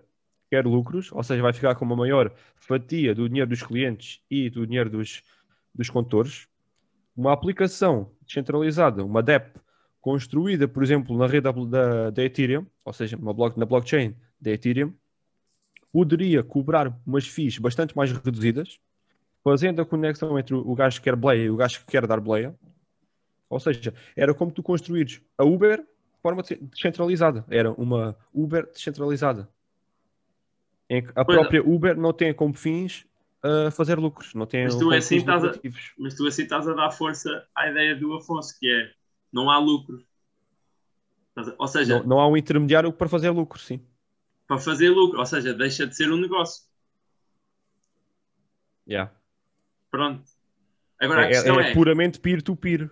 quer 0.54 0.64
lucros, 0.64 1.10
ou 1.10 1.22
seja, 1.22 1.42
vai 1.42 1.52
ficar 1.52 1.74
com 1.74 1.84
uma 1.84 1.96
maior 1.96 2.32
fatia 2.54 3.12
do 3.12 3.28
dinheiro 3.28 3.50
dos 3.50 3.62
clientes 3.62 4.20
e 4.30 4.48
do 4.48 4.64
dinheiro 4.64 4.88
dos, 4.88 5.22
dos 5.74 5.90
condutores, 5.90 6.46
uma 7.16 7.32
aplicação 7.32 8.12
descentralizada, 8.24 9.04
uma 9.04 9.20
DEP, 9.22 9.58
construída, 10.00 10.68
por 10.68 10.82
exemplo, 10.82 11.16
na 11.16 11.26
rede 11.26 11.50
da, 11.68 12.10
da, 12.10 12.22
Ethereum, 12.22 12.66
ou 12.84 12.92
seja, 12.92 13.16
block, 13.16 13.58
na 13.58 13.66
blockchain 13.66 14.14
da 14.40 14.52
Ethereum, 14.52 14.92
poderia 15.90 16.42
cobrar 16.42 16.96
umas 17.04 17.26
fees 17.26 17.58
bastante 17.58 17.96
mais 17.96 18.12
reduzidas, 18.12 18.78
fazendo 19.42 19.82
a 19.82 19.86
conexão 19.86 20.38
entre 20.38 20.54
o 20.54 20.74
gajo 20.74 20.98
que 20.98 21.04
quer 21.04 21.16
bleia 21.16 21.44
e 21.44 21.50
o 21.50 21.56
gajo 21.56 21.80
que 21.80 21.86
quer 21.86 22.06
dar 22.06 22.20
bleia. 22.20 22.54
Ou 23.48 23.58
seja, 23.58 23.92
era 24.16 24.32
como 24.34 24.52
tu 24.52 24.62
construires 24.62 25.20
a 25.36 25.44
Uber 25.44 25.78
de 25.78 26.20
forma 26.22 26.42
descentralizada. 26.42 27.44
Era 27.48 27.72
uma 27.72 28.16
Uber 28.32 28.70
descentralizada. 28.70 29.48
Em 30.96 31.02
que 31.04 31.12
a 31.16 31.24
Pois 31.24 31.40
é. 31.40 31.40
própria 31.40 31.62
Uber 31.62 31.96
não 31.96 32.12
tem 32.12 32.32
como 32.34 32.54
fins 32.54 33.06
uh, 33.44 33.70
fazer 33.70 33.98
lucros, 33.98 34.34
não 34.34 34.46
tem 34.46 34.64
Mas 34.64 34.74
tu 34.76 34.84
como 34.84 34.94
assim 34.94 35.16
estás 35.16 35.44
a-. 35.44 35.52
Mas 35.98 36.14
tu 36.14 36.26
assim 36.26 36.42
estás 36.42 36.68
a 36.68 36.74
dar 36.74 36.90
força 36.90 37.46
à 37.54 37.68
ideia 37.70 37.94
do 37.96 38.14
Afonso, 38.14 38.58
que 38.58 38.66
é 38.68 38.90
não 39.32 39.50
há 39.50 39.58
lucro. 39.58 40.04
Ou 41.58 41.68
seja, 41.68 42.00
Não, 42.00 42.04
não 42.04 42.20
há 42.20 42.26
um 42.28 42.36
intermediário 42.36 42.92
para 42.92 43.08
fazer 43.08 43.30
lucro, 43.30 43.58
sim. 43.60 43.80
para 44.46 44.58
fazer 44.58 44.88
lucro, 44.90 45.18
ou 45.20 45.26
seja, 45.26 45.52
deixa 45.54 45.86
de 45.86 45.94
ser 45.96 46.10
um 46.10 46.16
negócio. 46.16 46.62
Yeah. 48.86 49.08
Pronto. 49.90 50.24
Agora 51.00 51.22
a 51.22 51.26
É, 51.26 51.28
questão 51.28 51.60
é 51.60 51.64
é, 51.70 51.74
puramente 51.74 52.20
peer-to-peer. 52.20 52.90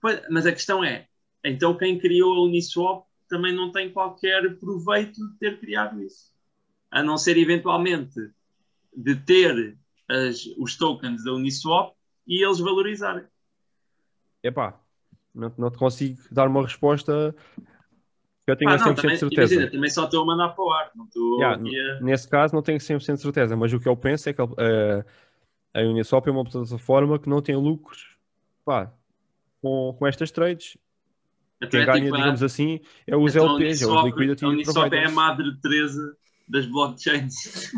Pois, 0.00 0.20
mas 0.30 0.46
a 0.46 0.52
questão 0.52 0.84
é, 0.84 1.08
então 1.44 1.76
quem 1.76 1.98
criou 1.98 2.34
a 2.34 2.42
Uniswap 2.42 3.06
também 3.28 3.54
não 3.54 3.70
tem 3.72 3.92
qualquer 3.92 4.58
proveito 4.58 5.14
de 5.32 5.38
ter 5.38 5.60
criado 5.60 6.02
isso. 6.02 6.29
A 6.90 7.02
não 7.02 7.16
ser 7.16 7.36
eventualmente 7.38 8.18
de 8.96 9.14
ter 9.16 9.76
as- 10.08 10.44
os 10.58 10.76
tokens 10.76 11.22
da 11.24 11.32
Uniswap 11.32 11.94
e 12.26 12.44
eles 12.44 12.58
valorizarem. 12.58 13.24
Epá, 14.42 14.78
não, 15.34 15.52
não 15.56 15.70
te 15.70 15.78
consigo 15.78 16.20
dar 16.30 16.48
uma 16.48 16.62
resposta 16.62 17.34
que 18.44 18.50
eu 18.50 18.56
tenha 18.56 18.74
Ah, 18.74 18.78
não, 18.78 18.84
100% 18.86 18.96
também, 18.96 19.14
de 19.14 19.18
certeza. 19.20 19.54
imagina, 19.54 19.70
também 19.70 19.90
só 19.90 20.04
estou 20.04 20.22
a 20.22 20.26
mandar 20.26 20.48
para 20.50 20.64
o 20.64 20.72
ar. 20.72 20.90
Não 20.94 21.04
estou 21.04 21.40
Yeah, 21.40 21.62
a... 21.98 22.00
Nesse 22.00 22.28
caso 22.28 22.54
não 22.54 22.62
tenho 22.62 22.80
100% 22.80 23.16
de 23.16 23.22
certeza, 23.22 23.56
mas 23.56 23.72
o 23.72 23.78
que 23.78 23.88
eu 23.88 23.96
penso 23.96 24.28
é 24.28 24.32
que 24.32 24.42
eh, 24.42 25.04
a 25.74 25.80
Uniswap 25.82 26.26
é 26.26 26.30
uma 26.30 26.44
plataforma 26.44 27.18
que 27.18 27.28
não 27.28 27.40
tem 27.40 27.54
lucros 27.54 28.16
pá, 28.64 28.92
com, 29.62 29.94
com 29.98 30.06
estas 30.06 30.30
trades. 30.30 30.76
Quem 31.60 31.68
Até 31.68 31.84
ganha, 31.84 32.04
tipo, 32.04 32.16
digamos 32.16 32.42
assim, 32.42 32.80
é 33.06 33.14
os 33.14 33.36
então 33.36 33.50
LPs, 33.58 33.82
é 33.82 33.86
os 33.86 34.04
Liquidity 34.04 34.44
a 34.44 34.48
Uniswap 34.48 34.92
é 34.92 35.04
a. 35.04 35.10
Madre 35.10 35.60
Teresa 35.60 36.16
das 36.50 36.66
blockchains. 36.66 37.72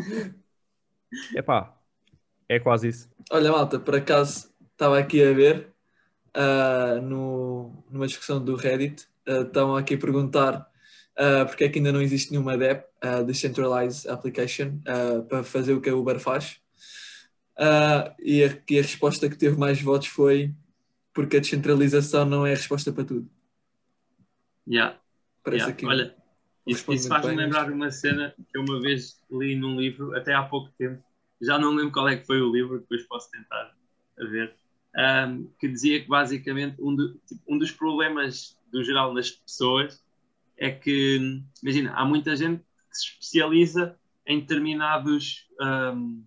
Epá, 1.35 1.77
é 2.49 2.59
quase 2.59 2.89
isso. 2.89 3.09
Olha, 3.31 3.51
malta, 3.51 3.79
por 3.79 3.95
acaso 3.95 4.51
estava 4.71 4.97
aqui 4.97 5.23
a 5.23 5.31
ver 5.31 5.73
ah, 6.33 6.99
no, 7.01 7.83
numa 7.89 8.07
discussão 8.07 8.43
do 8.43 8.55
Reddit, 8.55 9.07
ah, 9.27 9.41
estavam 9.41 9.75
aqui 9.75 9.93
a 9.93 9.97
perguntar 9.97 10.67
ah, 11.15 11.45
porque 11.45 11.63
é 11.63 11.69
que 11.69 11.79
ainda 11.79 11.91
não 11.91 12.01
existe 12.01 12.31
nenhuma 12.31 12.57
DEP, 12.57 12.85
ah, 13.01 13.21
Decentralized 13.21 14.09
Application, 14.09 14.79
ah, 14.87 15.21
para 15.27 15.43
fazer 15.43 15.73
o 15.73 15.81
que 15.81 15.89
a 15.89 15.95
Uber 15.95 16.19
faz. 16.19 16.59
E, 18.19 18.43
a, 18.43 18.57
e 18.69 18.79
a 18.79 18.81
resposta 18.81 19.29
que 19.29 19.37
teve 19.37 19.57
mais 19.57 19.79
votos 19.81 20.07
foi 20.07 20.53
porque 21.13 21.37
a 21.37 21.39
descentralização 21.39 22.25
não 22.25 22.45
é 22.45 22.53
a 22.53 22.55
resposta 22.55 22.91
para 22.91 23.05
tudo. 23.05 23.29
Yeah. 24.67 24.97
Parece 25.43 25.65
Yeah, 25.65 25.73
aqui. 25.73 25.85
Olha, 25.85 26.15
isso, 26.65 27.07
faz-me 27.07 27.35
lembrar 27.35 27.69
uma 27.71 27.91
cena 27.91 28.33
que 28.51 28.57
eu 28.57 28.61
uma 28.63 28.79
vez 28.81 29.21
li 29.31 29.55
num 29.55 29.79
livro, 29.79 30.15
até 30.15 30.33
há 30.33 30.43
pouco 30.43 30.71
tempo, 30.77 31.03
já 31.41 31.59
não 31.59 31.71
lembro 31.73 31.91
qual 31.91 32.07
é 32.07 32.17
que 32.17 32.25
foi 32.25 32.41
o 32.41 32.51
livro, 32.51 32.79
depois 32.79 33.03
posso 33.07 33.29
tentar 33.31 33.73
ver, 34.17 34.55
ahm, 34.95 35.45
que 35.59 35.67
dizia 35.67 36.01
que 36.01 36.07
basicamente 36.07 36.81
um, 36.81 36.95
do- 36.95 37.15
tipo, 37.27 37.41
um 37.47 37.57
dos 37.57 37.71
problemas 37.71 38.57
do 38.71 38.83
geral 38.83 39.13
nas 39.13 39.31
pessoas 39.31 40.01
é 40.57 40.71
que, 40.71 41.41
imagina, 41.63 41.93
há 41.93 42.05
muita 42.05 42.35
gente 42.35 42.61
que 42.63 42.97
se 42.97 43.05
especializa 43.09 43.97
em 44.25 44.39
determinados 44.41 45.47
ahm, 45.59 46.23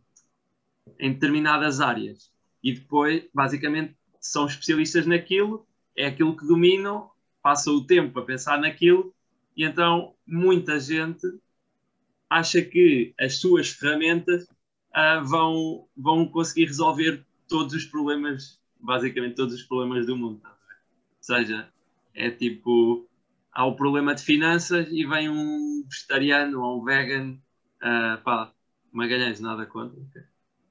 em 0.99 1.13
determinadas 1.13 1.81
áreas. 1.81 2.31
E 2.63 2.75
depois 2.75 3.25
basicamente 3.35 3.97
são 4.21 4.47
especialistas 4.47 5.07
naquilo, 5.07 5.67
é 5.97 6.07
aquilo 6.07 6.37
que 6.37 6.47
dominam, 6.47 7.11
passam 7.43 7.75
o 7.77 7.87
tempo 7.87 8.19
a 8.19 8.25
pensar 8.25 8.59
naquilo 8.61 9.15
e 9.57 9.65
então 9.65 10.15
muita 10.27 10.79
gente 10.79 11.27
acha 12.29 12.61
que 12.61 13.15
as 13.19 13.39
suas 13.39 13.71
ferramentas 13.71 14.47
ah, 14.93 15.21
vão, 15.21 15.87
vão 15.97 16.27
conseguir 16.27 16.67
resolver 16.67 17.25
todos 17.49 17.73
os 17.75 17.85
problemas, 17.85 18.61
basicamente 18.81 19.37
todos 19.37 19.55
os 19.55 19.63
problemas 19.63 20.07
do 20.07 20.17
mundo. 20.17 20.43
ver? 20.43 20.51
Ou 20.51 20.57
seja, 21.21 21.69
é 22.15 22.31
tipo, 22.31 23.09
há 23.53 23.65
o 23.65 23.77
problema 23.77 24.15
de 24.15 24.23
finanças 24.23 24.89
e 24.91 25.07
vem 25.07 25.29
um 25.29 25.85
vegetariano 25.89 26.63
ou 26.63 26.81
um 26.81 26.85
vegan, 26.85 27.39
ah, 27.81 28.21
pá, 28.23 28.53
Magalhães, 28.93 29.41
nada 29.41 29.67
contra? 29.67 29.99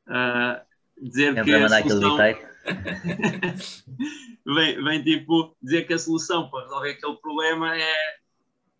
Ah, 0.07 0.61
dizer 1.01 1.37
É 1.37 1.43
que 1.43 1.53
a 1.53 1.69
solução, 1.69 2.17
vem, 4.45 4.83
vem 4.83 5.03
tipo 5.03 5.55
dizer 5.61 5.85
que 5.85 5.93
a 5.93 5.99
solução 5.99 6.49
para 6.49 6.63
resolver 6.63 6.91
aquele 6.91 7.15
problema 7.17 7.77
é 7.77 8.17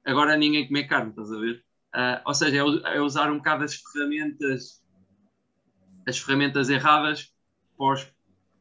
agora 0.06 0.38
ninguém 0.38 0.68
comer 0.68 0.86
carne, 0.86 1.10
estás 1.10 1.32
a 1.32 1.40
ver? 1.40 1.64
Ah, 1.94 2.22
ou 2.26 2.34
seja, 2.34 2.58
é, 2.58 2.96
é 2.98 3.02
usar 3.02 3.32
um 3.32 3.38
bocado 3.38 3.64
as 3.64 3.76
ferramentas 3.76 4.86
as 6.08 6.20
ferramentas 6.20 6.70
erradas 6.70 7.34
para 7.78 7.94
os, 7.94 8.14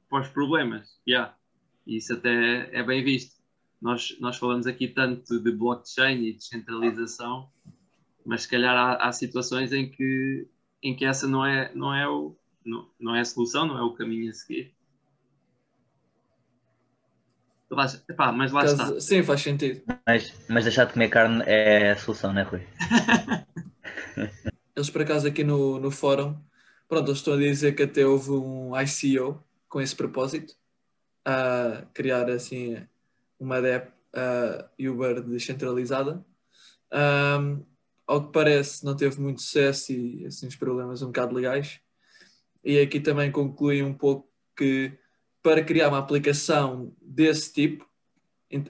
para 0.08 0.20
os 0.22 0.28
problemas. 0.28 0.98
Yeah. 1.06 1.36
Isso 1.86 2.14
até 2.14 2.70
é 2.72 2.82
bem 2.82 3.04
visto. 3.04 3.36
Nós, 3.80 4.16
nós 4.18 4.38
falamos 4.38 4.66
aqui 4.66 4.88
tanto 4.88 5.38
de 5.40 5.52
blockchain 5.52 6.22
e 6.24 6.32
descentralização, 6.32 7.50
mas 8.24 8.42
se 8.42 8.48
calhar 8.48 8.74
há, 8.74 9.06
há 9.06 9.12
situações 9.12 9.72
em 9.72 9.90
que, 9.90 10.48
em 10.82 10.96
que 10.96 11.04
essa 11.04 11.28
não 11.28 11.44
é, 11.44 11.74
não, 11.74 11.94
é 11.94 12.08
o, 12.08 12.34
não, 12.64 12.88
não 12.98 13.14
é 13.14 13.20
a 13.20 13.24
solução, 13.24 13.66
não 13.66 13.76
é 13.76 13.82
o 13.82 13.92
caminho 13.92 14.30
a 14.30 14.32
seguir. 14.32 14.74
Lá- 17.74 17.86
epá, 18.08 18.32
mas 18.32 18.52
lá 18.52 18.64
está. 18.64 18.76
Caso- 18.84 19.00
Sim, 19.00 19.22
faz 19.22 19.40
sentido. 19.42 19.82
Mas, 20.06 20.32
mas 20.48 20.64
deixar 20.64 20.84
de 20.86 20.92
comer 20.92 21.08
carne 21.08 21.42
é 21.46 21.90
a 21.92 21.96
solução, 21.96 22.32
não 22.32 22.40
é, 22.40 22.44
Rui? 22.44 22.62
Eles, 24.76 24.90
por 24.90 25.02
acaso, 25.02 25.26
aqui 25.26 25.44
no, 25.44 25.78
no 25.78 25.90
fórum, 25.90 26.36
pronto, 26.88 27.08
eles 27.08 27.18
estão 27.18 27.34
a 27.34 27.38
dizer 27.38 27.74
que 27.74 27.82
até 27.84 28.04
houve 28.06 28.30
um 28.30 28.72
ICO 28.80 29.42
com 29.68 29.80
esse 29.80 29.94
propósito, 29.94 30.54
a 31.24 31.84
criar, 31.94 32.28
assim, 32.30 32.84
uma 33.38 33.58
app 33.58 33.92
ah, 34.12 34.68
Uber 34.80 35.22
descentralizada. 35.22 36.24
Ahm, 36.92 37.62
ao 38.06 38.26
que 38.26 38.32
parece, 38.32 38.84
não 38.84 38.94
teve 38.96 39.20
muito 39.20 39.40
sucesso 39.42 39.92
e, 39.92 40.26
assim, 40.26 40.46
os 40.46 40.56
problemas 40.56 41.02
um 41.02 41.06
bocado 41.06 41.34
legais. 41.34 41.80
E 42.62 42.78
aqui 42.78 43.00
também 43.00 43.30
concluem 43.32 43.82
um 43.82 43.94
pouco 43.94 44.28
que, 44.56 44.92
para 45.44 45.62
criar 45.62 45.90
uma 45.90 45.98
aplicação 45.98 46.90
desse 47.02 47.52
tipo, 47.52 47.86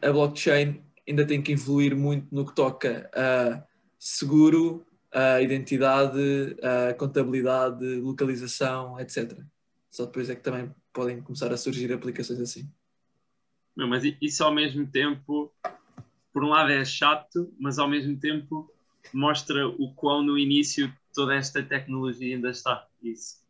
a 0.03 0.11
blockchain 0.11 0.83
ainda 1.09 1.25
tem 1.25 1.41
que 1.41 1.53
evoluir 1.53 1.97
muito 1.97 2.35
no 2.35 2.45
que 2.45 2.53
toca 2.53 3.09
a 3.14 3.64
seguro, 3.97 4.85
a 5.12 5.41
identidade, 5.41 6.18
a 6.91 6.93
contabilidade, 6.95 7.85
localização, 8.01 8.99
etc. 8.99 9.39
Só 9.89 10.05
depois 10.05 10.29
é 10.29 10.35
que 10.35 10.43
também 10.43 10.75
podem 10.93 11.22
começar 11.22 11.53
a 11.53 11.57
surgir 11.57 11.93
aplicações 11.93 12.41
assim. 12.41 12.68
Não, 13.77 13.87
mas 13.87 14.03
isso 14.20 14.43
ao 14.43 14.53
mesmo 14.53 14.85
tempo, 14.85 15.55
por 16.33 16.43
um 16.43 16.49
lado 16.49 16.72
é 16.72 16.85
chato, 16.85 17.55
mas 17.57 17.79
ao 17.79 17.89
mesmo 17.89 18.18
tempo 18.18 18.68
mostra 19.12 19.68
o 19.68 19.95
quão 19.95 20.25
no 20.25 20.37
início 20.37 20.93
toda 21.14 21.37
esta 21.37 21.62
tecnologia 21.62 22.35
ainda 22.35 22.51
está. 22.51 22.89
Isso 23.01 23.45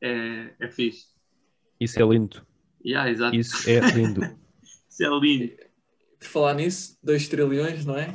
é, 0.00 0.52
é 0.58 0.68
fixe. 0.68 1.19
Isso 1.80 2.00
é 2.00 2.04
lindo. 2.06 2.46
Yeah, 2.84 3.10
exato. 3.10 3.34
Isso 3.36 3.68
é 3.68 3.80
lindo. 3.92 4.20
Isso 4.88 5.04
é 5.04 5.08
lindo. 5.18 5.52
Por 6.18 6.26
falar 6.28 6.54
nisso, 6.54 6.98
2 7.02 7.28
trilhões, 7.28 7.86
não 7.86 7.96
é? 7.96 8.12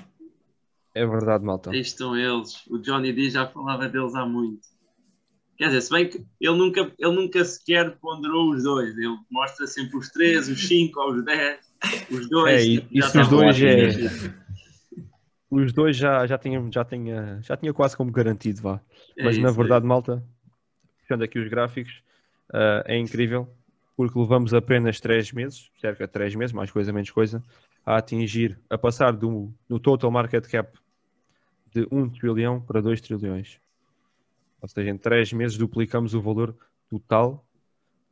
É 0.93 1.05
verdade, 1.05 1.43
malta. 1.43 1.71
Aí 1.71 1.79
estão 1.79 2.15
eles. 2.15 2.65
O 2.67 2.77
Johnny 2.77 3.11
D 3.11 3.29
já 3.29 3.47
falava 3.47 3.89
deles 3.89 4.15
há 4.15 4.25
muito. 4.25 4.61
Quer 5.57 5.67
dizer, 5.67 5.81
se 5.81 5.89
bem 5.89 6.07
que 6.09 6.25
ele 6.39 6.57
nunca, 6.57 6.93
ele 6.99 7.15
nunca 7.15 7.43
sequer 7.43 7.97
ponderou 7.97 8.51
os 8.51 8.63
dois. 8.63 8.97
Ele 8.97 9.17
mostra 9.31 9.65
sempre 9.65 9.97
os 9.97 10.09
três, 10.09 10.47
os 10.47 10.67
cinco 10.67 10.99
ou 11.01 11.13
os 11.13 11.25
dez. 11.25 11.59
Os 12.11 12.29
dois. 12.29 12.61
É, 12.61 12.65
e- 12.65 12.75
já 12.75 12.81
isso 12.91 12.99
os 12.99 13.05
estavam 13.07 13.39
dois 13.39 13.61
é-. 13.61 14.45
Os 15.49 15.73
dois 15.73 15.95
já, 15.95 16.25
já, 16.27 16.37
tinham, 16.37 16.71
já, 16.71 16.83
tinha, 16.83 17.39
já 17.41 17.55
tinha 17.55 17.73
quase 17.73 17.95
como 17.95 18.11
garantido, 18.11 18.61
vá. 18.61 18.81
É 19.17 19.23
Mas 19.23 19.37
na 19.37 19.49
isso, 19.49 19.55
é 19.55 19.61
verdade, 19.61 19.85
malta, 19.85 20.23
puxando 20.99 21.23
aqui 21.23 21.39
os 21.39 21.47
gráficos, 21.49 22.01
ah, 22.53 22.83
é 22.85 22.97
incrível, 22.97 23.47
porque 23.95 24.17
levamos 24.19 24.53
apenas 24.53 24.99
3 24.99 25.31
meses, 25.31 25.69
cerca 25.79 26.05
de 26.05 26.11
3 26.13 26.35
meses, 26.35 26.53
mais 26.53 26.69
coisa, 26.71 26.91
menos 26.93 27.09
coisa, 27.11 27.43
a 27.85 27.97
atingir, 27.97 28.59
a 28.69 28.77
passar 28.77 29.11
do, 29.13 29.53
no 29.69 29.79
total 29.79 30.11
market 30.11 30.45
cap 30.47 30.77
de 31.71 31.87
1 31.91 32.09
trilhão 32.09 32.61
para 32.61 32.81
2 32.81 32.99
trilhões. 33.01 33.59
Ou 34.61 34.67
seja, 34.67 34.89
em 34.89 34.97
3 34.97 35.31
meses 35.33 35.57
duplicamos 35.57 36.13
o 36.13 36.21
valor 36.21 36.55
total 36.89 37.45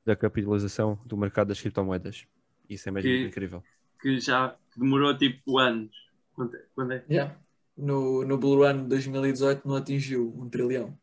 da 0.06 0.16
capitalização 0.16 1.00
do 1.06 1.16
mercado 1.18 1.48
das 1.48 1.60
criptomoedas. 1.62 2.26
Isso 2.70 2.88
é 2.90 2.92
mesmo 2.92 3.10
Que- 3.10 3.26
incrível. 3.28 3.64
que 4.02 4.20
já 4.20 4.56
demorou 4.76 5.18
tipo 5.18 5.58
anos. 5.60 5.96
Quando, 6.34 6.58
quando 6.76 6.92
é? 6.94 7.04
Yeah. 7.10 7.36
No, 7.78 8.24
no 8.26 8.38
Bull 8.38 8.58
Run 8.68 8.84
de 8.84 8.90
2018 8.90 9.68
não 9.68 9.76
atingiu 9.76 10.34
um 10.38 10.50
trilhão. 10.50 10.98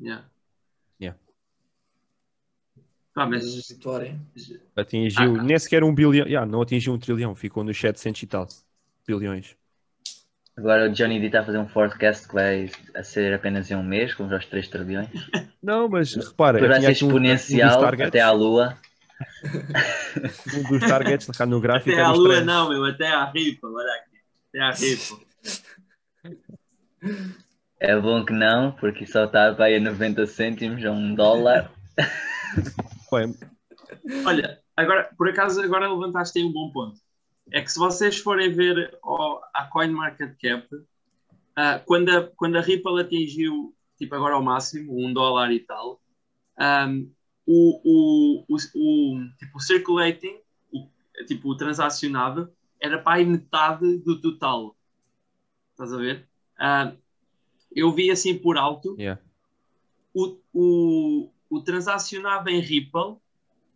Yeah. 0.00 0.26
Pá, 3.20 3.26
Mas 3.26 3.68
vitória. 3.68 4.18
Atingiu 4.74 5.36
Ah. 5.38 5.42
nem 5.42 5.58
sequer 5.58 5.84
um 5.84 5.94
bilhão, 5.94 6.26
yeah, 6.26 6.50
não 6.50 6.62
atingiu 6.62 6.94
um 6.94 6.98
trilhão, 6.98 7.34
ficou 7.34 7.62
nos 7.62 7.78
700 7.78 8.22
e 8.22 8.26
tal 8.26 8.48
bilhões. 9.06 9.54
Agora 10.56 10.88
o 10.88 10.92
Johnny 10.92 11.20
D 11.20 11.26
está 11.26 11.40
a 11.40 11.44
fazer 11.44 11.58
um 11.58 11.68
forecast 11.68 12.26
que 12.26 12.32
vai 12.32 12.70
a 12.94 13.02
ser 13.02 13.34
apenas 13.34 13.70
em 13.70 13.74
um 13.76 13.82
mês, 13.82 14.14
como 14.14 14.30
já 14.30 14.38
os 14.38 14.46
3 14.46 14.68
trilhões. 14.68 15.08
Não, 15.62 15.86
mas 15.86 16.14
repara, 16.14 16.58
vai 16.58 16.68
ser 16.70 16.78
tinha 16.78 16.90
aqui 16.92 17.04
um- 17.04 17.08
um 17.08 17.10
exponencial 17.10 17.84
até 17.84 18.20
à 18.22 18.30
lua. 18.32 18.78
um 20.56 20.62
dos 20.70 20.88
targets 20.88 21.28
no 21.46 21.60
gráfico 21.60 21.90
até 21.90 22.00
era 22.00 22.08
à 22.08 22.12
lua 22.12 22.28
trends. 22.28 22.46
não, 22.46 22.70
meu, 22.70 22.86
até 22.86 23.06
à 23.06 23.30
Ripple, 23.30 23.68
olha 23.68 23.92
aqui. 23.96 24.16
Até 24.48 24.60
à 24.60 24.70
Ripple. 24.70 25.26
É 27.82 27.98
bom 27.98 28.22
que 28.26 28.32
não, 28.34 28.72
porque 28.72 29.06
só 29.06 29.24
está 29.24 29.48
a 29.48 29.80
90 29.80 30.26
cêntimos 30.26 30.84
a 30.84 30.90
um 30.90 31.14
dólar. 31.14 31.70
Bem, 33.10 33.34
Olha, 34.24 34.60
agora, 34.76 35.10
por 35.16 35.28
acaso, 35.28 35.60
agora 35.60 35.92
levantaste 35.92 36.38
aí 36.38 36.44
um 36.44 36.52
bom 36.52 36.70
ponto. 36.70 37.00
É 37.52 37.60
que 37.60 37.70
se 37.70 37.78
vocês 37.78 38.18
forem 38.18 38.52
ver 38.52 38.96
ó, 39.02 39.40
a 39.52 39.64
CoinMarketCap, 39.64 40.68
ah, 41.56 41.80
quando, 41.84 42.08
a, 42.10 42.26
quando 42.36 42.56
a 42.56 42.60
Ripple 42.60 43.00
atingiu, 43.00 43.74
tipo 43.98 44.14
agora 44.14 44.34
ao 44.34 44.42
máximo, 44.42 44.96
um 44.96 45.12
dólar 45.12 45.50
e 45.52 45.60
tal, 45.60 46.00
ahm, 46.56 47.10
o, 47.46 47.80
o, 47.84 48.44
o, 48.48 48.56
o, 48.56 49.28
tipo, 49.38 49.58
o 49.58 49.60
circulating, 49.60 50.38
o, 50.72 50.86
tipo, 51.26 51.48
o 51.48 51.56
transacionado, 51.56 52.52
era 52.80 52.98
para 52.98 53.18
aí 53.18 53.24
metade 53.24 53.98
do 53.98 54.20
total. 54.20 54.76
Estás 55.72 55.92
a 55.92 55.96
ver? 55.96 56.28
Ah, 56.58 56.92
eu 57.74 57.92
vi 57.92 58.10
assim 58.10 58.38
por 58.38 58.56
alto, 58.56 58.94
yeah. 58.98 59.20
o, 60.14 60.38
o, 60.52 61.30
o 61.50 61.60
transacionado 61.60 62.48
em 62.48 62.60
Ripple 62.60 63.16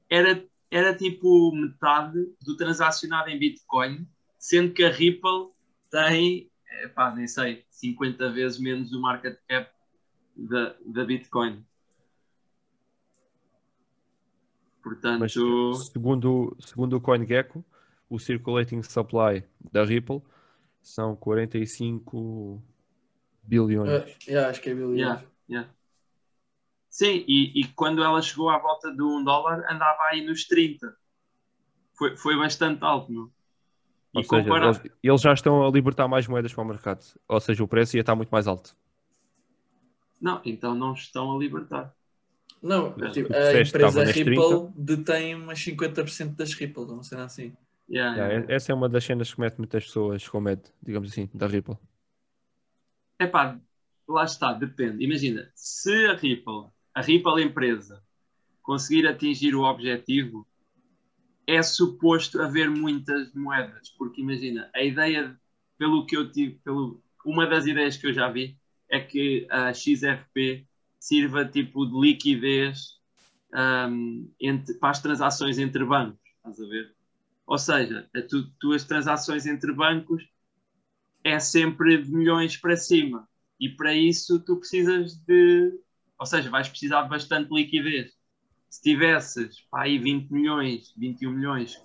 era, 0.09 0.47
era 0.71 0.95
tipo 0.95 1.53
metade 1.53 2.33
do 2.41 2.57
transacionado 2.57 3.29
em 3.29 3.39
Bitcoin, 3.39 4.09
sendo 4.39 4.73
que 4.73 4.85
a 4.85 4.91
Ripple 4.91 5.51
tem, 5.91 6.51
eh, 6.69 6.89
pá, 6.89 7.13
nem 7.15 7.27
sei, 7.27 7.65
50 7.69 8.31
vezes 8.31 8.61
menos 8.61 8.93
o 8.93 9.01
market 9.01 9.37
cap 9.49 9.71
da, 10.37 10.77
da 10.87 11.05
Bitcoin. 11.05 11.65
Portanto, 14.83 15.21
Mas 15.21 15.33
segundo, 15.91 16.57
segundo 16.61 16.97
o 16.97 17.01
CoinGecko, 17.01 17.65
o 18.09 18.19
circulating 18.19 18.83
supply 18.83 19.43
da 19.73 19.83
Ripple 19.85 20.23
são 20.83 21.17
45 21.17 22.63
bilhões. 23.43 23.91
Ah, 23.91 24.07
yeah, 24.29 24.51
acho 24.51 24.61
que 24.61 24.71
é 24.71 24.75
bilhões. 24.75 24.99
Yeah, 24.99 25.25
yeah. 25.49 25.75
Sim, 26.99 27.25
e, 27.27 27.61
e 27.61 27.65
quando 27.75 28.05
ela 28.05 28.23
chegou 28.23 28.49
à 28.51 28.57
volta 28.59 28.95
de 28.95 29.03
um 29.03 29.25
dólar, 29.25 29.65
andava 29.69 30.01
aí 30.05 30.25
nos 30.25 30.47
30. 30.47 30.97
Foi, 31.99 32.17
foi 32.17 32.37
bastante 32.37 32.85
alto, 32.85 33.13
não? 33.13 33.33
E 34.15 34.19
Ou 34.19 34.23
seja, 34.25 34.51
compara- 34.51 34.67
eles, 34.67 34.81
eles 35.03 35.21
já 35.21 35.33
estão 35.35 35.65
a 35.67 35.71
libertar 35.71 36.09
mais 36.09 36.27
moedas 36.27 36.53
para 36.55 36.63
o 36.63 36.67
mercado. 36.67 37.05
Ou 37.29 37.41
seja, 37.41 37.63
o 37.65 37.69
preço 37.69 37.97
ia 37.97 38.01
estar 38.01 38.15
muito 38.17 38.31
mais 38.31 38.47
alto. 38.47 38.77
Não, 40.21 40.41
então 40.45 40.75
não 40.75 40.95
estão 40.95 41.35
a 41.35 41.39
libertar. 41.39 41.95
Não, 42.63 42.99
tipo, 43.11 43.35
a 43.35 43.57
empresa 43.57 44.05
Ripple 44.05 44.71
detém 44.77 45.35
umas 45.37 45.61
50% 45.61 46.37
das 46.37 46.55
Ripple, 46.55 46.87
não 46.87 47.03
sei 47.03 47.19
assim. 47.21 47.57
Yeah, 47.91 48.17
Yeah, 48.17 48.33
yeah. 48.33 48.55
essa 48.55 48.73
é 48.73 48.75
uma 48.75 48.89
das 48.89 49.05
cenas 49.05 49.33
que 49.35 49.41
mete 49.41 49.59
muitas 49.59 49.85
pessoas 49.87 50.27
com 50.29 50.41
medo, 50.41 50.71
digamos 50.83 51.11
assim, 51.11 51.29
da 51.35 51.47
Ripple. 51.47 51.77
Epá, 53.19 53.61
lá 54.09 54.25
está, 54.25 54.53
depende. 54.53 55.05
Imagina, 55.05 55.51
se 55.55 56.07
a 56.07 56.15
Ripple, 56.15 56.71
a 56.95 57.01
Ripple 57.01 57.43
empresa, 57.43 58.03
conseguir 58.63 59.07
atingir 59.07 59.55
o 59.55 59.63
objetivo, 59.63 60.47
é 61.47 61.63
suposto 61.63 62.41
haver 62.41 62.71
muitas 62.71 63.35
moedas, 63.35 63.91
porque 63.99 64.23
imagina, 64.23 64.71
a 64.75 64.83
ideia, 64.83 65.39
pelo 65.77 66.07
que 66.07 66.17
eu 66.17 66.31
tive, 66.31 66.55
pelo, 66.65 67.03
uma 67.25 67.47
das 67.47 67.67
ideias 67.67 67.97
que 67.97 68.07
eu 68.07 68.15
já 68.15 68.31
vi, 68.31 68.57
é 68.89 69.01
que 69.01 69.47
a 69.51 69.73
XRP 69.75 70.67
sirva 70.99 71.45
tipo 71.45 71.85
de 71.85 72.01
liquidez 72.01 72.99
um, 73.55 74.31
entre, 74.41 74.75
para 74.75 74.91
as 74.91 75.03
transações 75.03 75.59
entre 75.59 75.85
bancos, 75.85 76.19
estás 76.37 76.61
a 76.61 76.67
ver? 76.67 76.95
Ou 77.47 77.59
seja, 77.59 78.09
a 78.15 78.23
tu, 78.23 78.51
tuas 78.59 78.85
transações 78.85 79.47
entre 79.47 79.73
bancos 79.73 80.27
é 81.23 81.39
sempre 81.39 82.03
de 82.03 82.11
milhões 82.11 82.57
para 82.57 82.77
cima. 82.77 83.29
E 83.61 83.69
para 83.69 83.95
isso 83.95 84.41
tu 84.41 84.57
precisas 84.57 85.17
de. 85.17 85.73
Ou 86.19 86.27
seja, 86.27 86.51
vais 86.51 86.69
precisar 86.69 87.03
de 87.03 87.09
bastante 87.09 87.53
liquidez. 87.53 88.13
Se 88.71 88.83
tivesses 88.83 89.61
pá, 89.71 89.83
aí 89.83 89.99
20 89.99 90.31
milhões, 90.31 90.93
21 90.97 91.31
milhões, 91.31 91.81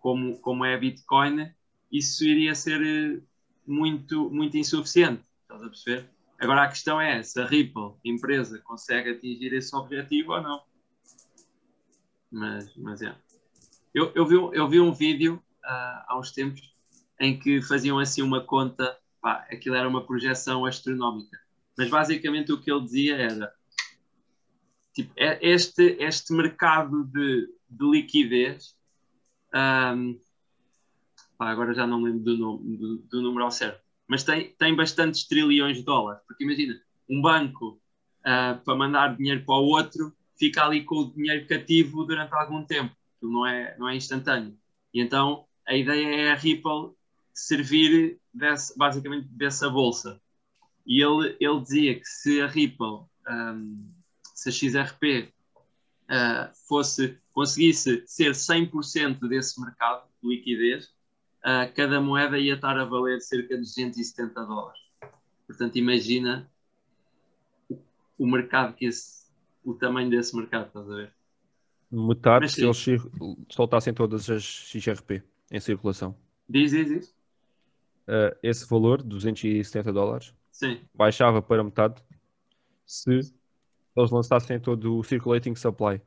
como, 0.00 0.38
como 0.40 0.64
é 0.64 0.74
a 0.74 0.78
Bitcoin, 0.78 1.52
isso 1.90 2.24
iria 2.24 2.54
ser 2.54 2.82
eh, 2.82 3.22
muito, 3.66 4.30
muito 4.30 4.56
insuficiente. 4.56 5.22
Estás 5.42 5.62
a 5.62 5.68
perceber? 5.68 6.10
Agora 6.38 6.62
a 6.62 6.68
questão 6.68 7.00
é 7.00 7.22
se 7.22 7.40
a 7.40 7.46
Ripple, 7.46 7.94
empresa, 8.04 8.60
consegue 8.60 9.10
atingir 9.10 9.52
esse 9.54 9.74
objetivo 9.74 10.32
ou 10.32 10.42
não. 10.42 10.62
Mas, 12.30 12.76
mas 12.76 13.02
é. 13.02 13.14
Eu, 13.94 14.12
eu, 14.14 14.26
vi, 14.26 14.34
eu 14.34 14.68
vi 14.68 14.80
um 14.80 14.92
vídeo 14.92 15.42
uh, 15.64 16.04
há 16.06 16.18
uns 16.18 16.30
tempos 16.30 16.74
em 17.18 17.38
que 17.38 17.60
faziam 17.62 17.98
assim 17.98 18.22
uma 18.22 18.40
conta, 18.40 18.96
pá, 19.20 19.46
aquilo 19.50 19.74
era 19.74 19.88
uma 19.88 20.06
projeção 20.06 20.64
astronómica. 20.64 21.38
Mas 21.76 21.88
basicamente 21.88 22.52
o 22.52 22.60
que 22.60 22.70
ele 22.70 22.84
dizia 22.84 23.16
era 23.16 23.52
tipo, 24.98 25.12
é 25.16 25.38
este, 25.40 25.96
este 26.00 26.32
mercado 26.32 27.04
de, 27.04 27.48
de 27.70 27.86
liquidez, 27.88 28.76
um, 29.54 30.18
pá, 31.36 31.50
agora 31.50 31.72
já 31.72 31.86
não 31.86 32.02
lembro 32.02 32.24
do, 32.24 32.36
nome, 32.36 32.76
do, 32.76 32.96
do, 32.98 33.22
número 33.22 33.44
ao 33.44 33.50
certo, 33.52 33.80
mas 34.08 34.24
tem, 34.24 34.52
tem 34.58 34.74
bastantes 34.74 35.24
trilhões 35.24 35.76
de 35.76 35.84
dólares. 35.84 36.20
Porque 36.26 36.42
imagina, 36.42 36.80
um 37.08 37.22
banco 37.22 37.80
uh, 38.20 38.58
para 38.64 38.74
mandar 38.74 39.16
dinheiro 39.16 39.44
para 39.44 39.54
o 39.54 39.66
outro 39.66 40.12
fica 40.36 40.64
ali 40.64 40.84
com 40.84 40.96
o 40.96 41.12
dinheiro 41.12 41.46
cativo 41.46 42.04
durante 42.04 42.34
algum 42.34 42.64
tempo. 42.64 42.92
Aquilo 43.16 43.32
não 43.32 43.46
é, 43.46 43.76
não 43.78 43.88
é 43.88 43.94
instantâneo. 43.94 44.58
E 44.92 45.00
então 45.00 45.46
a 45.64 45.76
ideia 45.76 46.22
é 46.22 46.32
a 46.32 46.34
Ripple 46.34 46.92
servir 47.32 48.18
desse, 48.34 48.76
basicamente 48.76 49.28
dessa 49.28 49.70
bolsa. 49.70 50.20
E 50.84 51.00
ele, 51.00 51.36
ele 51.38 51.60
dizia 51.60 51.94
que 51.94 52.04
se 52.04 52.40
a 52.40 52.48
Ripple, 52.48 53.04
um, 53.28 53.97
se 54.38 54.48
a 54.50 54.52
XRP 54.52 55.32
uh, 56.08 56.54
fosse, 56.68 57.18
conseguisse 57.32 58.04
ser 58.06 58.30
100% 58.30 59.28
desse 59.28 59.60
mercado 59.60 60.06
de 60.22 60.28
liquidez, 60.28 60.86
uh, 61.44 61.74
cada 61.74 62.00
moeda 62.00 62.38
ia 62.38 62.54
estar 62.54 62.78
a 62.78 62.84
valer 62.84 63.20
cerca 63.20 63.56
de 63.56 63.62
270 63.62 64.44
dólares. 64.44 64.80
Portanto, 65.44 65.74
imagina 65.76 66.48
o, 67.68 67.80
o 68.16 68.26
mercado 68.28 68.74
que 68.74 68.86
esse, 68.86 69.26
o 69.64 69.74
tamanho 69.74 70.08
desse 70.08 70.36
mercado, 70.36 70.68
estás 70.68 70.88
a 70.88 70.94
ver? 70.94 71.12
Metade 71.90 72.44
Mas 72.44 72.52
se 72.52 72.62
eles 72.62 72.84
soltassem 73.48 73.92
todas 73.92 74.30
as 74.30 74.44
XRP 74.44 75.24
em 75.50 75.58
circulação. 75.58 76.14
Diz, 76.48 76.70
diz, 76.70 76.86
diz. 76.86 77.08
Uh, 78.06 78.38
esse 78.40 78.68
valor, 78.68 79.02
270 79.02 79.92
dólares, 79.92 80.32
Sim. 80.52 80.80
baixava 80.94 81.42
para 81.42 81.64
metade 81.64 82.00
se 82.86 83.36
eles 83.96 84.10
lançassem 84.10 84.58
todo 84.60 84.98
o 84.98 85.04
circulating 85.04 85.54
supply. 85.54 86.00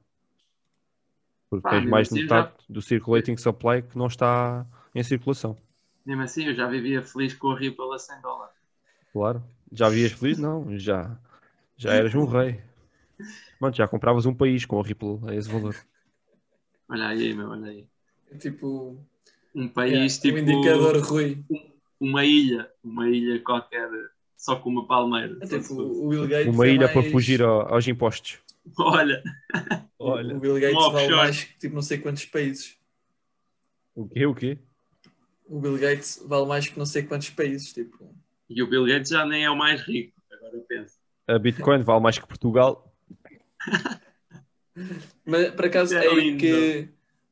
Porque 1.50 1.64
Pá, 1.64 1.72
tens 1.72 1.90
mais 1.90 2.08
de 2.08 2.14
assim 2.14 2.24
metade 2.24 2.54
do 2.70 2.82
circulating 2.82 3.36
supply 3.36 3.82
que 3.82 3.98
não 3.98 4.08
está 4.08 4.66
em 4.96 5.04
circulação. 5.04 5.58
Mesmo 6.06 6.24
assim, 6.24 6.46
eu 6.46 6.56
já 6.56 6.68
vivia 6.68 7.02
feliz 7.02 7.34
com 7.34 7.52
a 7.52 7.58
Ripple 7.58 7.94
a 7.94 8.00
100 8.00 8.22
dólares. 8.22 8.56
Claro. 9.12 9.44
Já 9.72 9.90
vias 9.90 10.12
feliz? 10.14 10.38
Não, 10.38 10.78
já. 10.78 11.18
Já 11.78 11.94
eras 11.94 12.16
um 12.16 12.26
rei. 12.26 12.62
Mano, 13.60 13.76
já 13.76 13.88
compravas 13.88 14.26
um 14.26 14.34
país 14.34 14.66
com 14.66 14.80
a 14.80 14.84
Ripple 14.84 15.20
a 15.28 15.36
esse 15.36 15.50
valor. 15.50 15.76
Olha 16.90 17.08
aí, 17.08 17.34
meu, 17.34 17.50
olha 17.50 17.68
aí. 17.68 17.88
É 18.32 18.38
tipo, 18.38 18.98
Um 19.54 19.66
é, 19.66 19.68
país 19.68 20.18
um 20.18 20.22
tipo. 20.22 20.38
indicador 20.38 20.98
Rui. 21.02 21.44
Uma 22.00 22.26
ilha. 22.26 22.70
Uma 22.84 23.10
ilha 23.10 23.40
qualquer, 23.42 23.90
só 24.42 24.56
com 24.56 24.70
uma 24.72 24.88
palmeira. 24.88 25.38
É 25.40 25.46
tipo, 25.46 25.76
o 25.76 26.10
Bill 26.10 26.28
Gates 26.28 26.54
Uma 26.56 26.66
é 26.66 26.70
ilha 26.72 26.88
para 26.90 27.02
mais- 27.02 27.12
fugir 27.12 27.42
ao- 27.44 27.72
aos 27.74 27.88
impostos. 27.88 28.40
Olha, 28.80 29.22
Olha. 30.00 30.36
O 30.36 30.40
Bill 30.40 30.60
Gates 30.60 30.76
Um 30.76 30.92
vale 30.92 31.16
mais 31.16 31.44
que 31.44 31.60
tipo 31.60 31.76
não 31.76 31.82
sei 31.84 31.98
quantos 32.00 32.26
países. 32.26 32.76
O 33.96 34.08
quê? 34.08 34.26
O 34.26 34.34
quê? 34.34 34.58
O 35.46 35.60
Bill 35.60 35.78
Gates 35.78 36.24
vale 36.26 36.46
mais 36.48 36.68
que 36.68 36.78
não 36.80 36.86
sei 36.88 37.04
quantos 37.04 37.30
países. 37.30 37.72
Tipo, 37.72 38.16
e 38.50 38.64
o 38.64 38.68
Bill 38.70 38.86
Gates 38.88 39.10
já 39.12 39.26
nem 39.26 39.44
é 39.46 39.50
o 39.50 39.56
mais 39.56 39.82
rico. 39.82 40.20
Agora 40.32 40.58
penso. 40.68 40.96
A 41.28 41.38
Bitcoin 41.38 41.84
vale 41.84 42.02
mais 42.02 42.18
que 42.18 42.26
Portugal. 42.28 42.92
Mas 45.26 45.52
por 45.52 45.66
acaso 45.66 45.96
É 45.96 46.06
é 46.06 46.38
que 46.38 46.90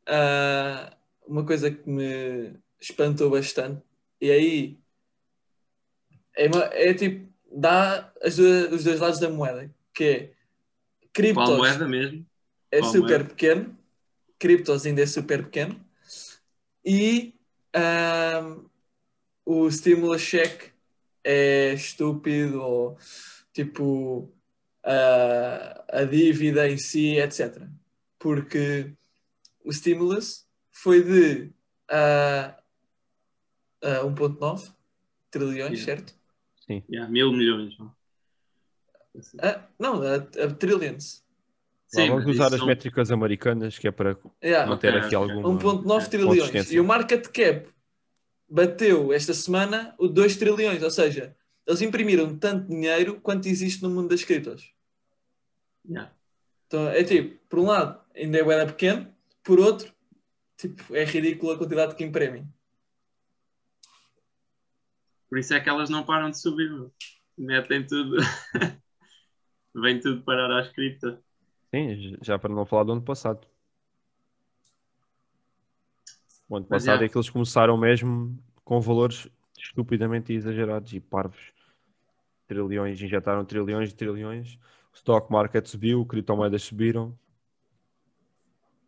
ah, 0.07 0.95
uma 1.28 1.43
coisa 1.45 1.72
que 1.72 1.89
me 1.89 2.53
espantou 2.80 3.30
bastante 3.32 3.82
e 4.22 4.30
aí 4.32 4.78
é, 6.44 6.48
uma- 6.48 6.66
é 6.74 6.94
tipo 6.94 7.28
dá 7.52 8.14
os 8.24 8.84
dois 8.84 9.00
lados 9.00 9.20
da 9.20 9.30
moeda 9.30 9.70
que 9.94 10.04
é 10.04 10.18
Qual 10.28 10.34
criptos 11.14 11.58
moeda 11.58 11.88
mesmo? 11.88 12.26
é 12.72 12.80
qual 12.80 12.92
super 12.92 13.20
moeda? 13.20 13.30
pequeno 13.30 13.78
criptos 14.38 14.86
ainda 14.86 15.02
é 15.02 15.06
super 15.08 15.44
pequeno 15.46 15.84
e 16.86 17.34
ahm, 17.74 18.66
o 19.46 19.70
stimulus 19.70 20.22
check 20.24 20.72
é 21.24 21.74
estúpido 21.74 22.62
ou 22.62 22.98
tipo 23.52 24.32
a, 24.84 26.00
a 26.02 26.04
dívida 26.06 26.70
em 26.70 26.78
si, 26.78 27.18
etc. 27.18 27.68
Porque 28.18 28.94
o 29.66 29.72
stimulus 29.74 30.48
foi 30.72 31.04
de 31.04 31.52
ah, 31.90 32.56
ah, 33.82 34.04
1.9 34.06 34.72
trilhões, 35.32 35.80
Yeah. 35.80 35.86
certo? 35.86 36.18
Yeah, 36.89 37.09
mil 37.11 37.32
milhões. 37.32 37.78
não? 37.78 37.91
Ah, 39.41 39.63
não, 39.78 40.01
a, 40.01 40.15
a 40.15 40.53
trillions. 40.53 41.24
Sim, 41.88 42.07
vamos 42.09 42.28
usar 42.28 42.45
as 42.53 42.57
são- 42.57 42.67
métricas 42.67 43.11
americanas 43.11 43.80
que 43.80 43.88
é 43.88 43.91
para 43.91 44.15
Yeah. 44.43 44.70
manter 44.70 44.89
ok, 44.93 44.99
aqui 45.07 45.15
ok. 45.15 45.36
alguma 45.36 45.59
1.9 45.59 46.07
trilhões. 46.09 46.72
E 46.72 46.80
o 46.80 46.84
market 46.84 47.28
cap 47.30 47.67
bateu 48.47 49.11
esta 49.11 49.34
semana 49.34 49.95
o 49.97 50.07
2 50.07 50.38
trilhões. 50.38 50.84
Ou 50.84 50.91
seja, 50.91 51.36
eles 51.65 51.82
imprimiram 51.82 52.38
tanto 52.38 52.67
dinheiro 52.70 53.20
quanto 53.20 53.47
existe 53.47 53.82
no 53.82 53.89
mundo 53.89 54.09
das 54.09 54.24
criptos. 54.24 54.72
Yeah. 55.88 56.11
Então 56.67 56.88
é 56.89 57.03
tipo, 57.03 57.39
por 57.49 57.59
um 57.59 57.65
lado, 57.65 57.99
ainda 58.15 58.38
é 58.38 58.65
pequeno, 58.67 59.11
por 59.43 59.59
outro, 59.59 59.91
tipo, 60.55 60.95
é 60.95 61.03
ridícula 61.03 61.55
a 61.55 61.57
quantidade 61.57 61.95
que 61.95 62.03
imprimem. 62.03 62.47
Por 65.30 65.38
isso 65.38 65.53
é 65.53 65.59
que 65.59 65.69
elas 65.69 65.89
não 65.89 66.03
param 66.03 66.30
de 66.30 66.39
subir. 66.39 66.71
meu. 66.71 66.91
Metem 67.38 67.86
tudo. 67.86 68.17
Vem 69.73 69.99
tudo 69.99 70.23
parar 70.23 70.59
às 70.59 70.69
criptas. 70.69 71.17
Sim, 71.73 72.17
já 72.21 72.38
para 72.39 72.53
não 72.53 72.65
falar 72.65 72.84
do 72.84 72.93
ano 72.93 73.01
passado. 73.01 73.47
O 76.49 76.57
ano 76.57 76.65
Mas, 76.69 76.84
passado 76.84 76.99
já. 76.99 77.05
é 77.05 77.09
que 77.09 77.15
eles 77.15 77.30
começaram 77.30 77.77
mesmo 77.77 78.38
com 78.63 78.82
valores 78.82 79.30
estupidamente 79.57 80.34
exagerados 80.34 80.91
e 80.93 80.99
parvos. 80.99 81.53
Trilhões, 82.47 82.99
injetaram 82.99 83.45
trilhões 83.45 83.91
e 83.91 83.95
trilhões. 83.95 84.55
O 84.91 84.95
stock 84.95 85.32
market 85.32 85.67
subiu, 85.67 86.03
criptomoedas 86.05 86.63
subiram. 86.63 87.17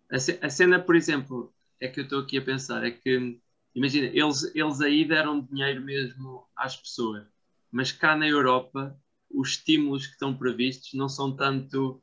A 0.09 0.49
cena, 0.49 0.79
por 0.79 0.95
exemplo, 0.95 1.53
é 1.79 1.87
que 1.87 1.99
eu 1.99 2.03
estou 2.03 2.19
aqui 2.19 2.37
a 2.37 2.41
pensar, 2.41 2.83
é 2.83 2.91
que, 2.91 3.39
imagina, 3.74 4.07
eles, 4.07 4.53
eles 4.55 4.82
aí 4.82 5.05
deram 5.05 5.41
dinheiro 5.41 5.82
mesmo 5.82 6.47
às 6.55 6.76
pessoas, 6.76 7.26
mas 7.72 7.91
cá 7.91 8.15
na 8.15 8.28
Europa, 8.28 8.97
os 9.30 9.51
estímulos 9.51 10.05
que 10.05 10.13
estão 10.13 10.36
previstos 10.36 10.93
não 10.93 11.07
são 11.07 11.36
tanto 11.36 12.01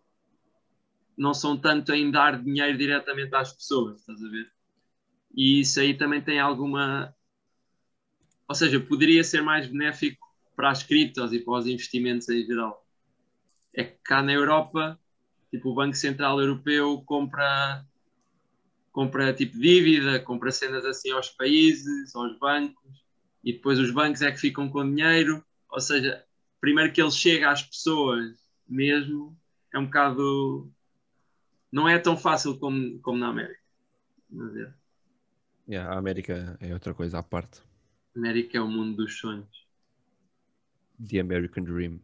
não 1.19 1.35
são 1.35 1.57
tanto 1.57 1.93
em 1.93 2.13
dar 2.13 2.41
dinheiro 2.41 2.79
diretamente 2.79 3.35
às 3.35 3.53
pessoas, 3.53 3.99
estás 3.99 4.23
a 4.23 4.29
ver? 4.29 4.53
E 5.35 5.61
isso 5.61 5.81
aí 5.81 5.93
também 5.93 6.23
tem 6.23 6.39
alguma... 6.39 7.13
Ou 8.49 8.55
seja, 8.55 8.79
poderia 8.81 9.25
ser 9.25 9.43
mais 9.43 9.67
benéfico 9.67 10.25
para 10.55 10.71
as 10.71 10.83
criptos 10.83 11.33
e 11.33 11.41
para 11.41 11.59
os 11.59 11.67
investimentos 11.67 12.29
em 12.29 12.47
geral. 12.47 12.87
É 13.75 13.83
que 13.83 13.99
cá 14.05 14.23
na 14.23 14.33
Europa, 14.33 14.99
tipo, 15.51 15.71
o 15.71 15.75
Banco 15.75 15.97
Central 15.97 16.41
Europeu 16.41 17.03
compra 17.05 17.85
compra 18.99 19.33
tipo 19.33 19.57
dívida, 19.57 20.19
compra 20.19 20.51
cenas 20.51 20.85
assim 20.85 21.13
aos 21.13 21.31
países, 21.31 22.17
aos 22.17 22.37
bancos, 22.37 23.05
e 23.45 23.53
depois 23.53 23.79
os 23.79 23.93
bancos 23.93 24.23
é 24.23 24.33
que 24.33 24.41
ficam 24.41 24.69
com 24.69 24.93
dinheiro. 24.93 25.41
Ou 25.71 25.81
seja, 25.81 26.25
primeiro 26.61 26.93
que 26.93 27.01
ele 27.01 27.13
chega 27.13 27.49
às 27.49 27.63
pessoas 27.63 28.37
mesmo, 28.69 29.39
é 29.73 29.79
um 29.79 29.85
bocado. 29.85 30.69
Não 31.71 31.89
é 31.89 31.97
tão 31.97 32.17
fácil 32.17 32.59
como, 32.59 32.99
como 32.99 33.19
na 33.19 33.29
América. 33.29 33.61
Mas 34.29 34.57
é, 34.57 34.75
Yeah, 35.69 35.95
a 35.95 35.99
América 35.99 36.57
é 36.61 36.73
outra 36.73 36.93
coisa 36.93 37.21
à 37.21 37.23
parte. 37.23 37.61
América 38.17 38.59
é 38.59 38.61
o 38.61 38.67
mundo 38.67 38.97
dos 38.97 39.17
sonhos. 39.17 39.69
The 41.09 41.21
American 41.21 41.63
Dream. 41.63 42.01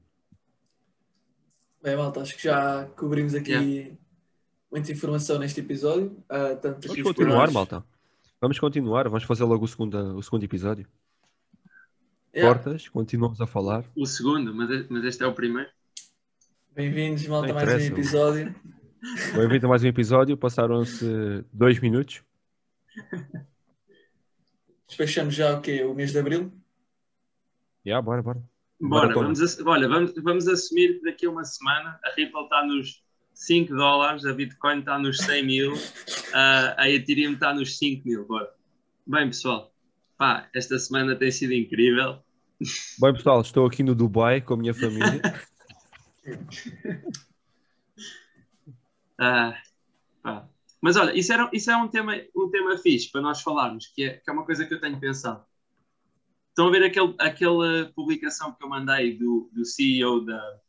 Bem, 1.82 1.96
malta, 1.96 2.20
acho 2.20 2.36
que 2.36 2.44
já 2.44 2.86
cobrimos 2.96 3.34
aqui 3.34 3.50
Yeah. 3.50 4.03
Muita 4.74 4.90
informação 4.90 5.38
neste 5.38 5.60
episódio. 5.60 6.16
ah, 6.28 6.56
tanto 6.56 6.88
Vamos 6.88 6.98
os 6.98 7.02
continuar, 7.04 7.48
malta. 7.52 7.84
Vamos 8.40 8.58
continuar. 8.58 9.08
Vamos 9.08 9.22
fazer 9.22 9.44
logo 9.44 9.64
o 9.64 9.68
segundo, 9.68 10.16
o 10.16 10.22
segundo 10.22 10.42
episódio. 10.42 10.84
Yeah. 12.34 12.52
Cortas, 12.52 12.88
continuamos 12.88 13.40
a 13.40 13.46
falar. 13.46 13.84
O 13.96 14.04
segundo, 14.04 14.52
mas, 14.52 14.68
e- 14.68 14.86
mas 14.90 15.04
este 15.04 15.22
é 15.22 15.26
o 15.28 15.32
primeiro. 15.32 15.70
Bem-vindos, 16.74 17.24
malta, 17.28 17.54
mais 17.54 17.68
um 17.72 17.86
episódio. 17.86 18.52
Bem-vindo 19.36 19.66
a 19.66 19.68
mais 19.68 19.84
um 19.84 19.86
episódio. 19.86 20.36
Passaram-se 20.36 21.44
dois 21.52 21.78
minutos. 21.78 22.24
Despachamos 24.88 25.36
já 25.36 25.56
o 25.56 25.60
quê? 25.60 25.84
O 25.84 25.94
mês 25.94 26.10
de 26.10 26.18
Abril? 26.18 26.52
Yeah, 27.86 28.04
bora, 28.04 28.22
bora. 28.22 28.42
Bora, 28.80 29.02
Maratona. 29.06 29.26
vamos, 29.32 29.60
olha, 29.60 29.88
vamos, 29.88 30.14
vamos 30.20 30.48
assumir 30.48 30.98
que 30.98 31.04
daqui 31.04 31.26
a 31.26 31.30
uma 31.30 31.44
semana 31.44 32.00
a 32.04 32.08
Ripple 32.16 32.42
está 32.42 32.66
nos 32.66 33.03
5 33.34 33.74
dólares, 33.74 34.24
a 34.24 34.32
Bitcoin 34.32 34.78
está 34.78 34.98
nos 34.98 35.18
100 35.18 35.44
mil, 35.44 35.74
ah, 36.32 36.74
a 36.78 36.88
Ethereum 36.88 37.32
está 37.32 37.52
nos 37.52 37.76
5 37.76 38.06
mil. 38.06 38.24
Bora. 38.26 38.50
Bem, 39.06 39.26
pessoal, 39.26 39.74
pá, 40.16 40.48
esta 40.54 40.78
semana 40.78 41.16
tem 41.16 41.30
sido 41.30 41.52
incrível. 41.52 42.22
Bem, 42.98 43.12
pessoal, 43.12 43.40
estou 43.40 43.66
aqui 43.66 43.82
no 43.82 43.94
Dubai 43.94 44.40
com 44.40 44.54
a 44.54 44.56
minha 44.56 44.74
família. 44.74 45.20
Ah, 49.16 49.56
pá. 50.22 50.48
Mas 50.80 50.96
olha, 50.96 51.16
isso, 51.16 51.32
era, 51.32 51.48
isso 51.52 51.70
é 51.70 51.76
um 51.76 51.86
tema, 51.86 52.20
um 52.36 52.50
tema 52.50 52.76
fixe 52.76 53.10
para 53.10 53.20
nós 53.20 53.40
falarmos, 53.40 53.86
que 53.86 54.04
é, 54.04 54.14
que 54.14 54.28
é 54.28 54.32
uma 54.32 54.44
coisa 54.44 54.66
que 54.66 54.74
eu 54.74 54.80
tenho 54.80 54.98
pensado. 54.98 55.44
Estão 56.48 56.66
a 56.66 56.70
ver 56.70 56.82
aquele, 56.84 57.14
aquela 57.18 57.92
publicação 57.94 58.52
que 58.52 58.64
eu 58.64 58.68
mandei 58.68 59.16
do, 59.16 59.48
do 59.52 59.64
CEO 59.64 60.24
da, 60.24 60.60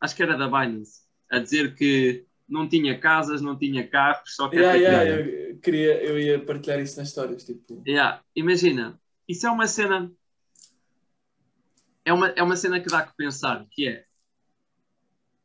acho 0.00 0.16
que 0.16 0.22
era 0.22 0.36
da 0.36 0.46
Binance, 0.46 1.01
a 1.32 1.38
dizer 1.38 1.74
que 1.74 2.26
não 2.46 2.68
tinha 2.68 2.98
casas, 2.98 3.40
não 3.40 3.58
tinha 3.58 3.88
carros, 3.88 4.36
só 4.36 4.48
que 4.48 4.56
Yeah, 4.56 4.74
yeah, 4.74 5.50
eu, 5.50 5.58
queria, 5.58 6.04
eu 6.04 6.20
ia 6.20 6.44
partilhar 6.44 6.78
isso 6.78 6.98
nas 6.98 7.08
histórias. 7.08 7.44
Tipo, 7.44 7.82
Yeah, 7.86 8.22
imagina, 8.36 9.00
isso 9.26 9.46
é 9.46 9.50
uma 9.50 9.66
cena. 9.66 10.12
É 12.04 12.12
uma, 12.12 12.28
é 12.28 12.42
uma 12.42 12.56
cena 12.56 12.78
que 12.80 12.88
dá 12.88 13.02
que 13.02 13.16
pensar, 13.16 13.66
que 13.70 13.88
é. 13.88 14.04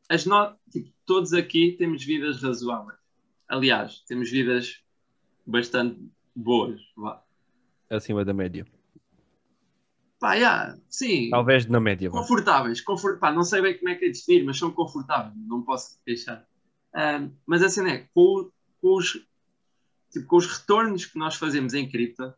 As 0.09 0.25
no... 0.25 0.53
tipo, 0.69 0.91
todos 1.05 1.33
aqui 1.33 1.77
temos 1.79 2.03
vidas 2.03 2.43
razoáveis. 2.43 2.99
Aliás, 3.47 4.03
temos 4.05 4.29
vidas 4.29 4.83
bastante 5.45 6.01
boas. 6.35 6.81
Vá. 6.97 7.23
acima 7.89 8.25
da 8.25 8.33
média. 8.33 8.65
Pá, 10.19 10.33
yeah, 10.33 10.77
sim. 10.89 11.29
Talvez 11.29 11.67
na 11.67 11.79
média. 11.79 12.09
Confortáveis. 12.09 12.81
Confort... 12.81 13.19
Pá, 13.19 13.31
não 13.31 13.43
sei 13.43 13.61
bem 13.61 13.77
como 13.77 13.89
é 13.89 13.95
que 13.95 14.05
é 14.05 14.09
definir, 14.09 14.43
mas 14.43 14.57
são 14.57 14.71
confortáveis. 14.71 15.35
Não 15.47 15.61
posso 15.61 15.99
queixar. 16.03 16.47
Ahm, 16.93 17.31
mas 17.45 17.61
a 17.61 17.69
cena 17.69 17.91
é, 17.91 18.07
com, 18.13 18.49
com 18.81 18.95
os, 18.95 19.23
tipo, 20.11 20.25
com 20.25 20.37
os 20.37 20.47
retornos 20.47 21.05
que 21.05 21.19
nós 21.19 21.35
fazemos 21.35 21.75
em 21.75 21.87
cripto, 21.87 22.33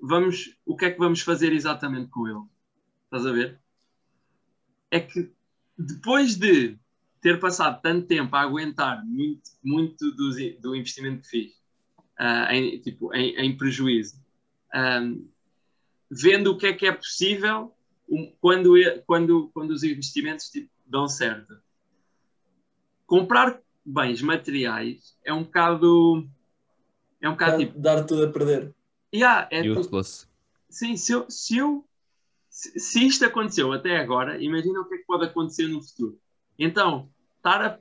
vamos, 0.00 0.56
o 0.64 0.74
que 0.74 0.86
é 0.86 0.90
que 0.90 0.98
vamos 0.98 1.20
fazer 1.20 1.52
exatamente 1.52 2.08
com 2.10 2.26
ele? 2.26 2.44
Estás 3.04 3.26
a 3.26 3.32
ver? 3.32 3.60
É 4.90 5.00
que 5.00 5.30
depois 5.76 6.36
de 6.36 6.78
ter 7.20 7.38
passado 7.38 7.80
tanto 7.82 8.06
tempo 8.06 8.34
a 8.34 8.40
aguentar 8.40 9.04
muito, 9.04 9.50
muito 9.62 10.10
do, 10.12 10.30
do 10.60 10.74
investimento 10.74 11.22
que 11.22 11.28
fiz, 11.28 11.52
ah, 12.18 12.54
em, 12.54 12.80
tipo, 12.80 13.14
em, 13.14 13.36
em 13.36 13.56
prejuízo, 13.56 14.18
ahm, 14.72 15.22
vendo 16.10 16.48
o 16.48 16.58
que 16.58 16.66
é 16.66 16.72
que 16.72 16.86
é 16.86 16.92
possível 16.92 17.72
quando, 18.40 18.76
e- 18.76 18.98
quando, 19.06 19.50
quando 19.54 19.70
os 19.70 19.84
investimentos 19.84 20.50
tipo, 20.50 20.68
dão 20.84 21.06
certo. 21.06 21.56
Comprar 23.06 23.60
bens 23.84 24.20
materiais 24.20 25.16
é 25.24 25.32
um 25.32 25.44
bocado. 25.44 26.28
É 27.20 27.28
um 27.28 27.32
bocado 27.32 27.52
dar, 27.52 27.58
tipo. 27.58 27.78
dar 27.78 28.04
tudo 28.04 28.24
a 28.24 28.32
perder. 28.32 28.74
Yeah, 29.14 29.48
é 29.50 29.62
Useless. 29.68 30.28
sim, 30.68 30.96
se 30.96 31.12
eu, 31.12 31.28
se, 31.28 31.56
eu 31.56 31.84
se, 32.48 33.06
isto 33.06 33.24
aconteceu 33.24 33.72
até 33.72 33.98
agora, 33.98 34.42
imagina 34.42 34.80
o 34.80 34.88
que 34.88 34.94
é 34.94 34.98
que 34.98 35.04
pode 35.04 35.24
acontecer 35.24 35.66
no 35.66 35.82
futuro. 35.82 36.20
Então, 36.58 37.10
estar 37.36 37.64
a 37.64 37.78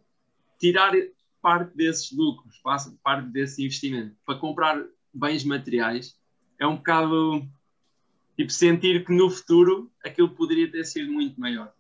tirar 0.60 0.94
parte 1.42 1.76
desses 1.76 2.12
lucros, 2.12 2.60
parte 3.04 3.30
desse 3.30 3.64
investimento, 3.64 4.16
para 4.26 4.40
comprar 4.40 4.84
bens 5.14 5.44
materiais, 5.44 6.18
é 6.60 6.68
um 6.68 6.78
bocado 6.78 7.48
tipo 8.40 8.54
sentir 8.54 9.04
que 9.06 9.12
no 9.14 9.30
futuro 9.30 9.92
aquilo 10.04 10.30
poderia 10.30 10.72
ter 10.72 10.86
sido 10.86 11.12
muito 11.12 11.38
maior. 11.40 11.74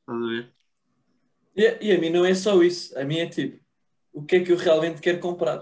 Estás 0.00 0.22
a 0.22 0.26
ver? 0.26 0.48
E, 1.56 1.86
e 1.88 1.92
a 1.92 1.98
mim 1.98 2.10
não 2.10 2.22
é 2.24 2.34
só 2.34 2.62
isso. 2.62 2.96
A 2.98 3.02
mim 3.04 3.16
é 3.18 3.26
tipo, 3.26 3.58
o 4.12 4.22
que 4.22 4.36
é 4.36 4.40
que 4.40 4.52
eu 4.52 4.56
realmente 4.58 5.00
quero 5.00 5.18
comprar? 5.20 5.58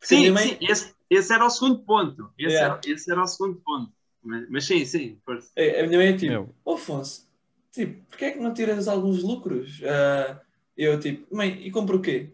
Porque 0.00 0.16
Sim, 0.16 0.30
mãe- 0.30 0.48
sim 0.48 0.56
esse, 0.60 0.92
esse 1.08 1.32
era 1.32 1.44
o 1.46 1.50
segundo 1.50 1.78
ponto. 1.84 2.30
Esse, 2.36 2.54
Yeah. 2.56 2.80
era, 2.84 2.92
esse 2.92 3.12
era 3.12 3.22
o 3.22 3.26
segundo 3.28 3.60
ponto. 3.64 3.92
Mas, 4.24 4.48
mas 4.50 4.64
sim, 4.64 4.84
sim. 4.84 5.18
força. 5.24 5.50
A 5.56 5.62
a 5.84 5.86
minha 5.86 5.98
mãe 5.98 6.08
é 6.08 6.16
tipo, 6.16 6.32
Meu. 6.32 6.54
"Oh, 6.64 6.74
Afonso, 6.74 7.28
tipo, 7.72 8.04
porquê 8.06 8.24
é 8.24 8.30
que 8.32 8.40
não 8.40 8.52
tiras 8.54 8.88
alguns 8.88 9.22
lucros? 9.22 9.80
Ah, 9.84 10.40
eu 10.76 10.98
tipo, 10.98 11.32
mãe, 11.34 11.60
e 11.64 11.70
compro 11.70 11.98
o 11.98 12.02
quê? 12.02 12.30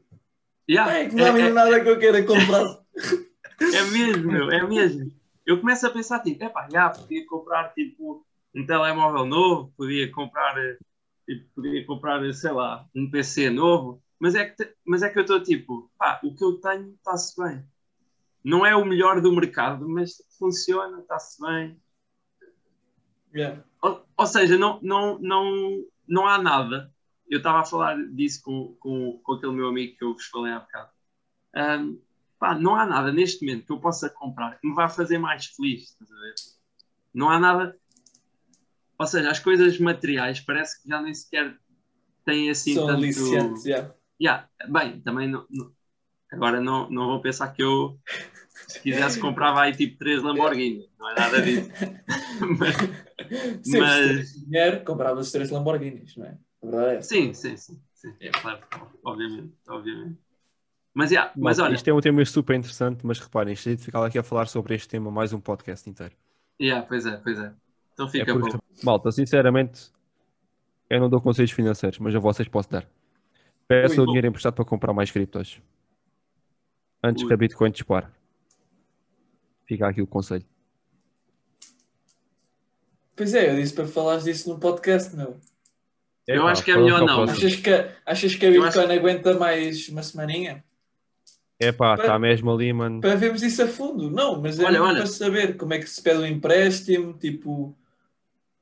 Yeah, 0.70 0.90
Ah, 0.92 0.98
é 1.00 1.08
que 1.08 1.14
não 1.14 1.24
há 1.24 1.28
é- 1.28 1.32
mesmo 1.32 1.54
nada 1.54 1.80
que 1.82 1.88
eu 1.88 1.98
queira 1.98 2.22
comprar. 2.24 2.78
É 3.60 3.82
mesmo, 3.90 4.32
é 4.52 4.66
mesmo. 4.68 5.10
Eu 5.48 5.58
começo 5.58 5.86
a 5.86 5.90
pensar, 5.90 6.20
tipo, 6.20 6.44
epá, 6.44 6.68
já, 6.70 6.90
podia 6.90 7.24
comprar, 7.26 7.72
tipo, 7.72 8.22
um 8.54 8.66
telemóvel 8.66 9.24
novo, 9.24 9.72
podia 9.78 10.12
comprar, 10.12 10.58
eh, 10.58 10.76
tipo, 11.24 11.48
podia 11.54 11.86
comprar, 11.86 12.22
eh, 12.22 12.34
sei 12.34 12.52
lá, 12.52 12.86
um 12.94 13.10
PC 13.10 13.48
novo, 13.48 14.02
mas 14.20 14.34
é 14.34 14.44
que, 14.44 14.74
mas 14.84 15.02
é 15.02 15.08
que 15.08 15.18
eu 15.18 15.22
estou, 15.22 15.42
tipo, 15.42 15.90
pá, 15.96 16.20
o 16.22 16.34
que 16.34 16.44
eu 16.44 16.60
tenho 16.60 16.90
está-se 16.90 17.34
bem. 17.42 17.64
Não 18.44 18.66
é 18.66 18.76
o 18.76 18.84
melhor 18.84 19.22
do 19.22 19.34
mercado, 19.34 19.88
mas 19.88 20.22
funciona, 20.38 21.00
está-se 21.00 21.40
bem. 21.40 21.80
Yeah. 23.34 23.64
Ou, 23.80 24.06
ou 24.18 24.26
seja, 24.26 24.58
não, 24.58 24.78
não, 24.82 25.18
não, 25.18 25.82
não 26.06 26.26
há 26.26 26.36
nada. 26.36 26.92
Eu 27.26 27.38
estava 27.38 27.60
a 27.60 27.64
falar 27.64 27.96
disso 28.10 28.42
com, 28.42 28.76
com, 28.78 29.18
com 29.22 29.32
aquele 29.32 29.52
meu 29.52 29.68
amigo 29.68 29.96
que 29.96 30.04
eu 30.04 30.12
vos 30.12 30.26
falei 30.26 30.52
há 30.52 30.60
bocado. 30.60 30.90
Ahm, 31.54 31.98
pá, 32.38 32.54
não 32.54 32.74
há 32.76 32.86
nada 32.86 33.12
neste 33.12 33.44
momento 33.44 33.66
que 33.66 33.72
eu 33.72 33.80
possa 33.80 34.08
comprar 34.10 34.58
que 34.58 34.66
me 34.68 34.74
vá 34.74 34.88
fazer 34.88 35.18
mais 35.18 35.46
feliz. 35.46 35.90
Estás 35.90 36.10
a 36.10 36.14
ver? 36.14 36.34
Não 37.14 37.28
há 37.30 37.38
nada. 37.38 37.76
Ou 38.98 39.06
seja, 39.06 39.30
as 39.30 39.38
coisas 39.38 39.78
materiais 39.78 40.40
parece 40.40 40.82
que 40.82 40.88
já 40.88 41.00
nem 41.00 41.14
sequer 41.14 41.56
têm 42.24 42.50
assim 42.50 42.74
São 42.74 42.86
tanto. 42.86 42.98
aliciantes, 42.98 43.64
yeah. 43.64 43.94
Yeah, 44.20 44.48
bem, 44.68 45.00
também 45.00 45.28
não, 45.28 45.46
não- 45.48 45.72
agora 46.32 46.60
não, 46.60 46.90
não 46.90 47.06
vou 47.06 47.20
pensar 47.22 47.48
que 47.52 47.62
eu 47.62 47.98
se 48.66 48.80
quisesse 48.82 49.20
comprava 49.20 49.62
aí 49.62 49.72
tipo 49.76 49.96
três 49.96 50.20
Lamborghini, 50.22 50.90
não 50.98 51.08
é 51.10 51.14
nada 51.14 51.40
disso. 51.42 51.70
mas, 52.58 52.76
Sim, 53.62 53.78
Mas- 53.78 53.94
se 53.94 54.08
tivesse 54.10 54.44
dinheiro, 54.44 54.84
comprava 54.84 55.20
os 55.20 55.30
três 55.30 55.50
Lamborghinis, 55.50 56.16
não 56.16 56.26
é? 56.26 56.38
A 56.62 56.66
verdade 56.66 56.96
é 56.96 57.02
sim, 57.02 57.32
sim, 57.32 57.56
sim, 57.56 57.80
sim, 57.94 58.12
é 58.20 58.30
claro, 58.30 58.60
obviamente, 59.04 59.54
obviamente. 59.68 60.18
Mas, 60.94 61.10
yeah, 61.10 61.30
mas 61.36 61.58
Malta, 61.58 61.70
olha, 61.70 61.76
Isto 61.76 61.88
é 61.90 61.94
um 61.94 62.00
tema 62.00 62.24
super 62.24 62.56
interessante, 62.56 63.06
mas 63.06 63.18
reparem, 63.20 63.54
isto 63.54 63.68
é 63.68 63.74
de 63.76 63.82
ficar 63.84 64.04
aqui 64.04 64.18
a 64.18 64.22
falar 64.22 64.46
sobre 64.46 64.74
este 64.74 64.88
tema 64.88 65.10
mais 65.10 65.32
um 65.32 65.40
podcast 65.40 65.88
inteiro. 65.88 66.14
yeah, 66.60 66.84
pois 66.86 67.06
é, 67.06 67.16
pois 67.18 67.38
é. 67.38 67.52
Então 67.92 68.06
É 68.06 68.10
fica 68.10 68.32
porque, 68.32 68.56
bom. 68.56 68.58
malta, 68.82 69.12
sinceramente, 69.12 69.90
eu 70.90 70.98
não 71.00 71.08
dou 71.08 71.20
conselhos 71.20 71.50
financeiros, 71.52 71.98
mas 71.98 72.14
a 72.14 72.18
vocês 72.18 72.48
posso 72.48 72.70
dar. 72.70 72.86
Peça 73.68 73.94
Ui, 73.94 74.00
o 74.00 74.04
bom. 74.04 74.06
dinheiro 74.06 74.26
emprestado 74.28 74.54
para 74.54 74.64
comprar 74.64 74.92
mais 74.92 75.10
criptos. 75.10 75.60
Antes 77.02 77.22
Ui. 77.22 77.28
que 77.28 77.34
a 77.34 77.36
Bitcoin 77.36 77.70
dispare. 77.70 78.06
Fica 79.66 79.86
aqui 79.86 80.00
o 80.02 80.06
conselho. 80.06 80.44
Pois 83.14 83.34
é, 83.34 83.50
eu 83.50 83.56
disse 83.56 83.74
para 83.74 83.86
falares 83.86 84.24
disso 84.24 84.48
no 84.48 84.58
podcast, 84.58 85.14
meu. 85.14 85.36
Eu 86.26 86.42
Epá, 86.42 86.52
acho 86.52 86.64
que 86.64 86.70
é 86.70 86.76
melhor 86.76 87.02
não. 87.04 87.24
Achas 87.24 87.56
que, 87.56 87.70
achas 88.06 88.34
que 88.34 88.46
a 88.46 88.50
Eu 88.50 88.62
Bitcoin 88.62 88.84
acho- 88.84 88.92
aguenta 88.92 89.38
mais 89.38 89.88
uma 89.88 90.02
semaninha? 90.02 90.64
Epá, 91.60 91.96
Para- 91.96 92.04
está 92.04 92.18
mesmo 92.18 92.50
ali, 92.52 92.72
mano. 92.72 93.00
Para 93.00 93.16
vermos 93.16 93.42
isso 93.42 93.62
a 93.62 93.66
fundo. 93.66 94.10
Não, 94.10 94.40
mas 94.40 94.58
é 94.60 94.64
Olha, 94.64 94.82
olha. 94.82 94.96
para 94.98 95.06
saber 95.06 95.56
como 95.56 95.74
é 95.74 95.78
que 95.78 95.88
se 95.90 96.00
pede 96.00 96.18
o 96.20 96.26
empréstimo, 96.26 97.14
tipo, 97.14 97.76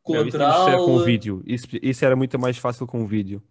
Meu, 0.09 0.27
isso 0.27 0.31
temos 0.39 0.47
de 0.49 0.53
ser 0.55 0.63
colateral. 0.63 0.85
com 0.87 0.97
um 0.97 1.05
vídeo. 1.05 1.43
Isso, 1.47 1.67
isso 1.83 2.05
era 2.05 2.17
muito 2.17 2.39
mais 2.39 2.57
fácil 2.57 2.87
com 2.87 3.01
um 3.03 3.07
vídeo. 3.07 3.43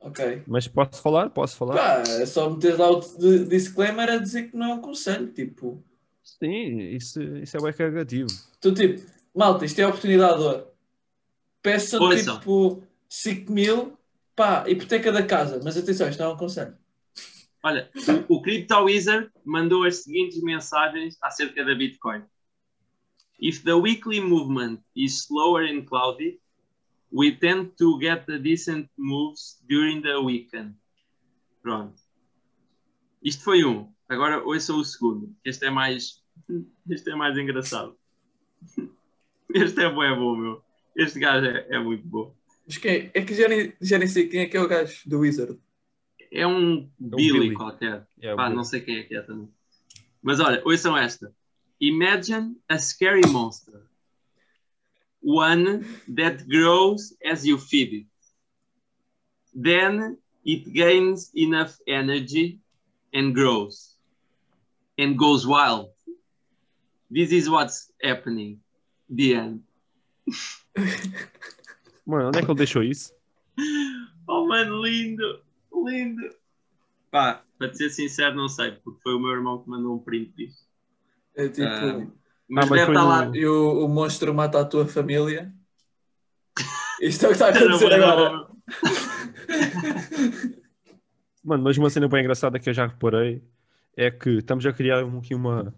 Ok. 0.00 0.42
Mas 0.46 0.66
posso 0.68 1.00
falar? 1.00 1.30
Posso 1.30 1.56
falar? 1.56 1.74
Pá, 1.76 2.02
é 2.10 2.26
só 2.26 2.50
meter 2.50 2.78
lá 2.78 2.90
o 2.90 3.00
disclaimer 3.48 4.10
a 4.10 4.16
dizer 4.18 4.50
que 4.50 4.56
não 4.56 4.72
é 4.72 4.74
um 4.74 4.80
conselho, 4.80 5.28
tipo. 5.28 5.82
Sim, 6.22 6.78
isso, 6.78 7.22
isso 7.38 7.56
é 7.56 7.60
bem 7.60 7.72
cagativo. 7.72 8.28
Tu 8.60 8.74
tipo, 8.74 9.00
malta, 9.34 9.64
isto 9.64 9.78
é 9.78 9.84
a 9.84 9.88
oportunidade. 9.88 10.64
Peçam 11.62 12.02
Ouçam. 12.02 12.38
tipo 12.38 12.82
5 13.08 13.52
mil, 13.52 13.96
pá, 14.34 14.64
hipoteca 14.68 15.12
da 15.12 15.22
casa. 15.22 15.60
Mas 15.62 15.76
atenção, 15.76 16.08
isto 16.08 16.18
não 16.20 16.30
é 16.30 16.34
um 16.34 16.36
conselho. 16.36 16.74
Olha, 17.64 17.88
o, 18.28 18.42
Crypto 18.42 18.76
Wizard 18.84 19.30
mandou 19.44 19.84
as 19.84 20.02
seguintes 20.02 20.42
mensagens 20.42 21.16
acerca 21.22 21.64
da 21.64 21.74
Bitcoin. 21.74 22.22
If 23.40 23.62
the 23.62 23.74
weekly 23.74 24.20
movement 24.20 24.80
is 24.96 25.24
slower 25.24 25.64
and 25.64 25.84
cloudy, 25.84 26.40
we 27.12 27.32
tend 27.32 27.72
to 27.78 27.98
get 28.00 28.26
the 28.26 28.38
decent 28.38 28.88
moves 28.96 29.62
during 29.68 30.02
the 30.02 30.16
weekend. 30.16 30.74
Pronto. 31.62 31.94
Isto 33.22 33.44
foi 33.44 33.64
um. 33.64 33.92
Agora 34.08 34.42
ouçam 34.44 34.78
o 34.78 34.84
segundo. 34.84 35.34
Este 35.44 35.66
é 35.66 35.70
mais. 35.70 36.20
Este 36.90 37.10
é 37.10 37.14
mais 37.14 37.38
engraçado. 37.38 37.96
Este 39.54 39.82
é 39.82 39.88
bom, 39.88 40.02
é 40.02 40.14
bom, 40.16 40.36
meu. 40.36 40.62
Este 40.96 41.20
gajo 41.20 41.46
é, 41.46 41.66
é 41.70 41.78
muito 41.78 42.06
bom. 42.06 42.34
Mas 42.66 42.78
quem? 42.78 43.10
É 43.14 43.22
que 43.22 43.34
já 43.34 43.48
nem, 43.48 43.72
já 43.80 43.98
nem 43.98 44.08
sei 44.08 44.28
quem 44.28 44.40
é 44.40 44.46
que 44.46 44.56
é 44.56 44.60
o 44.60 44.68
gajo 44.68 45.08
do 45.08 45.20
Wizard. 45.20 45.58
É 46.32 46.46
um 46.46 46.88
Billy, 46.98 47.32
Billy. 47.32 47.54
qualquer. 47.54 48.06
É, 48.20 48.34
Pá, 48.34 48.44
Billy. 48.44 48.56
não 48.56 48.64
sei 48.64 48.80
quem 48.80 48.96
é 48.96 49.02
que 49.02 49.14
é 49.14 49.20
também. 49.20 49.48
Mas 50.22 50.40
olha, 50.40 50.62
ouçam 50.64 50.96
esta. 50.96 51.32
Imagine 51.78 52.56
a 52.68 52.78
scary 52.78 53.20
monster. 53.28 53.82
One 55.22 55.84
that 56.16 56.44
grows 56.48 57.14
as 57.24 57.44
you 57.44 57.58
feed 57.58 57.94
it. 57.94 58.06
Then 59.54 60.16
it 60.46 60.70
gains 60.70 61.30
enough 61.34 61.74
energy 61.86 62.58
and 63.14 63.32
grows 63.34 63.98
and 64.98 65.16
goes 65.16 65.46
wild. 65.46 65.90
This 67.10 67.30
is 67.30 67.48
what's 67.48 67.92
happening. 68.02 68.60
The 69.14 69.34
end. 69.34 69.62
Mano, 72.06 72.28
onde 72.28 72.38
é 72.38 72.42
que 72.42 72.50
ele 72.50 72.58
deixou 72.58 72.82
isso? 72.82 73.12
Oh, 74.26 74.46
mano, 74.46 74.82
lindo, 74.84 75.40
lindo. 75.88 76.22
Pá, 77.10 77.42
para 77.58 77.70
te 77.70 77.76
ser 77.78 77.90
sincero, 77.90 78.34
não 78.34 78.48
sei, 78.48 78.72
porque 78.72 79.00
foi 79.02 79.14
o 79.14 79.20
meu 79.20 79.30
irmão 79.32 79.62
que 79.62 79.68
mandou 79.68 79.94
um 79.94 79.98
print 79.98 80.32
disso. 80.36 80.66
É 81.36 81.48
tipo. 81.48 81.66
Ah, 81.68 82.06
Mas 82.48 82.68
mas 82.68 82.80
deve 82.80 82.92
estar 82.92 83.02
no- 83.02 83.08
lá. 83.08 83.30
E 83.36 83.46
o, 83.46 83.84
o 83.84 83.88
monstro 83.88 84.34
mata 84.34 84.60
a 84.60 84.64
tua 84.64 84.86
família. 84.86 85.52
Isto 87.00 87.24
é 87.26 87.28
o 87.28 87.30
que 87.30 87.34
está 87.34 87.46
a 87.46 87.50
acontecer 87.56 87.92
agora. 87.92 88.46
Mano, 91.44 91.64
mas 91.64 91.76
uma 91.76 91.90
cena 91.90 92.06
bem 92.08 92.20
engraçada 92.20 92.58
que 92.58 92.68
eu 92.68 92.74
já 92.74 92.86
reparei 92.86 93.42
é 93.96 94.10
que 94.10 94.30
estamos 94.38 94.64
a 94.64 94.72
criar 94.72 95.04
um- 95.04 95.18
aqui 95.18 95.34
uma, 95.34 95.74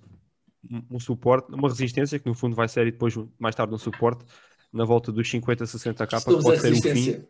um, 0.90 1.00
suporte, 1.00 1.52
uma 1.54 1.68
resistência 1.68 2.18
que 2.18 2.26
no 2.28 2.34
fundo 2.34 2.54
vai 2.54 2.68
ser 2.68 2.86
e 2.86 2.92
depois 2.92 3.14
mais 3.38 3.54
tarde 3.54 3.72
um 3.74 3.78
suporte 3.78 4.24
na 4.72 4.84
volta 4.84 5.10
dos 5.10 5.28
50, 5.30 5.64
60k 5.64 6.06
que 6.06 6.20
Somos 6.20 6.44
a 6.44 6.48
pode 6.50 6.60
ser 6.60 6.72
o 6.72 6.76
fim 6.76 6.88
resistência. 6.90 7.28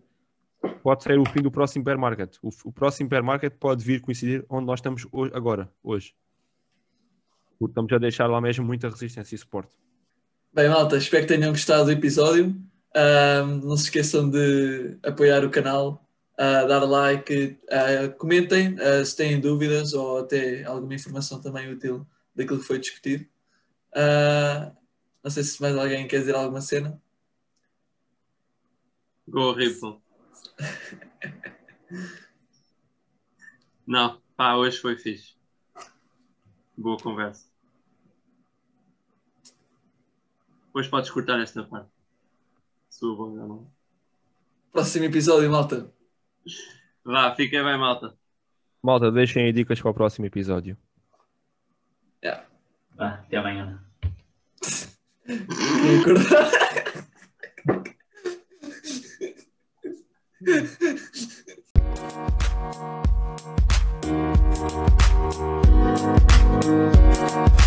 Pode 0.82 1.02
ser 1.02 1.18
o 1.18 1.24
fim 1.24 1.42
do 1.42 1.50
próximo 1.50 1.84
bear 1.84 1.98
market. 1.98 2.36
O, 2.42 2.50
o 2.64 2.72
próximo 2.72 3.08
bear 3.08 3.22
market 3.22 3.54
pode 3.58 3.84
vir 3.84 4.00
coincidir 4.00 4.44
onde 4.48 4.66
nós 4.66 4.78
estamos 4.78 5.06
hoje, 5.12 5.32
agora, 5.34 5.70
hoje. 5.82 6.14
Porque 7.58 7.72
estamos 7.72 7.92
a 7.92 7.98
deixar 7.98 8.26
lá 8.26 8.40
mesmo 8.40 8.64
muita 8.64 8.88
resistência 8.88 9.34
e 9.34 9.38
suporte. 9.38 9.76
Bem, 10.52 10.68
malta, 10.68 10.96
espero 10.96 11.26
que 11.26 11.34
tenham 11.34 11.50
gostado 11.50 11.86
do 11.86 11.92
episódio. 11.92 12.54
Ahm, 12.94 13.60
não 13.64 13.76
se 13.76 13.84
esqueçam 13.84 14.30
de 14.30 14.98
apoiar 15.02 15.44
o 15.44 15.50
canal, 15.50 16.06
ah, 16.38 16.64
dar 16.64 16.84
like, 16.84 17.58
ah, 17.70 18.08
comentem 18.18 18.76
se 19.04 19.16
têm 19.16 19.40
dúvidas 19.40 19.94
ou 19.94 20.18
até 20.18 20.64
alguma 20.64 20.94
informação 20.94 21.40
também 21.40 21.72
útil 21.72 22.06
daquilo 22.34 22.60
que 22.60 22.66
foi 22.66 22.78
discutido. 22.78 23.26
Ah, 23.94 24.72
não 25.22 25.30
sei 25.30 25.42
se 25.42 25.60
mais 25.60 25.76
alguém 25.76 26.06
quer 26.06 26.20
dizer 26.20 26.34
alguma 26.34 26.60
cena. 26.60 27.00
Go 29.26 29.52
Ripple. 29.52 30.03
Não, 33.86 34.20
pá, 34.36 34.56
hoje 34.56 34.78
foi 34.78 34.96
fixe. 34.96 35.34
Boa 36.76 36.98
conversa. 36.98 37.48
Depois 40.66 40.88
podes 40.88 41.10
cortar 41.10 41.40
esta 41.40 41.62
parte. 41.62 41.90
Sua 42.90 43.14
bom, 43.14 43.30
não. 43.30 43.70
Próximo 44.72 45.04
episódio, 45.04 45.48
malta. 45.50 45.92
Vá, 47.04 47.34
fiquem 47.34 47.62
bem, 47.62 47.78
malta. 47.78 48.16
Malta, 48.82 49.12
deixem 49.12 49.44
aí 49.44 49.52
dicas 49.52 49.80
para 49.80 49.90
o 49.90 49.94
próximo 49.94 50.26
episódio. 50.26 50.76
Vá, 52.96 53.14
até 53.14 53.36
amanhã. 53.36 53.84
Thank 60.46 60.80
you. 67.58 67.63